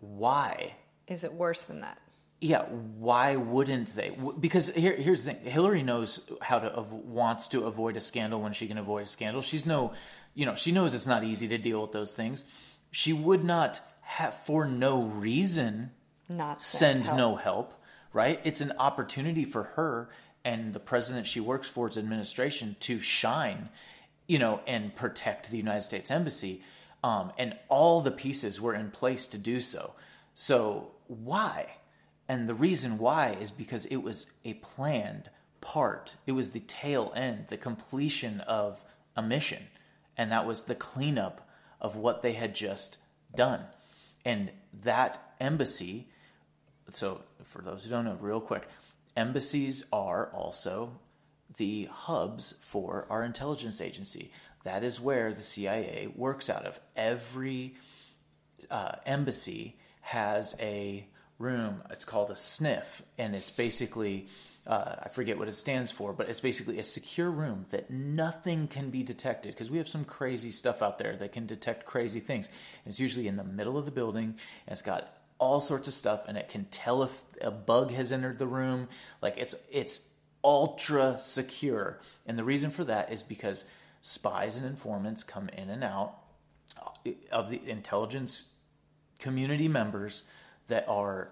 why 0.00 0.74
Is 1.08 1.24
it 1.24 1.32
worse 1.32 1.62
than 1.62 1.80
that? 1.80 1.98
yeah, 2.40 2.64
why 2.98 3.36
wouldn't 3.36 3.96
they? 3.96 4.14
Because 4.38 4.68
here, 4.68 4.94
here's 4.94 5.22
the 5.22 5.32
thing: 5.32 5.50
Hillary 5.50 5.82
knows 5.82 6.30
how 6.42 6.58
to 6.58 6.82
wants 6.82 7.48
to 7.48 7.64
avoid 7.64 7.96
a 7.96 8.00
scandal 8.00 8.42
when 8.42 8.52
she 8.52 8.66
can 8.68 8.76
avoid 8.76 9.04
a 9.04 9.06
scandal. 9.06 9.40
She's 9.40 9.64
no, 9.64 9.94
you 10.34 10.44
know, 10.44 10.54
she 10.54 10.70
knows 10.70 10.92
it's 10.94 11.06
not 11.06 11.24
easy 11.24 11.48
to 11.48 11.56
deal 11.56 11.80
with 11.80 11.92
those 11.92 12.12
things. 12.12 12.44
She 12.90 13.14
would 13.14 13.42
not 13.42 13.80
have, 14.02 14.34
for 14.34 14.66
no 14.66 15.02
reason, 15.04 15.92
Not 16.28 16.60
send 16.62 17.04
help. 17.04 17.16
no 17.16 17.36
help. 17.36 17.82
Right? 18.12 18.38
It's 18.44 18.60
an 18.60 18.72
opportunity 18.78 19.44
for 19.46 19.62
her 19.62 20.10
and 20.44 20.72
the 20.74 20.78
president 20.80 21.26
she 21.26 21.40
works 21.40 21.68
for's 21.70 21.96
administration 21.96 22.76
to 22.80 23.00
shine, 23.00 23.70
you 24.28 24.38
know, 24.38 24.60
and 24.66 24.94
protect 24.94 25.50
the 25.50 25.56
United 25.56 25.82
States 25.82 26.10
embassy. 26.10 26.62
Um, 27.06 27.30
and 27.38 27.56
all 27.68 28.00
the 28.00 28.10
pieces 28.10 28.60
were 28.60 28.74
in 28.74 28.90
place 28.90 29.28
to 29.28 29.38
do 29.38 29.60
so. 29.60 29.92
So 30.34 30.90
why? 31.06 31.76
And 32.28 32.48
the 32.48 32.54
reason 32.54 32.98
why 32.98 33.36
is 33.40 33.52
because 33.52 33.86
it 33.86 33.98
was 33.98 34.26
a 34.44 34.54
planned 34.54 35.30
part. 35.60 36.16
It 36.26 36.32
was 36.32 36.50
the 36.50 36.64
tail 36.66 37.12
end, 37.14 37.44
the 37.46 37.58
completion 37.58 38.40
of 38.40 38.82
a 39.14 39.22
mission. 39.22 39.68
And 40.16 40.32
that 40.32 40.46
was 40.46 40.62
the 40.62 40.74
cleanup 40.74 41.48
of 41.80 41.94
what 41.94 42.22
they 42.22 42.32
had 42.32 42.56
just 42.56 42.98
done. 43.36 43.60
And 44.24 44.50
that 44.82 45.34
embassy, 45.38 46.08
so 46.90 47.20
for 47.44 47.62
those 47.62 47.84
who 47.84 47.90
don't 47.90 48.06
know, 48.06 48.18
real 48.20 48.40
quick, 48.40 48.66
embassies 49.16 49.84
are 49.92 50.26
also 50.34 50.98
the 51.56 51.88
hubs 51.90 52.54
for 52.60 53.06
our 53.10 53.24
intelligence 53.24 53.80
agency. 53.80 54.32
That 54.64 54.82
is 54.82 55.00
where 55.00 55.32
the 55.32 55.40
CIA 55.40 56.08
works 56.14 56.50
out 56.50 56.66
of. 56.66 56.80
Every 56.96 57.74
uh, 58.70 58.96
embassy 59.06 59.76
has 60.00 60.56
a 60.60 61.06
room. 61.38 61.82
It's 61.90 62.04
called 62.04 62.30
a 62.30 62.34
SCIF, 62.34 63.02
and 63.18 63.34
it's 63.34 63.50
basically 63.50 64.28
uh, 64.66 64.96
I 65.04 65.08
forget 65.08 65.38
what 65.38 65.46
it 65.46 65.54
stands 65.54 65.92
for, 65.92 66.12
but 66.12 66.28
it's 66.28 66.40
basically 66.40 66.80
a 66.80 66.84
secure 66.84 67.30
room 67.30 67.66
that 67.70 67.88
nothing 67.88 68.66
can 68.66 68.90
be 68.90 69.04
detected 69.04 69.52
because 69.52 69.70
we 69.70 69.78
have 69.78 69.88
some 69.88 70.04
crazy 70.04 70.50
stuff 70.50 70.82
out 70.82 70.98
there 70.98 71.14
that 71.16 71.32
can 71.32 71.46
detect 71.46 71.86
crazy 71.86 72.18
things. 72.18 72.48
And 72.48 72.90
it's 72.90 72.98
usually 72.98 73.28
in 73.28 73.36
the 73.36 73.44
middle 73.44 73.78
of 73.78 73.84
the 73.84 73.92
building, 73.92 74.24
and 74.24 74.72
it's 74.72 74.82
got 74.82 75.14
all 75.38 75.60
sorts 75.60 75.86
of 75.86 75.94
stuff, 75.94 76.24
and 76.26 76.36
it 76.36 76.48
can 76.48 76.64
tell 76.64 77.04
if 77.04 77.22
a 77.40 77.52
bug 77.52 77.92
has 77.92 78.10
entered 78.10 78.38
the 78.38 78.46
room. 78.46 78.88
Like 79.22 79.38
it's 79.38 79.54
it's 79.70 80.08
ultra 80.46 81.18
secure, 81.18 81.98
and 82.24 82.38
the 82.38 82.44
reason 82.44 82.70
for 82.70 82.84
that 82.84 83.12
is 83.12 83.24
because 83.24 83.66
spies 84.00 84.56
and 84.56 84.64
informants 84.64 85.24
come 85.24 85.48
in 85.48 85.68
and 85.68 85.82
out 85.82 86.14
of 87.32 87.50
the 87.50 87.60
intelligence 87.68 88.54
community 89.18 89.66
members 89.66 90.22
that 90.68 90.88
are 90.88 91.30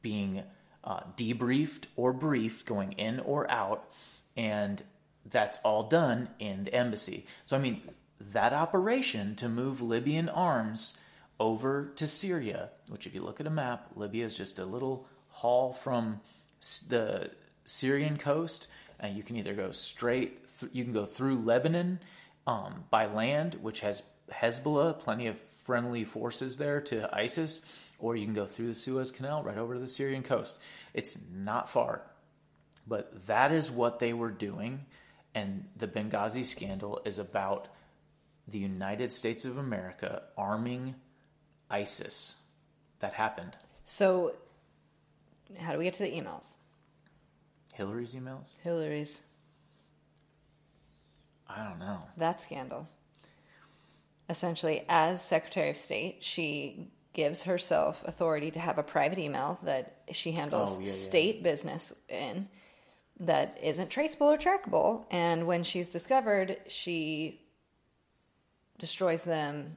being 0.00 0.42
uh, 0.82 1.00
debriefed 1.16 1.84
or 1.96 2.14
briefed 2.14 2.64
going 2.64 2.92
in 2.92 3.20
or 3.20 3.50
out 3.50 3.88
and 4.36 4.82
that's 5.26 5.58
all 5.64 5.82
done 5.82 6.28
in 6.38 6.64
the 6.64 6.74
embassy. 6.74 7.26
So 7.44 7.56
i 7.56 7.60
mean 7.60 7.82
that 8.20 8.52
operation 8.52 9.34
to 9.36 9.48
move 9.48 9.82
libyan 9.82 10.28
arms 10.28 10.96
over 11.38 11.92
to 11.96 12.06
syria 12.06 12.70
which 12.88 13.06
if 13.06 13.14
you 13.14 13.22
look 13.22 13.40
at 13.40 13.46
a 13.46 13.50
map 13.50 13.88
libya 13.94 14.24
is 14.24 14.34
just 14.34 14.58
a 14.58 14.64
little 14.64 15.06
haul 15.28 15.72
from 15.72 16.20
the 16.88 17.30
syrian 17.66 18.16
coast 18.16 18.68
and 18.98 19.16
you 19.16 19.22
can 19.22 19.36
either 19.36 19.52
go 19.52 19.70
straight 19.70 20.40
th- 20.58 20.72
you 20.72 20.82
can 20.82 20.94
go 20.94 21.04
through 21.04 21.36
lebanon 21.36 22.00
um, 22.46 22.84
by 22.90 23.06
land 23.06 23.56
which 23.60 23.80
has 23.80 24.02
hezbollah 24.32 24.98
plenty 24.98 25.26
of 25.26 25.38
friendly 25.38 26.04
forces 26.04 26.56
there 26.56 26.80
to 26.80 27.08
isis 27.14 27.62
or 27.98 28.16
you 28.16 28.24
can 28.24 28.34
go 28.34 28.46
through 28.46 28.68
the 28.68 28.74
Suez 28.74 29.10
Canal 29.10 29.42
right 29.42 29.56
over 29.56 29.74
to 29.74 29.80
the 29.80 29.86
Syrian 29.86 30.22
coast. 30.22 30.58
It's 30.92 31.18
not 31.32 31.68
far. 31.68 32.02
But 32.86 33.26
that 33.26 33.52
is 33.52 33.70
what 33.70 33.98
they 33.98 34.12
were 34.12 34.30
doing. 34.30 34.84
And 35.34 35.68
the 35.76 35.88
Benghazi 35.88 36.44
scandal 36.44 37.00
is 37.04 37.18
about 37.18 37.68
the 38.46 38.58
United 38.58 39.10
States 39.10 39.44
of 39.44 39.58
America 39.58 40.22
arming 40.36 40.94
ISIS. 41.70 42.36
That 43.00 43.14
happened. 43.14 43.56
So, 43.84 44.34
how 45.58 45.72
do 45.72 45.78
we 45.78 45.84
get 45.84 45.94
to 45.94 46.04
the 46.04 46.12
emails? 46.12 46.56
Hillary's 47.76 48.14
emails? 48.14 48.52
Hillary's 48.62 49.22
I 51.48 51.62
don't 51.64 51.78
know. 51.78 51.98
that 52.16 52.40
scandal. 52.40 52.88
Essentially, 54.28 54.84
as 54.88 55.22
Secretary 55.22 55.70
of 55.70 55.76
State, 55.76 56.24
she 56.24 56.90
gives 57.12 57.42
herself 57.44 58.02
authority 58.06 58.50
to 58.50 58.58
have 58.58 58.78
a 58.78 58.82
private 58.82 59.18
email 59.18 59.58
that 59.62 59.98
she 60.10 60.32
handles 60.32 60.76
Oh, 60.76 60.80
yeah, 60.80 60.86
yeah. 60.86 60.92
state 60.92 61.42
business 61.42 61.92
in 62.08 62.48
that 63.20 63.58
isn't 63.62 63.88
traceable 63.90 64.26
or 64.30 64.36
trackable. 64.36 65.04
And 65.10 65.46
when 65.46 65.62
she's 65.62 65.88
discovered, 65.90 66.58
she 66.68 67.40
destroys 68.78 69.22
them 69.22 69.76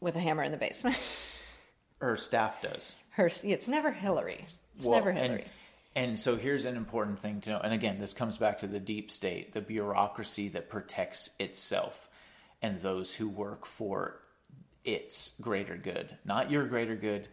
with 0.00 0.14
a 0.16 0.20
hammer 0.20 0.42
in 0.44 0.52
the 0.52 0.56
basement. 0.58 0.96
Her 2.00 2.16
staff 2.16 2.62
does. 2.62 2.94
Her, 3.10 3.28
it's 3.44 3.68
never 3.68 3.90
Hillary. 3.90 4.46
It's 4.76 4.86
Well, 4.86 4.98
never 4.98 5.12
Hillary. 5.12 5.44
And 5.96 6.18
so 6.18 6.36
here's 6.36 6.64
an 6.64 6.76
important 6.76 7.18
thing 7.18 7.40
to 7.42 7.50
know. 7.50 7.60
And 7.60 7.72
again, 7.72 7.98
this 7.98 8.14
comes 8.14 8.38
back 8.38 8.58
to 8.58 8.66
the 8.66 8.78
deep 8.78 9.10
state, 9.10 9.52
the 9.52 9.60
bureaucracy 9.60 10.48
that 10.50 10.68
protects 10.68 11.30
itself 11.40 12.08
and 12.62 12.80
those 12.80 13.14
who 13.14 13.28
work 13.28 13.66
for 13.66 14.20
its 14.84 15.34
greater 15.40 15.76
good, 15.76 16.16
not 16.24 16.50
your 16.50 16.64
greater 16.66 16.94
good, 16.94 17.28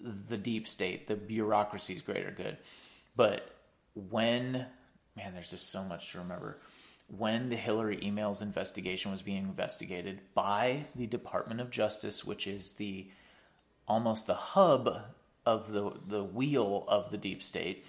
the 0.00 0.38
deep 0.38 0.66
state, 0.66 1.06
the 1.06 1.16
bureaucracy's 1.16 2.02
greater 2.02 2.30
good. 2.30 2.56
But 3.14 3.48
when, 3.94 4.66
man, 5.16 5.34
there's 5.34 5.50
just 5.50 5.70
so 5.70 5.82
much 5.82 6.12
to 6.12 6.18
remember. 6.18 6.58
When 7.18 7.50
the 7.50 7.56
Hillary 7.56 7.98
emails 7.98 8.40
investigation 8.40 9.10
was 9.10 9.20
being 9.20 9.44
investigated 9.44 10.20
by 10.34 10.86
the 10.94 11.06
Department 11.06 11.60
of 11.60 11.70
Justice, 11.70 12.24
which 12.24 12.46
is 12.46 12.72
the 12.72 13.10
almost 13.86 14.26
the 14.26 14.34
hub 14.34 15.02
of 15.44 15.72
the 15.72 15.92
the 16.06 16.22
wheel 16.22 16.84
of 16.88 17.10
the 17.10 17.18
deep 17.18 17.42
state, 17.42 17.84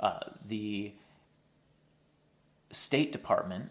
uh, 0.00 0.20
the 0.46 0.92
State 2.70 3.12
Department 3.12 3.70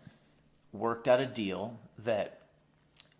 worked 0.71 1.07
out 1.07 1.19
a 1.19 1.25
deal 1.25 1.79
that 1.99 2.41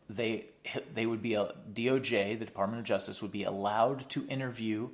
they 0.10 0.48
they 0.94 1.06
would 1.06 1.22
be 1.22 1.34
a 1.34 1.54
DOJ, 1.74 2.40
the 2.40 2.46
Department 2.46 2.80
of 2.80 2.86
Justice, 2.86 3.22
would 3.22 3.32
be 3.32 3.44
allowed 3.44 4.10
to 4.10 4.26
interview 4.28 4.90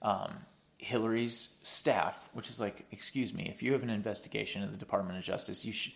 um, 0.00 0.32
Hillary's 0.78 1.50
staff, 1.62 2.28
which 2.32 2.48
is 2.48 2.60
like, 2.60 2.86
excuse 2.90 3.32
me, 3.32 3.48
if 3.48 3.62
you 3.62 3.72
have 3.72 3.82
an 3.82 3.90
investigation 3.90 4.62
in 4.62 4.70
the 4.70 4.78
Department 4.78 5.18
of 5.18 5.24
Justice, 5.24 5.64
you 5.64 5.72
should 5.72 5.92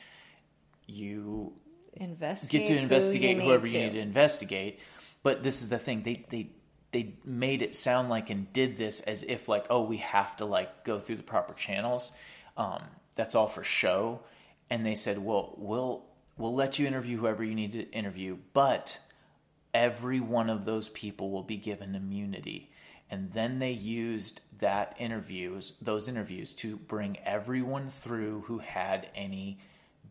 you 0.86 1.52
investigate 1.94 2.68
get 2.68 2.74
to 2.74 2.80
investigate 2.80 3.36
who 3.36 3.42
you 3.42 3.48
whoever 3.48 3.66
you 3.66 3.72
to. 3.72 3.86
need 3.86 3.92
to 3.94 4.00
investigate. 4.00 4.80
But 5.22 5.42
this 5.42 5.62
is 5.62 5.68
the 5.68 5.78
thing 5.78 6.02
they 6.02 6.24
they 6.28 6.50
they 6.96 7.12
made 7.26 7.60
it 7.60 7.74
sound 7.74 8.08
like 8.08 8.30
and 8.30 8.50
did 8.54 8.78
this 8.78 9.00
as 9.00 9.22
if 9.22 9.50
like 9.50 9.66
oh 9.68 9.82
we 9.82 9.98
have 9.98 10.34
to 10.38 10.46
like 10.46 10.82
go 10.82 10.98
through 10.98 11.16
the 11.16 11.22
proper 11.22 11.52
channels. 11.52 12.12
Um, 12.56 12.82
that's 13.16 13.34
all 13.34 13.48
for 13.48 13.62
show. 13.62 14.20
And 14.70 14.84
they 14.84 14.94
said, 14.94 15.18
well, 15.18 15.52
we'll 15.58 16.06
we'll 16.38 16.54
let 16.54 16.78
you 16.78 16.86
interview 16.86 17.18
whoever 17.18 17.44
you 17.44 17.54
need 17.54 17.74
to 17.74 17.90
interview, 17.90 18.38
but 18.54 18.98
every 19.74 20.20
one 20.20 20.48
of 20.48 20.64
those 20.64 20.88
people 20.88 21.30
will 21.30 21.42
be 21.42 21.58
given 21.58 21.94
immunity. 21.94 22.70
And 23.10 23.30
then 23.32 23.58
they 23.58 23.72
used 23.72 24.40
that 24.58 24.96
interviews, 24.98 25.74
those 25.82 26.08
interviews, 26.08 26.54
to 26.54 26.76
bring 26.76 27.18
everyone 27.24 27.90
through 27.90 28.40
who 28.46 28.58
had 28.58 29.10
any 29.14 29.60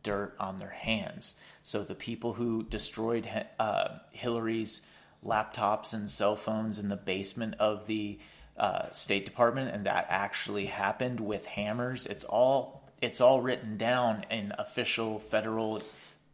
dirt 0.04 0.36
on 0.40 0.60
their 0.60 0.70
hands. 0.70 1.34
So 1.64 1.84
the 1.84 1.96
people 1.96 2.34
who 2.34 2.62
destroyed 2.62 3.28
uh, 3.60 3.88
Hillary's 4.14 4.86
laptops 5.26 5.94
and 5.94 6.10
cell 6.10 6.36
phones 6.36 6.80
in 6.80 6.90
the 6.90 6.96
basement 6.96 7.56
of 7.60 7.86
the 7.88 8.20
uh, 8.58 8.90
State 8.92 9.26
Department, 9.26 9.74
and 9.74 9.86
that 9.86 10.08
actually 10.10 10.66
happened 10.68 11.20
with 11.20 11.46
hammers. 11.46 12.06
It's 12.06 12.24
all 12.24 12.84
it's 13.02 13.20
all 13.20 13.42
written 13.42 13.78
down 13.78 14.26
in 14.32 14.54
official 14.58 15.20
federal 15.20 15.82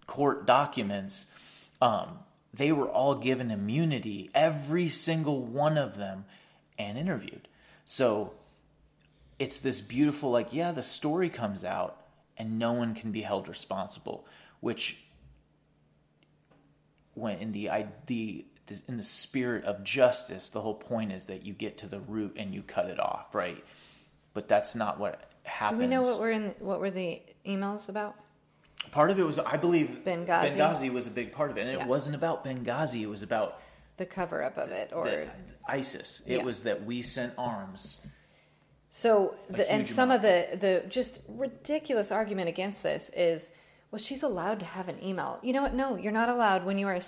court 0.05 0.45
documents. 0.45 1.25
Um, 1.81 2.19
they 2.53 2.71
were 2.71 2.87
all 2.87 3.15
given 3.15 3.49
immunity, 3.49 4.29
every 4.35 4.87
single 4.87 5.41
one 5.41 5.77
of 5.77 5.97
them, 5.97 6.25
and 6.77 6.97
interviewed. 6.97 7.47
So 7.85 8.33
it's 9.39 9.59
this 9.59 9.81
beautiful, 9.81 10.31
like, 10.31 10.53
yeah, 10.53 10.71
the 10.71 10.83
story 10.83 11.29
comes 11.29 11.63
out 11.63 11.97
and 12.37 12.59
no 12.59 12.73
one 12.73 12.93
can 12.93 13.11
be 13.11 13.21
held 13.21 13.47
responsible, 13.47 14.27
which 14.59 14.97
when 17.13 17.37
in 17.39 17.51
the 17.51 17.69
the 18.05 18.45
this- 18.71 18.83
in 18.87 18.97
the 18.97 19.03
spirit 19.03 19.63
of 19.65 19.83
justice, 19.83 20.49
the 20.49 20.61
whole 20.61 20.73
point 20.73 21.11
is 21.11 21.25
that 21.25 21.45
you 21.45 21.53
get 21.53 21.77
to 21.79 21.87
the 21.87 21.99
root 21.99 22.35
and 22.37 22.53
you 22.53 22.63
cut 22.63 22.87
it 22.87 22.99
off, 22.99 23.33
right? 23.35 23.63
But 24.33 24.47
that's 24.47 24.75
not 24.75 24.99
what 24.99 25.15
happened. 25.15 25.27
Do 25.43 25.49
happens. 25.51 25.79
we 25.81 25.87
know 25.87 26.01
what 26.01 26.19
were 26.21 26.31
in 26.31 26.55
what 26.59 26.79
were 26.79 26.91
the 26.91 27.21
emails 27.45 27.89
about? 27.89 28.15
Part 28.91 29.11
of 29.11 29.19
it 29.19 29.23
was, 29.23 29.37
I 29.37 29.57
believe, 29.57 30.01
Benghazi? 30.05 30.55
Benghazi 30.55 30.89
was 30.91 31.05
a 31.05 31.11
big 31.11 31.31
part 31.31 31.51
of 31.51 31.57
it, 31.57 31.61
and 31.67 31.71
Yeah. 31.77 31.83
it 31.83 31.87
wasn't 31.87 32.15
about 32.15 32.43
Benghazi. 32.45 33.01
It 33.01 33.07
was 33.07 33.21
about 33.21 33.59
The 33.97 34.05
cover 34.07 34.41
up 34.41 34.57
of 34.57 34.71
it, 34.71 34.91
or 34.93 35.05
the, 35.05 35.29
ISIS. 35.67 36.21
It 36.25 36.37
Yeah. 36.37 36.43
was 36.43 36.63
that 36.63 36.83
we 36.85 37.01
sent 37.01 37.33
arms. 37.37 38.07
So, 38.89 39.35
the, 39.49 39.71
and 39.71 39.85
some 39.85 40.11
of 40.11 40.21
the 40.21 40.47
the 40.59 40.83
just 40.89 41.19
ridiculous 41.27 42.11
argument 42.11 42.49
against 42.49 42.81
this 42.83 43.09
is, 43.15 43.51
well, 43.91 43.99
she's 43.99 44.23
allowed 44.23 44.59
to 44.59 44.65
have 44.65 44.87
an 44.89 45.01
email. 45.03 45.39
You 45.43 45.53
know 45.53 45.61
what? 45.61 45.73
No, 45.73 45.95
you're 45.95 46.11
not 46.11 46.29
allowed 46.29 46.65
when 46.65 46.77
you 46.77 46.87
are 46.87 46.95
a 46.95 47.01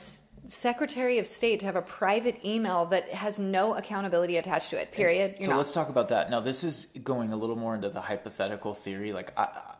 Secretary 0.47 1.19
of 1.19 1.27
State 1.27 1.59
to 1.61 1.65
have 1.65 1.75
a 1.75 1.81
private 1.81 2.43
email 2.45 2.85
that 2.87 3.09
has 3.09 3.39
no 3.39 3.75
accountability 3.75 4.37
attached 4.37 4.69
to 4.71 4.81
it. 4.81 4.91
Period. 4.91 5.35
You're 5.39 5.45
so 5.45 5.51
not. 5.51 5.57
let's 5.57 5.71
talk 5.71 5.89
about 5.89 6.09
that. 6.09 6.29
Now, 6.29 6.39
this 6.39 6.63
is 6.63 6.87
going 7.03 7.31
a 7.31 7.35
little 7.35 7.55
more 7.55 7.75
into 7.75 7.89
the 7.89 8.01
hypothetical 8.01 8.73
theory. 8.73 9.13
Like, 9.13 9.31
I, 9.37 9.43
I- 9.43 9.75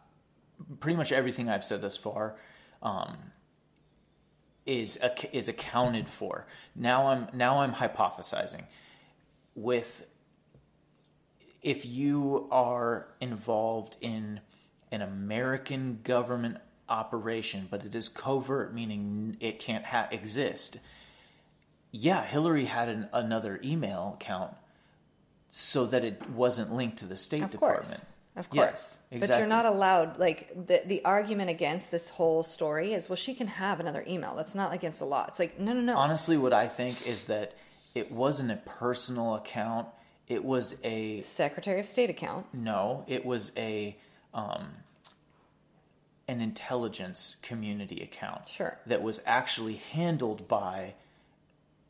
pretty 0.79 0.95
much 0.97 1.11
everything 1.11 1.49
I've 1.49 1.63
said 1.63 1.81
thus 1.81 1.97
far 1.97 2.35
um, 2.81 3.17
is 4.65 4.99
is 5.31 5.49
accounted 5.49 6.07
for. 6.07 6.47
Now 6.75 7.07
I'm 7.07 7.27
now 7.33 7.59
I'm 7.59 7.73
hypothesizing 7.73 8.63
with 9.55 10.05
if 11.61 11.85
you 11.85 12.47
are 12.51 13.07
involved 13.21 13.97
in 14.01 14.41
an 14.91 15.01
American 15.01 15.99
government 16.03 16.57
operation, 16.89 17.67
but 17.69 17.85
it 17.85 17.95
is 17.95 18.09
covert, 18.09 18.73
meaning 18.73 19.37
it 19.39 19.59
can't 19.59 19.85
ha- 19.85 20.07
exist. 20.11 20.77
Yeah, 21.91 22.23
Hillary 22.23 22.65
had 22.65 22.89
an, 22.89 23.09
another 23.13 23.59
email 23.63 24.17
account 24.19 24.53
so 25.49 25.85
that 25.85 26.03
it 26.03 26.29
wasn't 26.31 26.71
linked 26.73 26.97
to 26.97 27.05
the 27.05 27.15
State 27.15 27.43
Of 27.43 27.51
Department. 27.51 27.87
course. 27.87 28.05
Of 28.35 28.47
Yeah, 28.51 28.65
course. 28.69 28.97
But 29.11 29.15
exactly. 29.17 29.37
you're 29.41 29.47
not 29.47 29.65
allowed 29.67 30.17
like 30.17 30.49
the 30.65 30.81
the 30.87 31.05
argument 31.05 31.51
against 31.51 31.91
this 31.91 32.09
whole 32.09 32.41
story 32.41 32.93
is 32.93 33.07
well 33.07 33.15
she 33.15 33.35
can 33.35 33.45
have 33.45 33.79
another 33.79 34.03
email. 34.07 34.35
That's 34.35 34.55
not 34.55 34.73
against 34.73 34.97
the 34.97 35.05
law. 35.05 35.25
It's 35.27 35.37
like 35.37 35.59
no 35.59 35.71
no 35.73 35.81
no. 35.81 35.95
Honestly, 35.95 36.35
what 36.37 36.51
I 36.51 36.67
think 36.67 37.05
is 37.07 37.25
that 37.25 37.53
it 37.93 38.11
wasn't 38.11 38.49
a 38.49 38.55
personal 38.55 39.35
account. 39.35 39.87
It 40.27 40.43
was 40.43 40.79
a 40.83 41.21
Secretary 41.21 41.79
of 41.79 41.85
State 41.85 42.09
account. 42.09 42.47
no. 42.53 43.03
It 43.07 43.23
was 43.23 43.51
a 43.55 43.95
um, 44.33 44.67
an 46.27 46.41
intelligence 46.41 47.35
community 47.41 48.01
account. 48.01 48.49
Sure. 48.49 48.77
That 48.85 49.01
was 49.01 49.21
actually 49.25 49.75
handled 49.75 50.47
by 50.47 50.95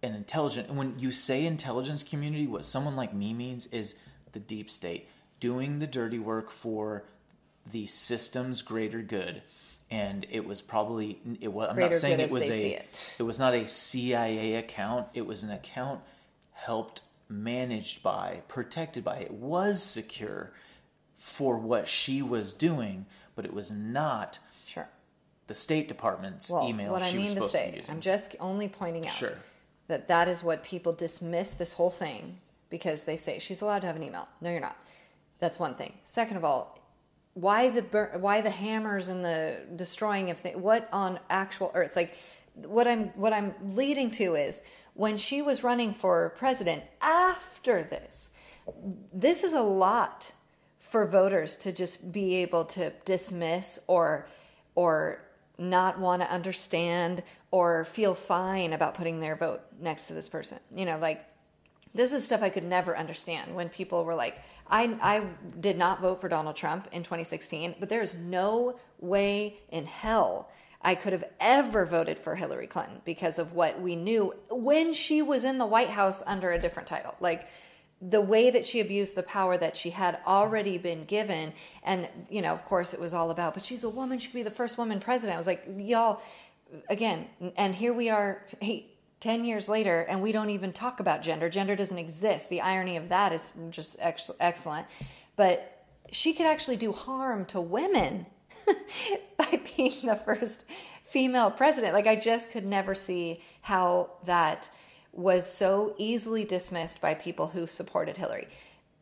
an 0.01 0.15
intelligent. 0.15 0.69
And 0.69 0.77
when 0.77 0.99
you 0.99 1.11
say 1.11 1.45
intelligence 1.45 2.03
community, 2.03 2.47
what 2.47 2.65
someone 2.65 2.95
like 2.95 3.13
me 3.13 3.33
means 3.33 3.67
is 3.67 3.95
the 4.33 4.39
deep 4.39 4.69
state 4.69 5.07
doing 5.39 5.79
the 5.79 5.87
dirty 5.87 6.19
work 6.19 6.51
for 6.51 7.05
the 7.69 7.85
system's 7.85 8.61
greater 8.61 9.01
good. 9.01 9.41
And 9.91 10.25
it 10.31 10.45
was 10.45 10.61
probably 10.61 11.19
it 11.39 11.49
was. 11.49 11.69
I'm 11.69 11.75
Greater 11.75 11.91
not 11.91 11.99
saying 11.99 12.19
it 12.19 12.31
was 12.31 12.49
a. 12.49 12.77
it. 12.77 13.15
It 13.19 13.23
was 13.23 13.37
not 13.37 13.53
a 13.53 13.67
CIA 13.67 14.55
account. 14.55 15.07
It 15.13 15.27
was 15.27 15.43
an 15.43 15.51
account 15.51 16.01
helped, 16.53 17.01
managed 17.29 18.01
by, 18.01 18.41
protected 18.47 19.03
by. 19.03 19.17
It 19.17 19.31
was 19.31 19.83
secure 19.83 20.51
for 21.15 21.57
what 21.57 21.87
she 21.87 22.21
was 22.21 22.53
doing, 22.53 23.05
but 23.35 23.45
it 23.45 23.53
was 23.53 23.71
not 23.71 24.39
Sure. 24.65 24.87
the 25.47 25.53
State 25.53 25.87
Department's 25.87 26.49
Well, 26.49 26.67
email 26.67 26.91
what 26.91 27.01
I 27.01 27.09
she 27.09 27.17
mean 27.17 27.25
was 27.25 27.33
to 27.35 27.39
to, 27.41 27.49
say, 27.49 27.73
using. 27.75 27.93
I'm 27.95 28.01
just 28.01 28.35
only 28.39 28.67
pointing 28.69 29.05
out 29.05 29.13
Sure. 29.13 29.37
that 29.87 30.07
that 30.07 30.27
is 30.27 30.43
what 30.43 30.63
people 30.63 30.93
dismiss 30.93 31.53
this 31.55 31.73
whole 31.73 31.89
thing 31.89 32.39
because 32.69 33.03
they 33.03 33.17
say 33.17 33.39
she's 33.39 33.61
allowed 33.61 33.81
to 33.81 33.87
have 33.87 33.95
an 33.95 34.03
email. 34.03 34.27
No, 34.41 34.49
you're 34.51 34.59
not. 34.61 34.77
That's 35.39 35.59
one 35.59 35.75
thing. 35.75 35.93
Second 36.05 36.37
of 36.37 36.45
all, 36.45 36.79
why 37.33 37.69
the 37.69 37.81
bur- 37.81 38.11
why 38.19 38.41
the 38.41 38.49
hammers 38.49 39.09
and 39.09 39.25
the 39.25 39.59
destroying 39.75 40.29
of 40.29 40.37
things? 40.39 40.57
What 40.57 40.87
on 40.93 41.19
actual 41.29 41.71
earth? 41.73 41.95
Like 41.95 42.15
what 42.55 42.87
I'm 42.87 43.07
what 43.15 43.33
I'm 43.33 43.53
leading 43.71 44.11
to 44.11 44.35
is 44.35 44.61
when 44.93 45.17
she 45.17 45.41
was 45.41 45.63
running 45.63 45.93
for 45.93 46.29
president 46.37 46.83
after 47.01 47.83
this. 47.83 48.29
This 49.11 49.43
is 49.43 49.53
a 49.53 49.61
lot 49.61 50.31
for 50.93 51.07
voters 51.07 51.55
to 51.55 51.71
just 51.71 52.11
be 52.11 52.35
able 52.35 52.65
to 52.65 52.91
dismiss 53.03 53.79
or 53.87 54.27
or 54.75 55.19
not 55.57 55.99
want 55.99 56.21
to 56.21 56.31
understand 56.31 57.23
or 57.49 57.83
feel 57.83 58.13
fine 58.13 58.73
about 58.73 58.93
putting 58.93 59.19
their 59.19 59.35
vote 59.35 59.61
next 59.81 60.05
to 60.05 60.13
this 60.13 60.29
person. 60.29 60.59
You 60.71 60.85
know, 60.85 60.99
like 60.99 61.25
this 61.95 62.13
is 62.13 62.23
stuff 62.23 62.43
I 62.43 62.49
could 62.49 62.63
never 62.63 62.95
understand 62.95 63.55
when 63.55 63.69
people 63.69 64.05
were 64.05 64.13
like, 64.13 64.35
I, 64.67 64.95
I 65.01 65.25
did 65.59 65.79
not 65.79 65.99
vote 65.99 66.21
for 66.21 66.29
Donald 66.29 66.55
Trump 66.55 66.87
in 66.91 67.01
2016, 67.01 67.77
but 67.79 67.89
there's 67.89 68.13
no 68.13 68.77
way 68.99 69.57
in 69.71 69.87
hell 69.87 70.51
I 70.79 70.93
could 70.93 71.13
have 71.13 71.25
ever 71.39 71.87
voted 71.87 72.19
for 72.19 72.35
Hillary 72.35 72.67
Clinton 72.67 73.01
because 73.03 73.39
of 73.39 73.53
what 73.53 73.81
we 73.81 73.95
knew 73.95 74.31
when 74.51 74.93
she 74.93 75.23
was 75.23 75.43
in 75.43 75.57
the 75.57 75.65
White 75.65 75.89
House 75.89 76.21
under 76.27 76.51
a 76.51 76.59
different 76.59 76.87
title. 76.87 77.15
Like, 77.19 77.47
the 78.09 78.21
way 78.21 78.49
that 78.49 78.65
she 78.65 78.79
abused 78.79 79.15
the 79.15 79.23
power 79.23 79.57
that 79.57 79.77
she 79.77 79.91
had 79.91 80.19
already 80.25 80.77
been 80.77 81.05
given 81.05 81.53
and 81.83 82.09
you 82.29 82.41
know 82.41 82.53
of 82.53 82.65
course 82.65 82.93
it 82.93 82.99
was 82.99 83.13
all 83.13 83.31
about 83.31 83.53
but 83.53 83.63
she's 83.63 83.83
a 83.83 83.89
woman. 83.89 84.19
She 84.19 84.27
could 84.27 84.35
be 84.35 84.43
the 84.43 84.51
first 84.51 84.77
woman 84.77 84.99
president. 84.99 85.35
I 85.35 85.37
was 85.37 85.47
like 85.47 85.65
y'all 85.77 86.21
again 86.89 87.27
and 87.55 87.73
here 87.73 87.93
we 87.93 88.09
are 88.09 88.45
hey 88.61 88.89
10 89.19 89.45
years 89.45 89.69
later 89.69 90.01
and 90.09 90.21
we 90.21 90.33
don't 90.33 90.49
even 90.49 90.73
talk 90.73 90.99
about 90.99 91.21
gender. 91.21 91.49
Gender 91.49 91.77
doesn't 91.77 91.97
exist. 91.97 92.49
The 92.49 92.59
irony 92.59 92.97
of 92.97 93.07
that 93.07 93.31
is 93.31 93.53
just 93.69 93.95
ex- 93.99 94.29
excellent. 94.39 94.85
But 95.37 95.85
she 96.11 96.33
could 96.33 96.45
actually 96.45 96.75
do 96.75 96.91
harm 96.91 97.45
to 97.45 97.61
women 97.61 98.25
by 99.37 99.61
being 99.77 99.95
the 100.03 100.15
first 100.15 100.65
female 101.03 101.51
president. 101.51 101.93
Like, 101.93 102.07
I 102.07 102.15
just 102.15 102.51
could 102.51 102.65
never 102.65 102.93
see 102.93 103.41
how 103.61 104.11
that 104.25 104.69
was 105.13 105.51
so 105.51 105.93
easily 105.97 106.43
dismissed 106.43 106.99
by 106.99 107.13
people 107.13 107.47
who 107.47 107.67
supported 107.67 108.17
Hillary. 108.17 108.47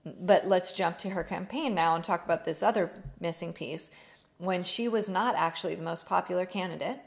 But 0.05 0.45
let's 0.45 0.73
jump 0.73 0.97
to 0.99 1.09
her 1.09 1.23
campaign 1.23 1.73
now 1.73 1.95
and 1.95 2.03
talk 2.03 2.25
about 2.25 2.45
this 2.45 2.61
other 2.61 2.91
missing 3.19 3.53
piece. 3.53 3.89
When 4.37 4.63
she 4.63 4.87
was 4.87 5.07
not 5.07 5.35
actually 5.35 5.75
the 5.75 5.83
most 5.83 6.05
popular 6.05 6.45
candidate, 6.45 6.99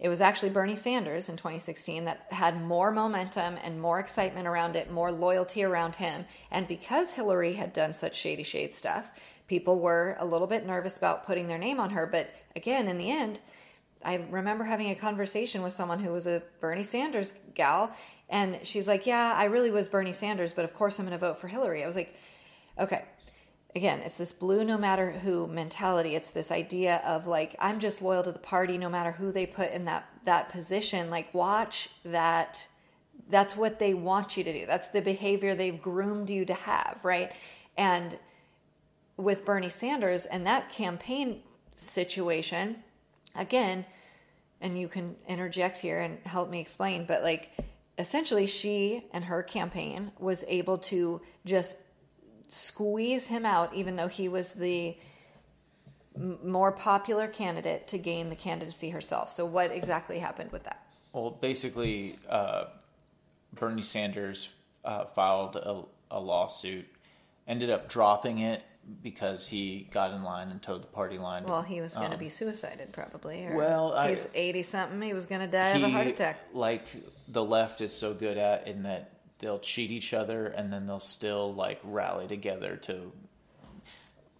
it 0.00 0.08
was 0.08 0.22
actually 0.22 0.50
Bernie 0.50 0.76
Sanders 0.76 1.28
in 1.28 1.36
2016 1.36 2.06
that 2.06 2.26
had 2.32 2.62
more 2.62 2.90
momentum 2.90 3.56
and 3.62 3.80
more 3.80 4.00
excitement 4.00 4.48
around 4.48 4.74
it, 4.74 4.90
more 4.90 5.12
loyalty 5.12 5.62
around 5.62 5.96
him. 5.96 6.24
And 6.50 6.66
because 6.66 7.12
Hillary 7.12 7.52
had 7.52 7.74
done 7.74 7.92
such 7.92 8.16
shady 8.16 8.42
shade 8.42 8.74
stuff, 8.74 9.10
people 9.46 9.78
were 9.78 10.16
a 10.18 10.24
little 10.24 10.46
bit 10.46 10.66
nervous 10.66 10.96
about 10.96 11.26
putting 11.26 11.48
their 11.48 11.58
name 11.58 11.78
on 11.78 11.90
her. 11.90 12.06
But 12.06 12.30
again, 12.56 12.88
in 12.88 12.96
the 12.96 13.10
end, 13.10 13.40
I 14.02 14.24
remember 14.30 14.64
having 14.64 14.88
a 14.88 14.94
conversation 14.94 15.62
with 15.62 15.74
someone 15.74 15.98
who 15.98 16.10
was 16.10 16.26
a 16.26 16.42
Bernie 16.60 16.82
Sanders 16.82 17.34
gal, 17.54 17.94
and 18.30 18.60
she's 18.62 18.88
like, 18.88 19.06
Yeah, 19.06 19.34
I 19.36 19.44
really 19.44 19.70
was 19.70 19.88
Bernie 19.88 20.12
Sanders, 20.12 20.52
but 20.52 20.64
of 20.64 20.74
course 20.74 20.98
I'm 20.98 21.06
going 21.06 21.18
to 21.18 21.26
vote 21.26 21.38
for 21.38 21.48
Hillary. 21.48 21.82
I 21.82 21.86
was 21.86 21.96
like, 21.96 22.14
Okay. 22.78 23.04
Again, 23.76 24.00
it's 24.00 24.16
this 24.16 24.32
blue 24.32 24.64
no 24.64 24.76
matter 24.76 25.12
who 25.12 25.46
mentality. 25.46 26.16
It's 26.16 26.30
this 26.30 26.50
idea 26.50 26.96
of 27.04 27.28
like, 27.28 27.54
I'm 27.60 27.78
just 27.78 28.02
loyal 28.02 28.24
to 28.24 28.32
the 28.32 28.38
party 28.40 28.78
no 28.78 28.88
matter 28.88 29.12
who 29.12 29.30
they 29.30 29.46
put 29.46 29.70
in 29.70 29.84
that, 29.84 30.06
that 30.24 30.48
position. 30.48 31.08
Like, 31.08 31.32
watch 31.32 31.88
that. 32.04 32.66
That's 33.28 33.56
what 33.56 33.78
they 33.78 33.94
want 33.94 34.36
you 34.36 34.42
to 34.42 34.52
do. 34.52 34.66
That's 34.66 34.88
the 34.88 35.00
behavior 35.00 35.54
they've 35.54 35.80
groomed 35.80 36.30
you 36.30 36.44
to 36.46 36.54
have, 36.54 37.00
right? 37.04 37.30
And 37.76 38.18
with 39.16 39.44
Bernie 39.44 39.70
Sanders 39.70 40.26
and 40.26 40.44
that 40.48 40.70
campaign 40.70 41.42
situation, 41.76 42.82
again, 43.36 43.84
and 44.60 44.78
you 44.78 44.88
can 44.88 45.14
interject 45.28 45.78
here 45.78 46.00
and 46.00 46.18
help 46.24 46.50
me 46.50 46.60
explain, 46.60 47.04
but 47.06 47.22
like 47.22 47.50
essentially 48.00 48.46
she 48.46 49.04
and 49.12 49.24
her 49.24 49.42
campaign 49.42 50.10
was 50.18 50.44
able 50.48 50.78
to 50.78 51.20
just 51.44 51.76
squeeze 52.48 53.26
him 53.26 53.46
out, 53.46 53.74
even 53.74 53.96
though 53.96 54.08
he 54.08 54.28
was 54.28 54.52
the 54.52 54.96
more 56.16 56.72
popular 56.72 57.28
candidate 57.28 57.86
to 57.88 57.98
gain 57.98 58.28
the 58.30 58.36
candidacy 58.36 58.90
herself. 58.90 59.30
So, 59.30 59.46
what 59.46 59.70
exactly 59.70 60.18
happened 60.18 60.50
with 60.50 60.64
that? 60.64 60.84
Well, 61.12 61.30
basically, 61.30 62.16
uh, 62.28 62.64
Bernie 63.54 63.82
Sanders 63.82 64.48
uh, 64.84 65.04
filed 65.04 65.56
a, 65.56 65.82
a 66.10 66.20
lawsuit, 66.20 66.86
ended 67.46 67.70
up 67.70 67.88
dropping 67.88 68.38
it 68.38 68.62
because 69.02 69.46
he 69.46 69.88
got 69.90 70.12
in 70.12 70.22
line 70.22 70.50
and 70.50 70.60
towed 70.62 70.82
the 70.82 70.88
party 70.88 71.18
line. 71.18 71.44
Well, 71.44 71.62
he 71.62 71.80
was 71.80 71.94
going 71.94 72.08
to 72.08 72.14
um, 72.14 72.20
be 72.20 72.28
suicided 72.28 72.92
probably. 72.92 73.48
well, 73.52 74.06
he's 74.06 74.28
eighty 74.34 74.62
something. 74.62 75.00
He 75.02 75.12
was 75.12 75.26
going 75.26 75.40
to 75.40 75.46
die 75.46 75.74
he, 75.74 75.82
of 75.82 75.88
a 75.88 75.92
heart 75.92 76.06
attack. 76.06 76.38
Like 76.52 76.84
the 77.28 77.44
left 77.44 77.80
is 77.80 77.92
so 77.92 78.14
good 78.14 78.36
at 78.36 78.66
in 78.66 78.82
that 78.84 79.12
they'll 79.38 79.58
cheat 79.58 79.90
each 79.90 80.14
other 80.14 80.46
and 80.46 80.72
then 80.72 80.86
they'll 80.86 80.98
still 80.98 81.52
like 81.52 81.80
rally 81.82 82.28
together 82.28 82.76
to 82.76 83.12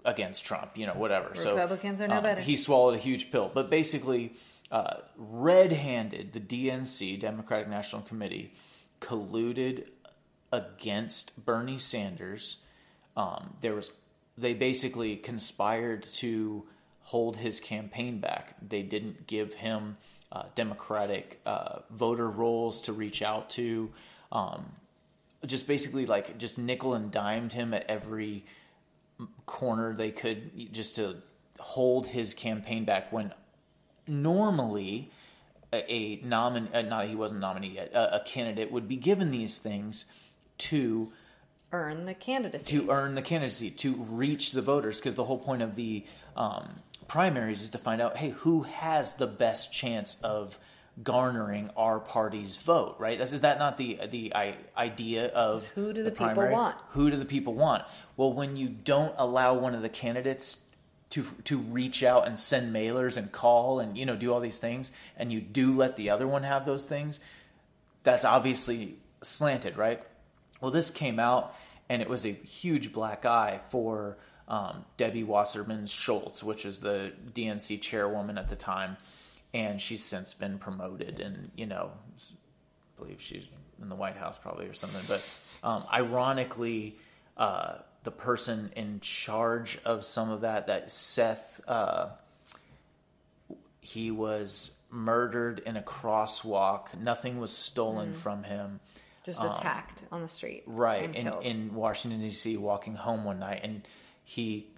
against 0.05 0.44
Trump, 0.44 0.76
you 0.76 0.86
know, 0.86 0.94
whatever. 0.94 1.34
So 1.34 1.55
Republicans 1.55 1.98
so, 1.98 2.05
are 2.05 2.09
no 2.09 2.16
um, 2.16 2.22
better. 2.22 2.40
He 2.40 2.57
swallowed 2.57 2.94
a 2.94 2.98
huge 2.98 3.30
pill, 3.30 3.51
but 3.53 3.70
basically, 3.70 4.34
uh, 4.70 4.98
red-handed, 5.16 6.32
the 6.32 6.40
DNC 6.40 7.20
Democratic 7.20 7.68
National 7.68 8.03
Committee 8.03 8.55
colluded 9.01 9.88
against 10.53 11.44
Bernie 11.44 11.78
Sanders. 11.78 12.59
Um, 13.16 13.55
there 13.61 13.74
was 13.74 13.90
they 14.41 14.55
basically 14.55 15.16
conspired 15.16 16.03
to 16.14 16.64
hold 17.03 17.36
his 17.36 17.61
campaign 17.61 18.18
back. 18.18 18.55
They 18.66 18.82
didn't 18.82 19.26
give 19.26 19.55
him 19.55 19.97
uh, 20.32 20.45
Democratic 20.55 21.41
uh, 21.45 21.80
voter 21.91 22.28
rolls 22.28 22.82
to 22.82 22.93
reach 22.93 23.22
out 23.22 23.51
to. 23.51 23.91
Um, 24.32 24.72
just 25.47 25.66
basically 25.66 26.07
like 26.07 26.38
just 26.38 26.59
nickel 26.59 26.95
and 26.95 27.11
dimed 27.11 27.53
him 27.53 27.72
at 27.72 27.84
every 27.88 28.45
corner 29.47 29.95
they 29.95 30.11
could 30.11 30.72
just 30.72 30.97
to 30.97 31.16
hold 31.59 32.09
his 32.09 32.34
campaign 32.34 32.84
back 32.84 33.12
when 33.12 33.32
normally 34.07 35.11
a, 35.72 36.20
nominee, 36.24 36.68
uh, 36.74 36.82
not 36.82 37.07
he 37.07 37.14
wasn't 37.14 37.41
nominee 37.41 37.68
yet, 37.68 37.93
a, 37.93 38.16
a, 38.16 38.20
candidate 38.20 38.72
would 38.72 38.88
be 38.88 38.97
given 38.97 39.30
these 39.30 39.59
things 39.59 40.07
to 40.59 41.12
earn 41.73 42.05
the 42.05 42.14
candidacy. 42.14 42.79
To 42.79 42.91
earn 42.91 43.14
the 43.14 43.23
candidacy, 43.23 43.71
to 43.71 43.95
reach 43.95 44.53
the 44.53 44.62
voters, 44.62 44.99
because 44.99 45.14
the 45.14 45.25
whole 45.25 45.39
point 45.39 45.62
of 45.62 45.77
the 45.77 46.05
um, 46.37 46.81
primaries 47.09 47.62
is 47.62 47.71
to 47.71 47.79
find 47.79 48.01
out, 48.01 48.16
hey, 48.16 48.31
who 48.31 48.62
has 48.62 49.14
the 49.14 49.27
best 49.27 49.73
chance 49.73 50.16
of 50.23 50.59
garnering 51.03 51.71
our 51.77 52.01
party's 52.01 52.57
vote, 52.57 52.97
right? 52.99 53.18
This, 53.18 53.33
is 53.33 53.43
that 53.43 53.59
not 53.59 53.79
the 53.79 53.99
the 54.11 54.33
idea 54.77 55.27
of 55.29 55.66
who 55.68 55.93
do 55.93 56.03
the, 56.03 56.11
the 56.11 56.16
people 56.16 56.27
primary? 56.27 56.53
want? 56.53 56.77
Who 56.91 57.11
do 57.11 57.16
the 57.16 57.25
people 57.25 57.55
want? 57.55 57.85
Well, 58.16 58.33
when 58.33 58.57
you 58.57 58.68
don't 58.68 59.14
allow 59.16 59.55
one 59.55 59.75
of 59.75 59.83
the 59.83 59.89
candidates 59.89 60.59
to 61.11 61.25
to 61.45 61.59
reach 61.59 62.03
out 62.03 62.27
and 62.27 62.39
send 62.39 62.75
mailers 62.75 63.16
and 63.16 63.31
call 63.33 63.81
and 63.81 63.97
you 63.97 64.07
know 64.07 64.16
do 64.16 64.33
all 64.33 64.41
these 64.41 64.59
things, 64.59 64.93
and 65.16 65.33
you 65.33 65.41
do 65.41 65.73
let 65.73 65.97
the 65.97 66.11
other 66.11 66.27
one 66.27 66.43
have 66.43 66.66
those 66.66 66.87
things, 66.87 67.21
that's 68.03 68.25
obviously 68.25 68.97
slanted, 69.23 69.77
right? 69.77 70.03
Well, 70.61 70.71
this 70.71 70.91
came 70.91 71.19
out 71.19 71.55
and 71.89 72.03
it 72.03 72.09
was 72.09 72.25
a 72.25 72.31
huge 72.31 72.93
black 72.93 73.25
eye 73.25 73.61
for 73.69 74.19
um, 74.49 74.85
Debbie 74.97 75.25
Wasserman 75.25 75.87
Schultz, 75.87 76.43
which 76.43 76.65
is 76.65 76.81
the 76.81 77.13
DNC 77.33 77.81
chairwoman 77.81 78.39
at 78.39 78.49
the 78.49 78.57
time 78.57 78.97
and 79.53 79.81
she's 79.81 80.05
since 80.05 80.35
been 80.35 80.59
promoted 80.59 81.21
and 81.21 81.51
you 81.57 81.67
know 81.67 81.91
I 82.17 83.03
believe 83.03 83.21
she's 83.21 83.47
in 83.81 83.89
the 83.89 83.95
White 83.95 84.17
House 84.17 84.39
probably 84.39 84.67
or 84.67 84.75
something 84.75 85.03
but 85.09 85.27
um, 85.67 85.85
ironically 85.93 86.97
uh, 87.37 87.77
the 88.05 88.11
person 88.11 88.71
in 88.77 89.01
charge 89.01 89.79
of 89.85 90.05
some 90.05 90.31
of 90.31 90.43
that 90.43 90.67
that 90.67 90.91
Seth 90.91 91.61
uh, 91.67 92.09
he 93.81 94.11
was 94.11 94.77
murdered 94.91 95.63
in 95.65 95.77
a 95.77 95.83
crosswalk 95.83 96.99
nothing 96.99 97.41
was 97.41 97.57
stolen 97.57 98.13
mm. 98.13 98.17
from 98.17 98.45
him 98.45 98.81
just 99.25 99.41
um, 99.43 99.51
attacked 99.51 100.05
on 100.11 100.23
the 100.23 100.29
street 100.29 100.62
right 100.66 101.14
in, 101.14 101.29
in 101.43 101.75
Washington 101.75 102.21
D.C. 102.21 102.57
walking 102.57 102.95
home 102.95 103.25
one 103.25 103.39
night 103.39 103.61
and 103.62 103.83
he 104.25 104.68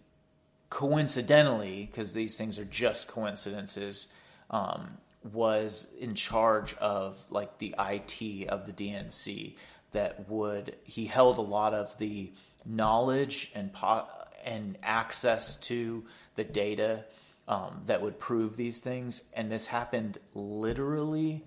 coincidentally 0.70 1.86
because 1.90 2.12
these 2.14 2.38
things 2.38 2.58
are 2.58 2.64
just 2.64 3.08
coincidences 3.08 4.08
um, 4.50 4.96
was 5.32 5.92
in 6.00 6.14
charge 6.14 6.74
of 6.78 7.18
like 7.30 7.58
the 7.58 7.74
IT 7.78 8.48
of 8.48 8.66
the 8.66 8.72
DNC 8.72 9.54
that 9.92 10.28
would 10.28 10.74
he 10.84 11.04
held 11.04 11.38
a 11.38 11.42
lot 11.42 11.74
of 11.74 11.96
the 11.98 12.32
knowledge 12.64 13.52
and 13.54 13.72
po- 13.72 14.08
and 14.44 14.78
access 14.82 15.56
to 15.56 16.04
the 16.34 16.44
data 16.44 17.04
um, 17.46 17.82
that 17.84 18.00
would 18.00 18.18
prove 18.18 18.56
these 18.56 18.80
things 18.80 19.24
and 19.34 19.52
this 19.52 19.66
happened 19.66 20.18
literally 20.34 21.44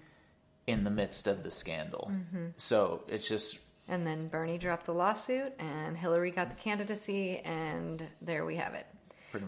in 0.67 0.83
the 0.83 0.89
midst 0.89 1.27
of 1.27 1.43
the 1.43 1.51
scandal 1.51 2.11
mm-hmm. 2.11 2.47
so 2.55 3.03
it's 3.07 3.27
just 3.27 3.59
and 3.87 4.05
then 4.05 4.27
Bernie 4.27 4.57
dropped 4.57 4.85
the 4.85 4.93
lawsuit 4.93 5.53
and 5.59 5.95
Hillary 5.95 6.31
got 6.31 6.49
the 6.49 6.55
candidacy 6.55 7.39
and 7.39 8.03
there 8.21 8.45
we 8.45 8.55
have 8.55 8.73
it 8.73 8.87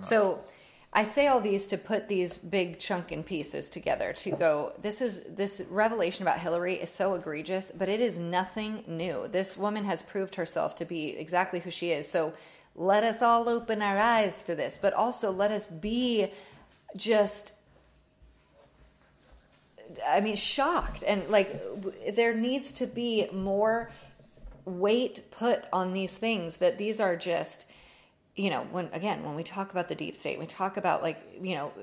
so 0.01 0.43
I 0.93 1.03
say 1.03 1.28
all 1.28 1.41
these 1.41 1.68
to 1.68 1.78
put 1.78 2.07
these 2.07 2.38
big 2.38 2.80
chunking 2.80 3.24
pieces 3.24 3.70
together 3.70 4.13
to 4.13 4.32
go, 4.32 4.74
this 4.82 5.01
is 5.01 5.22
this 5.24 5.61
revelation 5.70 6.24
about 6.24 6.39
Hillary 6.39 6.76
is 6.76 6.89
so 6.89 7.13
egregious, 7.13 7.72
but 7.72 7.89
it 7.89 7.99
is 7.99 8.18
nothing 8.18 8.84
new. 8.88 9.28
This 9.28 9.57
woman 9.57 9.86
has 9.86 10.01
proved 10.01 10.36
herself 10.36 10.76
to 10.76 10.86
be 10.86 11.09
exactly 11.18 11.59
who 11.59 11.72
she 11.72 11.91
is. 11.91 12.09
So 12.09 12.34
let 12.74 13.03
us 13.03 13.22
all 13.22 13.49
open 13.49 13.82
our 13.82 13.97
eyes 13.97 14.43
to 14.45 14.55
this, 14.55 14.80
but 14.82 14.93
also 14.93 15.32
let 15.32 15.51
us 15.51 15.68
be 15.68 16.32
just 16.95 17.53
I 20.08 20.22
mean 20.22 20.36
shocked 20.36 21.04
and 21.06 21.28
like 21.30 21.62
there 22.16 22.34
needs 22.34 22.72
to 22.74 22.88
be 22.88 23.28
more 23.32 23.92
weight 24.66 25.32
put 25.32 25.64
on 25.72 25.94
these 25.94 26.18
things 26.18 26.58
that 26.58 26.78
these 26.78 27.00
are 27.00 27.16
just 27.16 27.66
you 28.38 28.52
know, 28.52 28.68
when 28.70 28.88
again, 28.94 29.24
when 29.24 29.34
we 29.34 29.44
talk 29.44 29.72
about 29.72 29.90
the 29.90 29.96
deep 29.96 30.16
state, 30.16 30.38
we 30.38 30.46
talk 30.46 30.78
about 30.78 31.02
like, 31.02 31.18
you 31.42 31.56
know, 31.56 31.74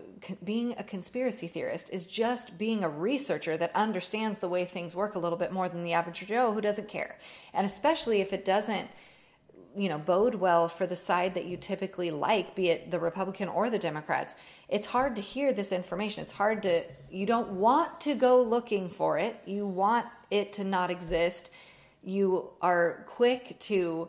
being 0.45 0.73
a 0.79 0.85
conspiracy 0.85 1.49
theorist 1.49 1.91
is 1.91 2.05
just 2.05 2.57
being 2.57 2.85
a 2.85 2.89
researcher 2.89 3.57
that 3.57 3.75
understands 3.75 4.39
the 4.39 4.49
way 4.49 4.65
things 4.65 4.95
work 4.95 5.17
a 5.17 5.19
little 5.19 5.37
bit 5.37 5.51
more 5.51 5.69
than 5.69 5.83
the 5.83 5.93
average 5.93 6.25
Joe 6.25 6.53
who 6.53 6.61
doesn't 6.61 6.87
care. 6.87 7.19
And 7.53 7.67
especially 7.67 8.21
if 8.21 8.33
it 8.33 8.45
doesn't, 8.45 8.89
you 9.77 9.89
know, 9.89 9.99
bode 9.99 10.37
well 10.37 10.69
for 10.69 10.87
the 10.87 10.97
side 10.97 11.35
that 11.35 11.47
you 11.47 11.57
typically 11.57 12.11
like, 12.11 12.55
be 12.55 12.71
it 12.71 12.91
the 12.91 12.99
Republican 12.99 13.49
or 13.49 13.71
the 13.71 13.79
Democrats, 13.79 14.37
it's 14.69 14.87
hard 14.87 15.17
to 15.17 15.23
hear 15.23 15.53
this 15.53 15.73
information. 15.73 16.23
It's 16.23 16.33
hard 16.33 16.63
to, 16.63 16.85
you 17.11 17.27
don't 17.27 17.53
want 17.53 18.01
to 18.03 18.15
go 18.15 18.41
looking 18.41 18.89
for 18.89 19.19
it. 19.19 19.37
You 19.47 19.67
want 19.67 20.07
it 20.31 20.53
to 20.55 20.65
not 20.65 20.91
exist. 20.91 21.51
You 22.03 22.51
are 22.61 23.05
quick 23.07 23.59
to, 23.61 24.09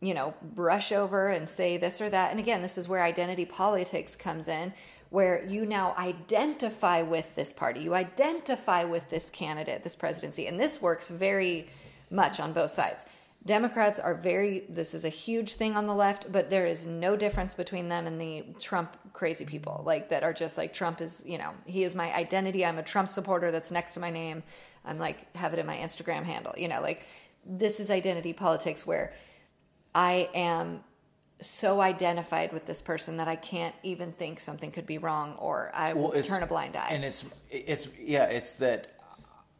you 0.00 0.14
know, 0.14 0.34
brush 0.42 0.92
over 0.92 1.28
and 1.28 1.48
say 1.48 1.76
this 1.76 2.00
or 2.00 2.10
that. 2.10 2.30
And 2.30 2.40
again, 2.40 2.62
this 2.62 2.78
is 2.78 2.88
where 2.88 3.02
identity 3.02 3.44
politics 3.44 4.16
comes 4.16 4.48
in, 4.48 4.72
where 5.10 5.44
you 5.44 5.66
now 5.66 5.94
identify 5.98 7.02
with 7.02 7.34
this 7.34 7.52
party, 7.52 7.80
you 7.80 7.94
identify 7.94 8.84
with 8.84 9.08
this 9.10 9.28
candidate, 9.30 9.82
this 9.82 9.96
presidency. 9.96 10.46
And 10.46 10.58
this 10.58 10.80
works 10.80 11.08
very 11.08 11.68
much 12.10 12.40
on 12.40 12.52
both 12.52 12.70
sides. 12.70 13.06
Democrats 13.46 13.98
are 13.98 14.14
very, 14.14 14.64
this 14.68 14.92
is 14.92 15.04
a 15.04 15.08
huge 15.08 15.54
thing 15.54 15.74
on 15.74 15.86
the 15.86 15.94
left, 15.94 16.30
but 16.30 16.50
there 16.50 16.66
is 16.66 16.86
no 16.86 17.16
difference 17.16 17.54
between 17.54 17.88
them 17.88 18.06
and 18.06 18.20
the 18.20 18.44
Trump 18.60 18.98
crazy 19.14 19.46
people, 19.46 19.82
like 19.86 20.10
that 20.10 20.22
are 20.22 20.34
just 20.34 20.58
like, 20.58 20.74
Trump 20.74 21.00
is, 21.00 21.22
you 21.26 21.38
know, 21.38 21.52
he 21.64 21.82
is 21.82 21.94
my 21.94 22.14
identity. 22.14 22.66
I'm 22.66 22.78
a 22.78 22.82
Trump 22.82 23.08
supporter 23.08 23.50
that's 23.50 23.70
next 23.70 23.94
to 23.94 24.00
my 24.00 24.10
name. 24.10 24.42
I'm 24.84 24.98
like, 24.98 25.34
have 25.36 25.54
it 25.54 25.58
in 25.58 25.64
my 25.64 25.76
Instagram 25.76 26.24
handle, 26.24 26.52
you 26.56 26.68
know, 26.68 26.82
like 26.82 27.06
this 27.46 27.80
is 27.80 27.90
identity 27.90 28.34
politics 28.34 28.86
where 28.86 29.14
I 29.94 30.28
am 30.34 30.84
so 31.40 31.80
identified 31.80 32.52
with 32.52 32.66
this 32.66 32.82
person 32.82 33.16
that 33.16 33.28
I 33.28 33.36
can't 33.36 33.74
even 33.82 34.12
think 34.12 34.40
something 34.40 34.70
could 34.70 34.86
be 34.86 34.98
wrong 34.98 35.34
or 35.38 35.70
I 35.72 35.94
will 35.94 36.10
turn 36.22 36.42
a 36.42 36.46
blind 36.46 36.76
eye. 36.76 36.88
And 36.90 37.04
it's 37.04 37.24
it's 37.50 37.88
yeah, 37.98 38.24
it's 38.24 38.54
that 38.56 38.88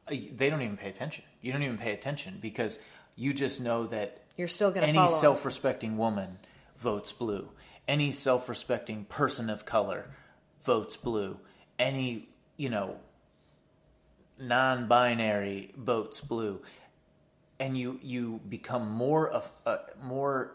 uh, 0.09 0.14
they 0.35 0.51
don't 0.51 0.61
even 0.62 0.76
pay 0.76 0.91
attention. 0.91 1.24
You 1.41 1.53
don't 1.53 1.62
even 1.62 1.78
pay 1.78 1.93
attention 1.93 2.39
because 2.41 2.78
you 3.17 3.33
just 3.35 3.61
know 3.61 3.87
that 3.87 4.21
You're 4.37 4.49
still 4.49 4.71
going 4.71 4.83
to 4.83 4.89
any 5.01 5.09
self-respecting 5.09 5.97
woman 5.99 6.39
votes 6.79 7.13
blue. 7.13 7.49
Any 7.89 8.11
self-respecting 8.13 9.07
person 9.07 9.51
of 9.51 9.65
color 9.65 10.07
votes 10.63 10.97
blue. 10.97 11.39
Any, 11.79 12.29
you 12.57 12.69
know, 12.71 12.97
non-binary 14.39 15.73
votes 15.77 16.21
blue. 16.21 16.61
And 17.59 17.77
you 17.77 17.99
you 18.03 18.41
become 18.49 18.91
more 18.91 19.29
of 19.29 19.51
uh, 19.67 19.79
more 20.03 20.55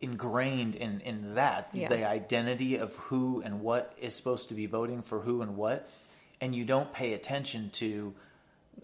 ingrained 0.00 0.74
in 0.74 1.00
in 1.00 1.34
that 1.34 1.68
Yeah. 1.72 1.88
the 1.88 2.08
identity 2.08 2.76
of 2.76 2.94
who 2.96 3.42
and 3.44 3.60
what 3.60 3.92
is 4.00 4.14
supposed 4.14 4.48
to 4.48 4.54
be 4.54 4.66
voting 4.66 5.02
for 5.02 5.20
who 5.20 5.42
and 5.42 5.56
what 5.56 5.88
and 6.40 6.54
you 6.54 6.64
don't 6.64 6.92
pay 6.92 7.12
attention 7.12 7.70
to 7.70 8.14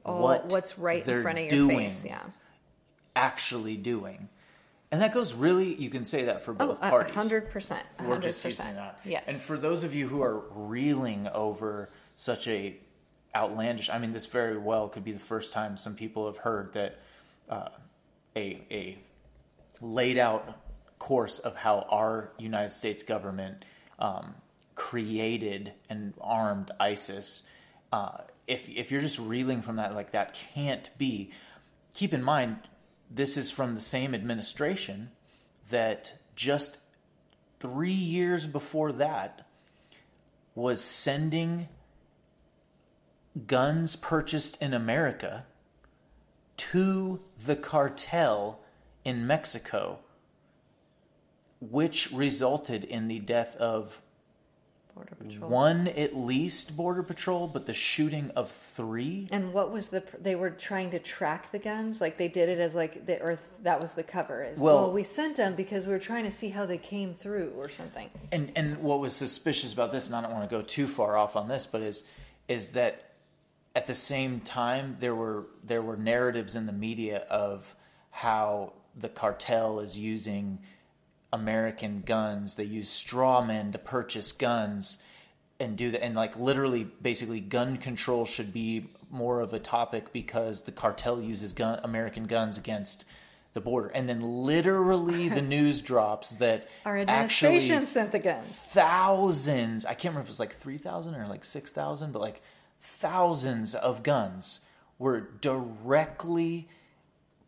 All- 0.05 0.22
what 0.22 0.51
what's 0.53 0.78
right 0.78 1.07
in 1.07 1.22
front 1.22 1.38
of 1.38 1.45
your 1.45 1.51
doing 1.51 1.78
face. 1.91 2.05
Yeah. 2.05 2.22
Actually 3.16 3.76
doing 3.76 4.28
and 4.92 5.00
that 5.02 5.12
goes 5.14 5.34
really 5.34 5.74
you 5.74 5.90
can 5.90 6.04
say 6.04 6.24
that 6.24 6.42
for 6.42 6.52
Oh, 6.58 6.66
both 6.68 6.78
a 6.78 6.90
parties 6.90 7.14
hundred 7.14 7.50
percent. 7.50 7.84
a 7.98 8.04
we're 8.04 8.18
just 8.18 8.44
using 8.44 8.74
that 8.76 8.98
Yes. 9.04 9.24
and 9.28 9.36
for 9.36 9.58
those 9.58 9.84
of 9.84 9.94
you 9.94 10.08
who 10.08 10.22
are 10.22 10.40
reeling 10.50 11.28
over 11.34 11.90
such 12.16 12.46
a 12.48 12.76
outlandish 13.34 13.88
i 13.90 13.98
mean 13.98 14.12
this 14.12 14.26
very 14.26 14.58
well 14.58 14.88
could 14.88 15.04
be 15.04 15.12
the 15.12 15.18
first 15.18 15.52
time 15.52 15.76
some 15.76 15.94
people 15.94 16.26
have 16.26 16.36
heard 16.38 16.72
that 16.72 16.98
uh, 17.48 17.68
a 18.36 18.62
a 18.70 18.98
laid 19.80 20.18
out 20.18 20.58
course 20.98 21.38
of 21.38 21.56
how 21.56 21.86
our 21.88 22.30
United 22.38 22.70
States 22.70 23.02
government 23.02 23.64
um, 23.98 24.34
created 24.74 25.72
and 25.88 26.12
armed 26.20 26.70
ISIS. 26.78 27.42
Uh, 27.92 28.18
if 28.46 28.68
if 28.68 28.90
you're 28.92 29.00
just 29.00 29.18
reeling 29.18 29.62
from 29.62 29.76
that, 29.76 29.94
like 29.94 30.11
that 30.12 30.34
can't 30.54 30.90
be. 30.98 31.30
Keep 31.94 32.12
in 32.14 32.22
mind, 32.22 32.58
this 33.11 33.36
is 33.36 33.50
from 33.50 33.74
the 33.74 33.80
same 33.80 34.14
administration 34.14 35.11
that 35.70 36.14
just 36.36 36.78
three 37.58 37.90
years 37.90 38.46
before 38.46 38.92
that 38.92 39.46
was 40.54 40.82
sending 40.82 41.68
guns 43.46 43.96
purchased 43.96 44.61
in 44.62 44.72
America 44.72 45.44
to 46.56 47.20
the 47.44 47.56
cartel 47.56 48.61
in 49.04 49.26
Mexico, 49.26 49.98
which 51.61 52.11
resulted 52.12 52.84
in 52.84 53.08
the 53.08 53.18
death 53.18 53.56
of 53.56 54.02
Border 55.01 55.14
Patrol. 55.14 55.51
one 55.51 55.88
at 55.88 56.14
least 56.14 56.76
border 56.76 57.03
patrol, 57.03 57.48
but 57.48 57.64
the 57.64 57.72
shooting 57.72 58.30
of 58.36 58.51
three. 58.51 59.28
And 59.32 59.55
what 59.55 59.72
was 59.72 59.88
the? 59.88 60.05
They 60.20 60.34
were 60.34 60.51
trying 60.51 60.90
to 60.90 60.98
track 60.98 61.51
the 61.53 61.59
guns, 61.59 62.01
like 62.03 62.18
they 62.18 62.28
did 62.28 62.51
it 62.51 62.59
as 62.59 62.74
like 62.74 63.07
the 63.07 63.18
Earth. 63.20 63.55
That 63.62 63.80
was 63.80 63.94
the 63.94 64.03
cover. 64.03 64.44
Is 64.44 64.61
well, 64.61 64.76
Well- 64.76 64.92
we 64.92 65.03
sent 65.03 65.36
them 65.38 65.55
because 65.55 65.86
we 65.86 65.92
were 65.92 65.98
trying 65.98 66.24
to 66.24 66.30
see 66.30 66.51
how 66.51 66.66
they 66.66 66.76
came 66.76 67.14
through 67.14 67.55
or 67.57 67.70
something. 67.70 68.11
And 68.30 68.53
and 68.55 68.82
what 68.82 69.01
was 69.01 69.14
suspicious 69.16 69.72
about 69.72 69.90
this, 69.90 70.07
and 70.09 70.16
I 70.16 70.20
don't 70.20 70.32
want 70.32 70.48
to 70.48 70.55
go 70.55 70.62
too 70.62 70.86
far 70.86 71.16
off 71.16 71.34
on 71.34 71.48
this, 71.48 71.66
but 71.66 71.80
is 71.80 72.05
is 72.46 72.70
that 72.70 73.12
at 73.74 73.86
the 73.86 73.94
same 73.94 74.40
time 74.40 74.96
there 74.98 75.14
were 75.14 75.46
there 75.64 75.80
were 75.80 75.96
narratives 75.96 76.57
in 76.57 76.66
the 76.66 76.72
media 76.72 77.24
of 77.30 77.74
how 78.11 78.74
the 78.96 79.09
cartel 79.09 79.80
is 79.80 79.98
using 79.98 80.59
American 81.32 82.02
guns. 82.04 82.54
They 82.56 82.64
use 82.64 82.88
straw 82.88 83.44
men 83.44 83.72
to 83.72 83.78
purchase 83.78 84.32
guns 84.32 85.02
and 85.58 85.76
do 85.76 85.90
that 85.90 86.02
and 86.02 86.14
like 86.14 86.38
literally 86.38 86.84
basically 87.02 87.40
gun 87.40 87.76
control 87.76 88.24
should 88.24 88.52
be 88.52 88.88
more 89.10 89.40
of 89.40 89.52
a 89.52 89.58
topic 89.58 90.12
because 90.12 90.62
the 90.62 90.72
cartel 90.72 91.20
uses 91.20 91.52
gun 91.52 91.78
American 91.82 92.24
guns 92.24 92.56
against 92.56 93.04
the 93.52 93.60
border. 93.60 93.88
And 93.88 94.08
then 94.08 94.20
literally 94.20 95.28
the 95.40 95.42
news 95.42 95.82
drops 95.82 96.30
that 96.32 96.68
Our 96.84 96.98
actually 96.98 97.56
administration 97.56 97.86
sent 97.86 98.12
the 98.12 98.18
guns. 98.20 98.46
thousands 98.46 99.84
i 99.84 99.90
can't 99.90 100.14
remember 100.14 100.20
if 100.20 100.26
it 100.28 100.30
was 100.30 100.40
like 100.40 100.54
3000 100.54 101.14
or 101.14 101.26
like 101.26 101.44
6000 101.44 102.12
but 102.12 102.20
like 102.20 102.42
thousands 102.80 103.74
of 103.74 104.02
guns 104.02 104.60
were 104.98 105.20
directly 105.40 106.68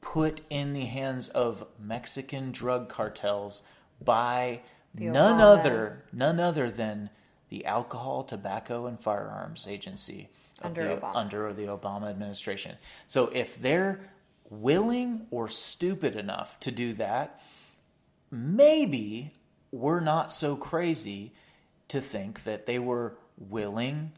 put 0.01 0.41
in 0.51 0.73
the 0.73 0.85
hands 0.87 1.29
of 1.29 1.65
mexican 1.79 2.51
drug 2.51 2.89
cartels 2.89 3.63
by 4.05 4.63
The 4.95 5.07
none 5.09 5.39
Obama- 5.41 5.59
other 5.59 6.05
none 6.13 6.41
other 6.41 6.71
than 6.71 7.11
the 7.49 7.65
alcohol 7.67 8.25
tobacco 8.25 8.87
and 8.87 9.01
firearms 9.01 9.67
agency 9.69 10.29
Under 10.63 10.85
the, 10.89 10.97
Obama. 10.97 11.17
under 11.17 11.53
the 11.53 11.67
obama 11.67 12.09
administration 12.09 12.77
so 13.07 13.27
if 13.29 13.61
they're 13.61 14.11
willing 14.51 15.27
or 15.31 15.49
stupid 15.49 16.15
enough 16.17 16.59
to 16.61 16.71
do 16.71 16.93
that 16.95 17.41
maybe 18.31 19.33
we're 19.71 20.01
not 20.01 20.31
so 20.33 20.57
crazy 20.57 21.33
to 21.89 22.01
think 22.01 22.45
that 22.45 22.67
they 22.67 22.79
were 22.79 23.17
willing 23.39 24.13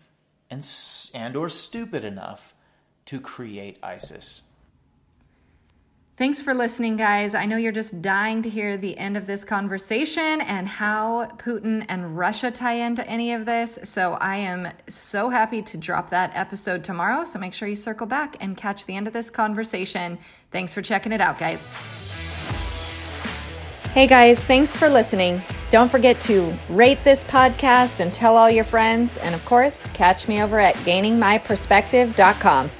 and 0.50 0.66
and 1.14 1.36
or 1.36 1.48
stupid 1.48 2.04
enough 2.04 2.54
to 3.06 3.20
create 3.20 3.78
ISIS. 3.82 4.42
Thanks 6.16 6.40
for 6.40 6.54
listening, 6.54 6.96
guys. 6.96 7.34
I 7.34 7.44
know 7.44 7.56
you're 7.56 7.72
just 7.72 8.00
dying 8.00 8.40
to 8.44 8.48
hear 8.48 8.76
the 8.76 8.96
end 8.96 9.16
of 9.16 9.26
this 9.26 9.42
conversation 9.42 10.40
and 10.42 10.68
how 10.68 11.26
Putin 11.38 11.84
and 11.88 12.16
Russia 12.16 12.52
tie 12.52 12.74
into 12.74 13.04
any 13.08 13.32
of 13.32 13.46
this. 13.46 13.80
So 13.82 14.12
I 14.20 14.36
am 14.36 14.68
so 14.88 15.28
happy 15.28 15.60
to 15.62 15.76
drop 15.76 16.10
that 16.10 16.30
episode 16.34 16.84
tomorrow. 16.84 17.24
So 17.24 17.40
make 17.40 17.52
sure 17.52 17.66
you 17.66 17.74
circle 17.74 18.06
back 18.06 18.36
and 18.38 18.56
catch 18.56 18.86
the 18.86 18.94
end 18.94 19.08
of 19.08 19.12
this 19.12 19.28
conversation. 19.28 20.16
Thanks 20.52 20.72
for 20.72 20.82
checking 20.82 21.10
it 21.10 21.20
out, 21.20 21.36
guys. 21.36 21.68
Hey, 23.92 24.06
guys, 24.06 24.40
thanks 24.40 24.76
for 24.76 24.88
listening. 24.88 25.42
Don't 25.72 25.90
forget 25.90 26.20
to 26.22 26.56
rate 26.68 27.00
this 27.02 27.24
podcast 27.24 27.98
and 27.98 28.14
tell 28.14 28.36
all 28.36 28.48
your 28.48 28.62
friends. 28.62 29.16
And 29.16 29.34
of 29.34 29.44
course, 29.44 29.88
catch 29.94 30.28
me 30.28 30.40
over 30.40 30.60
at 30.60 30.76
gainingmyperspective.com. 30.76 32.70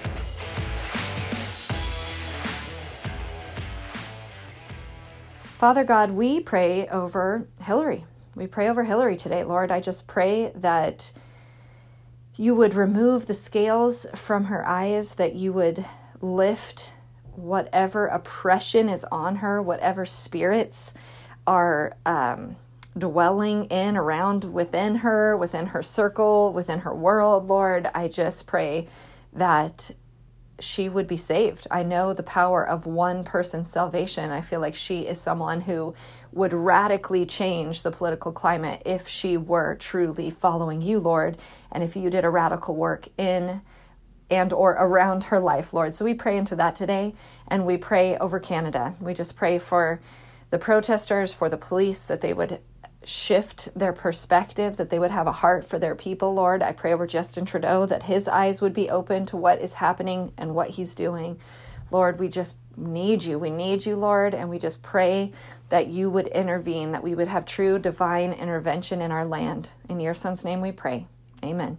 Father 5.64 5.82
God, 5.82 6.10
we 6.10 6.40
pray 6.40 6.86
over 6.88 7.48
Hillary. 7.62 8.04
We 8.34 8.46
pray 8.46 8.68
over 8.68 8.84
Hillary 8.84 9.16
today, 9.16 9.44
Lord. 9.44 9.70
I 9.70 9.80
just 9.80 10.06
pray 10.06 10.52
that 10.54 11.10
you 12.36 12.54
would 12.54 12.74
remove 12.74 13.24
the 13.24 13.32
scales 13.32 14.04
from 14.14 14.44
her 14.44 14.68
eyes, 14.68 15.14
that 15.14 15.36
you 15.36 15.54
would 15.54 15.86
lift 16.20 16.92
whatever 17.34 18.08
oppression 18.08 18.90
is 18.90 19.04
on 19.04 19.36
her, 19.36 19.62
whatever 19.62 20.04
spirits 20.04 20.92
are 21.46 21.96
um, 22.04 22.56
dwelling 22.98 23.64
in, 23.70 23.96
around 23.96 24.44
within 24.44 24.96
her, 24.96 25.34
within 25.34 25.68
her 25.68 25.82
circle, 25.82 26.52
within 26.52 26.80
her 26.80 26.94
world, 26.94 27.48
Lord. 27.48 27.88
I 27.94 28.08
just 28.08 28.46
pray 28.46 28.86
that 29.32 29.92
she 30.60 30.88
would 30.88 31.06
be 31.06 31.16
saved. 31.16 31.66
I 31.70 31.82
know 31.82 32.12
the 32.12 32.22
power 32.22 32.66
of 32.66 32.86
one 32.86 33.24
person's 33.24 33.70
salvation. 33.70 34.30
I 34.30 34.40
feel 34.40 34.60
like 34.60 34.74
she 34.74 35.00
is 35.00 35.20
someone 35.20 35.62
who 35.62 35.94
would 36.32 36.52
radically 36.52 37.26
change 37.26 37.82
the 37.82 37.90
political 37.90 38.32
climate 38.32 38.82
if 38.86 39.08
she 39.08 39.36
were 39.36 39.74
truly 39.76 40.30
following 40.30 40.80
you, 40.80 40.98
Lord, 40.98 41.38
and 41.72 41.82
if 41.82 41.96
you 41.96 42.10
did 42.10 42.24
a 42.24 42.30
radical 42.30 42.76
work 42.76 43.08
in 43.18 43.62
and 44.30 44.52
or 44.52 44.72
around 44.72 45.24
her 45.24 45.40
life, 45.40 45.72
Lord. 45.72 45.94
So 45.94 46.04
we 46.04 46.14
pray 46.14 46.36
into 46.36 46.56
that 46.56 46.76
today 46.76 47.14
and 47.48 47.66
we 47.66 47.76
pray 47.76 48.16
over 48.16 48.40
Canada. 48.40 48.94
We 49.00 49.12
just 49.12 49.36
pray 49.36 49.58
for 49.58 50.00
the 50.50 50.58
protesters, 50.58 51.32
for 51.32 51.48
the 51.48 51.56
police 51.56 52.04
that 52.04 52.20
they 52.20 52.32
would 52.32 52.60
shift 53.06 53.68
their 53.76 53.92
perspective, 53.92 54.76
that 54.76 54.90
they 54.90 54.98
would 54.98 55.10
have 55.10 55.26
a 55.26 55.32
heart 55.32 55.64
for 55.64 55.78
their 55.78 55.94
people, 55.94 56.34
Lord. 56.34 56.62
I 56.62 56.72
pray 56.72 56.92
over 56.92 57.06
Justin 57.06 57.44
Trudeau 57.44 57.86
that 57.86 58.04
his 58.04 58.28
eyes 58.28 58.60
would 58.60 58.72
be 58.72 58.90
open 58.90 59.26
to 59.26 59.36
what 59.36 59.60
is 59.60 59.74
happening 59.74 60.32
and 60.38 60.54
what 60.54 60.70
he's 60.70 60.94
doing. 60.94 61.38
Lord, 61.90 62.18
we 62.18 62.28
just 62.28 62.56
need 62.76 63.22
you. 63.22 63.38
We 63.38 63.50
need 63.50 63.86
you, 63.86 63.96
Lord, 63.96 64.34
and 64.34 64.50
we 64.50 64.58
just 64.58 64.82
pray 64.82 65.32
that 65.68 65.88
you 65.88 66.10
would 66.10 66.26
intervene, 66.28 66.92
that 66.92 67.02
we 67.02 67.14
would 67.14 67.28
have 67.28 67.44
true 67.44 67.78
divine 67.78 68.32
intervention 68.32 69.00
in 69.00 69.12
our 69.12 69.24
land. 69.24 69.70
In 69.88 70.00
your 70.00 70.14
son's 70.14 70.44
name 70.44 70.60
we 70.60 70.72
pray. 70.72 71.06
Amen. 71.44 71.78